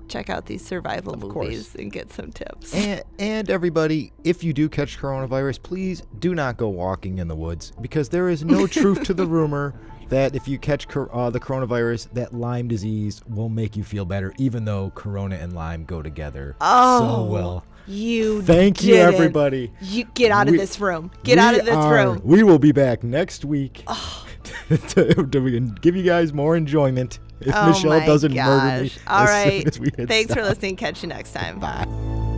check 0.07 0.29
out 0.29 0.45
these 0.45 0.63
survival 0.63 1.13
Of 1.13 1.21
course. 1.21 1.47
movies 1.47 1.75
and 1.75 1.91
get 1.91 2.13
some 2.13 2.31
tips. 2.31 2.73
And, 2.73 3.03
and 3.17 3.49
everybody, 3.49 4.13
if 4.23 4.43
you 4.43 4.53
do 4.53 4.69
catch 4.69 4.99
coronavirus, 4.99 5.61
please 5.63 6.03
do 6.19 6.35
not 6.35 6.57
go 6.57 6.69
walking 6.69 7.17
in 7.17 7.27
the 7.27 7.35
woods 7.35 7.73
because 7.81 8.09
there 8.09 8.29
is 8.29 8.43
no 8.45 8.67
truth 8.67 9.03
to 9.03 9.13
the 9.13 9.25
rumor 9.37 9.73
that 10.09 10.35
if 10.35 10.47
you 10.47 10.59
catch 10.59 10.87
cor- 10.87 11.13
uh, 11.15 11.31
the 11.31 11.39
coronavirus, 11.39 12.11
that 12.13 12.33
Lyme 12.33 12.67
disease 12.67 13.21
will 13.27 13.49
make 13.49 13.75
you 13.75 13.83
feel 13.83 14.05
better, 14.05 14.33
even 14.37 14.65
though 14.65 14.91
Corona 14.95 15.35
and 15.35 15.53
Lyme 15.53 15.83
go 15.83 16.01
together 16.03 16.55
oh, 16.61 16.99
so 16.99 17.23
well. 17.25 17.65
You 17.87 18.43
Thank 18.43 18.83
you, 18.83 18.93
didn't. 18.93 19.15
everybody. 19.15 19.71
You 19.81 20.05
get 20.13 20.31
out 20.31 20.47
of 20.47 20.53
this 20.53 20.79
room. 20.79 21.09
Get 21.23 21.39
out 21.39 21.57
of 21.57 21.65
this 21.65 21.75
are- 21.75 21.93
room. 21.93 22.21
We 22.23 22.43
will 22.43 22.59
be 22.59 22.71
back 22.71 23.03
next 23.03 23.45
week 23.45 23.83
to, 24.89 25.13
to 25.15 25.59
give 25.81 25.95
you 25.95 26.03
guys 26.03 26.33
more 26.33 26.55
enjoyment 26.55 27.19
if 27.41 27.53
oh 27.55 27.67
Michelle 27.69 28.05
doesn't 28.05 28.33
murder 28.33 28.83
me 28.83 28.89
gosh. 28.89 28.99
All 29.07 29.25
right. 29.25 29.59
soon 29.61 29.67
as 29.67 29.79
we 29.79 29.89
hit 29.95 30.07
Thanks 30.07 30.33
for 30.33 30.41
listening. 30.41 30.75
Catch 30.75 31.03
you 31.03 31.09
next 31.09 31.31
time. 31.33 31.59
Bye. 31.59 32.28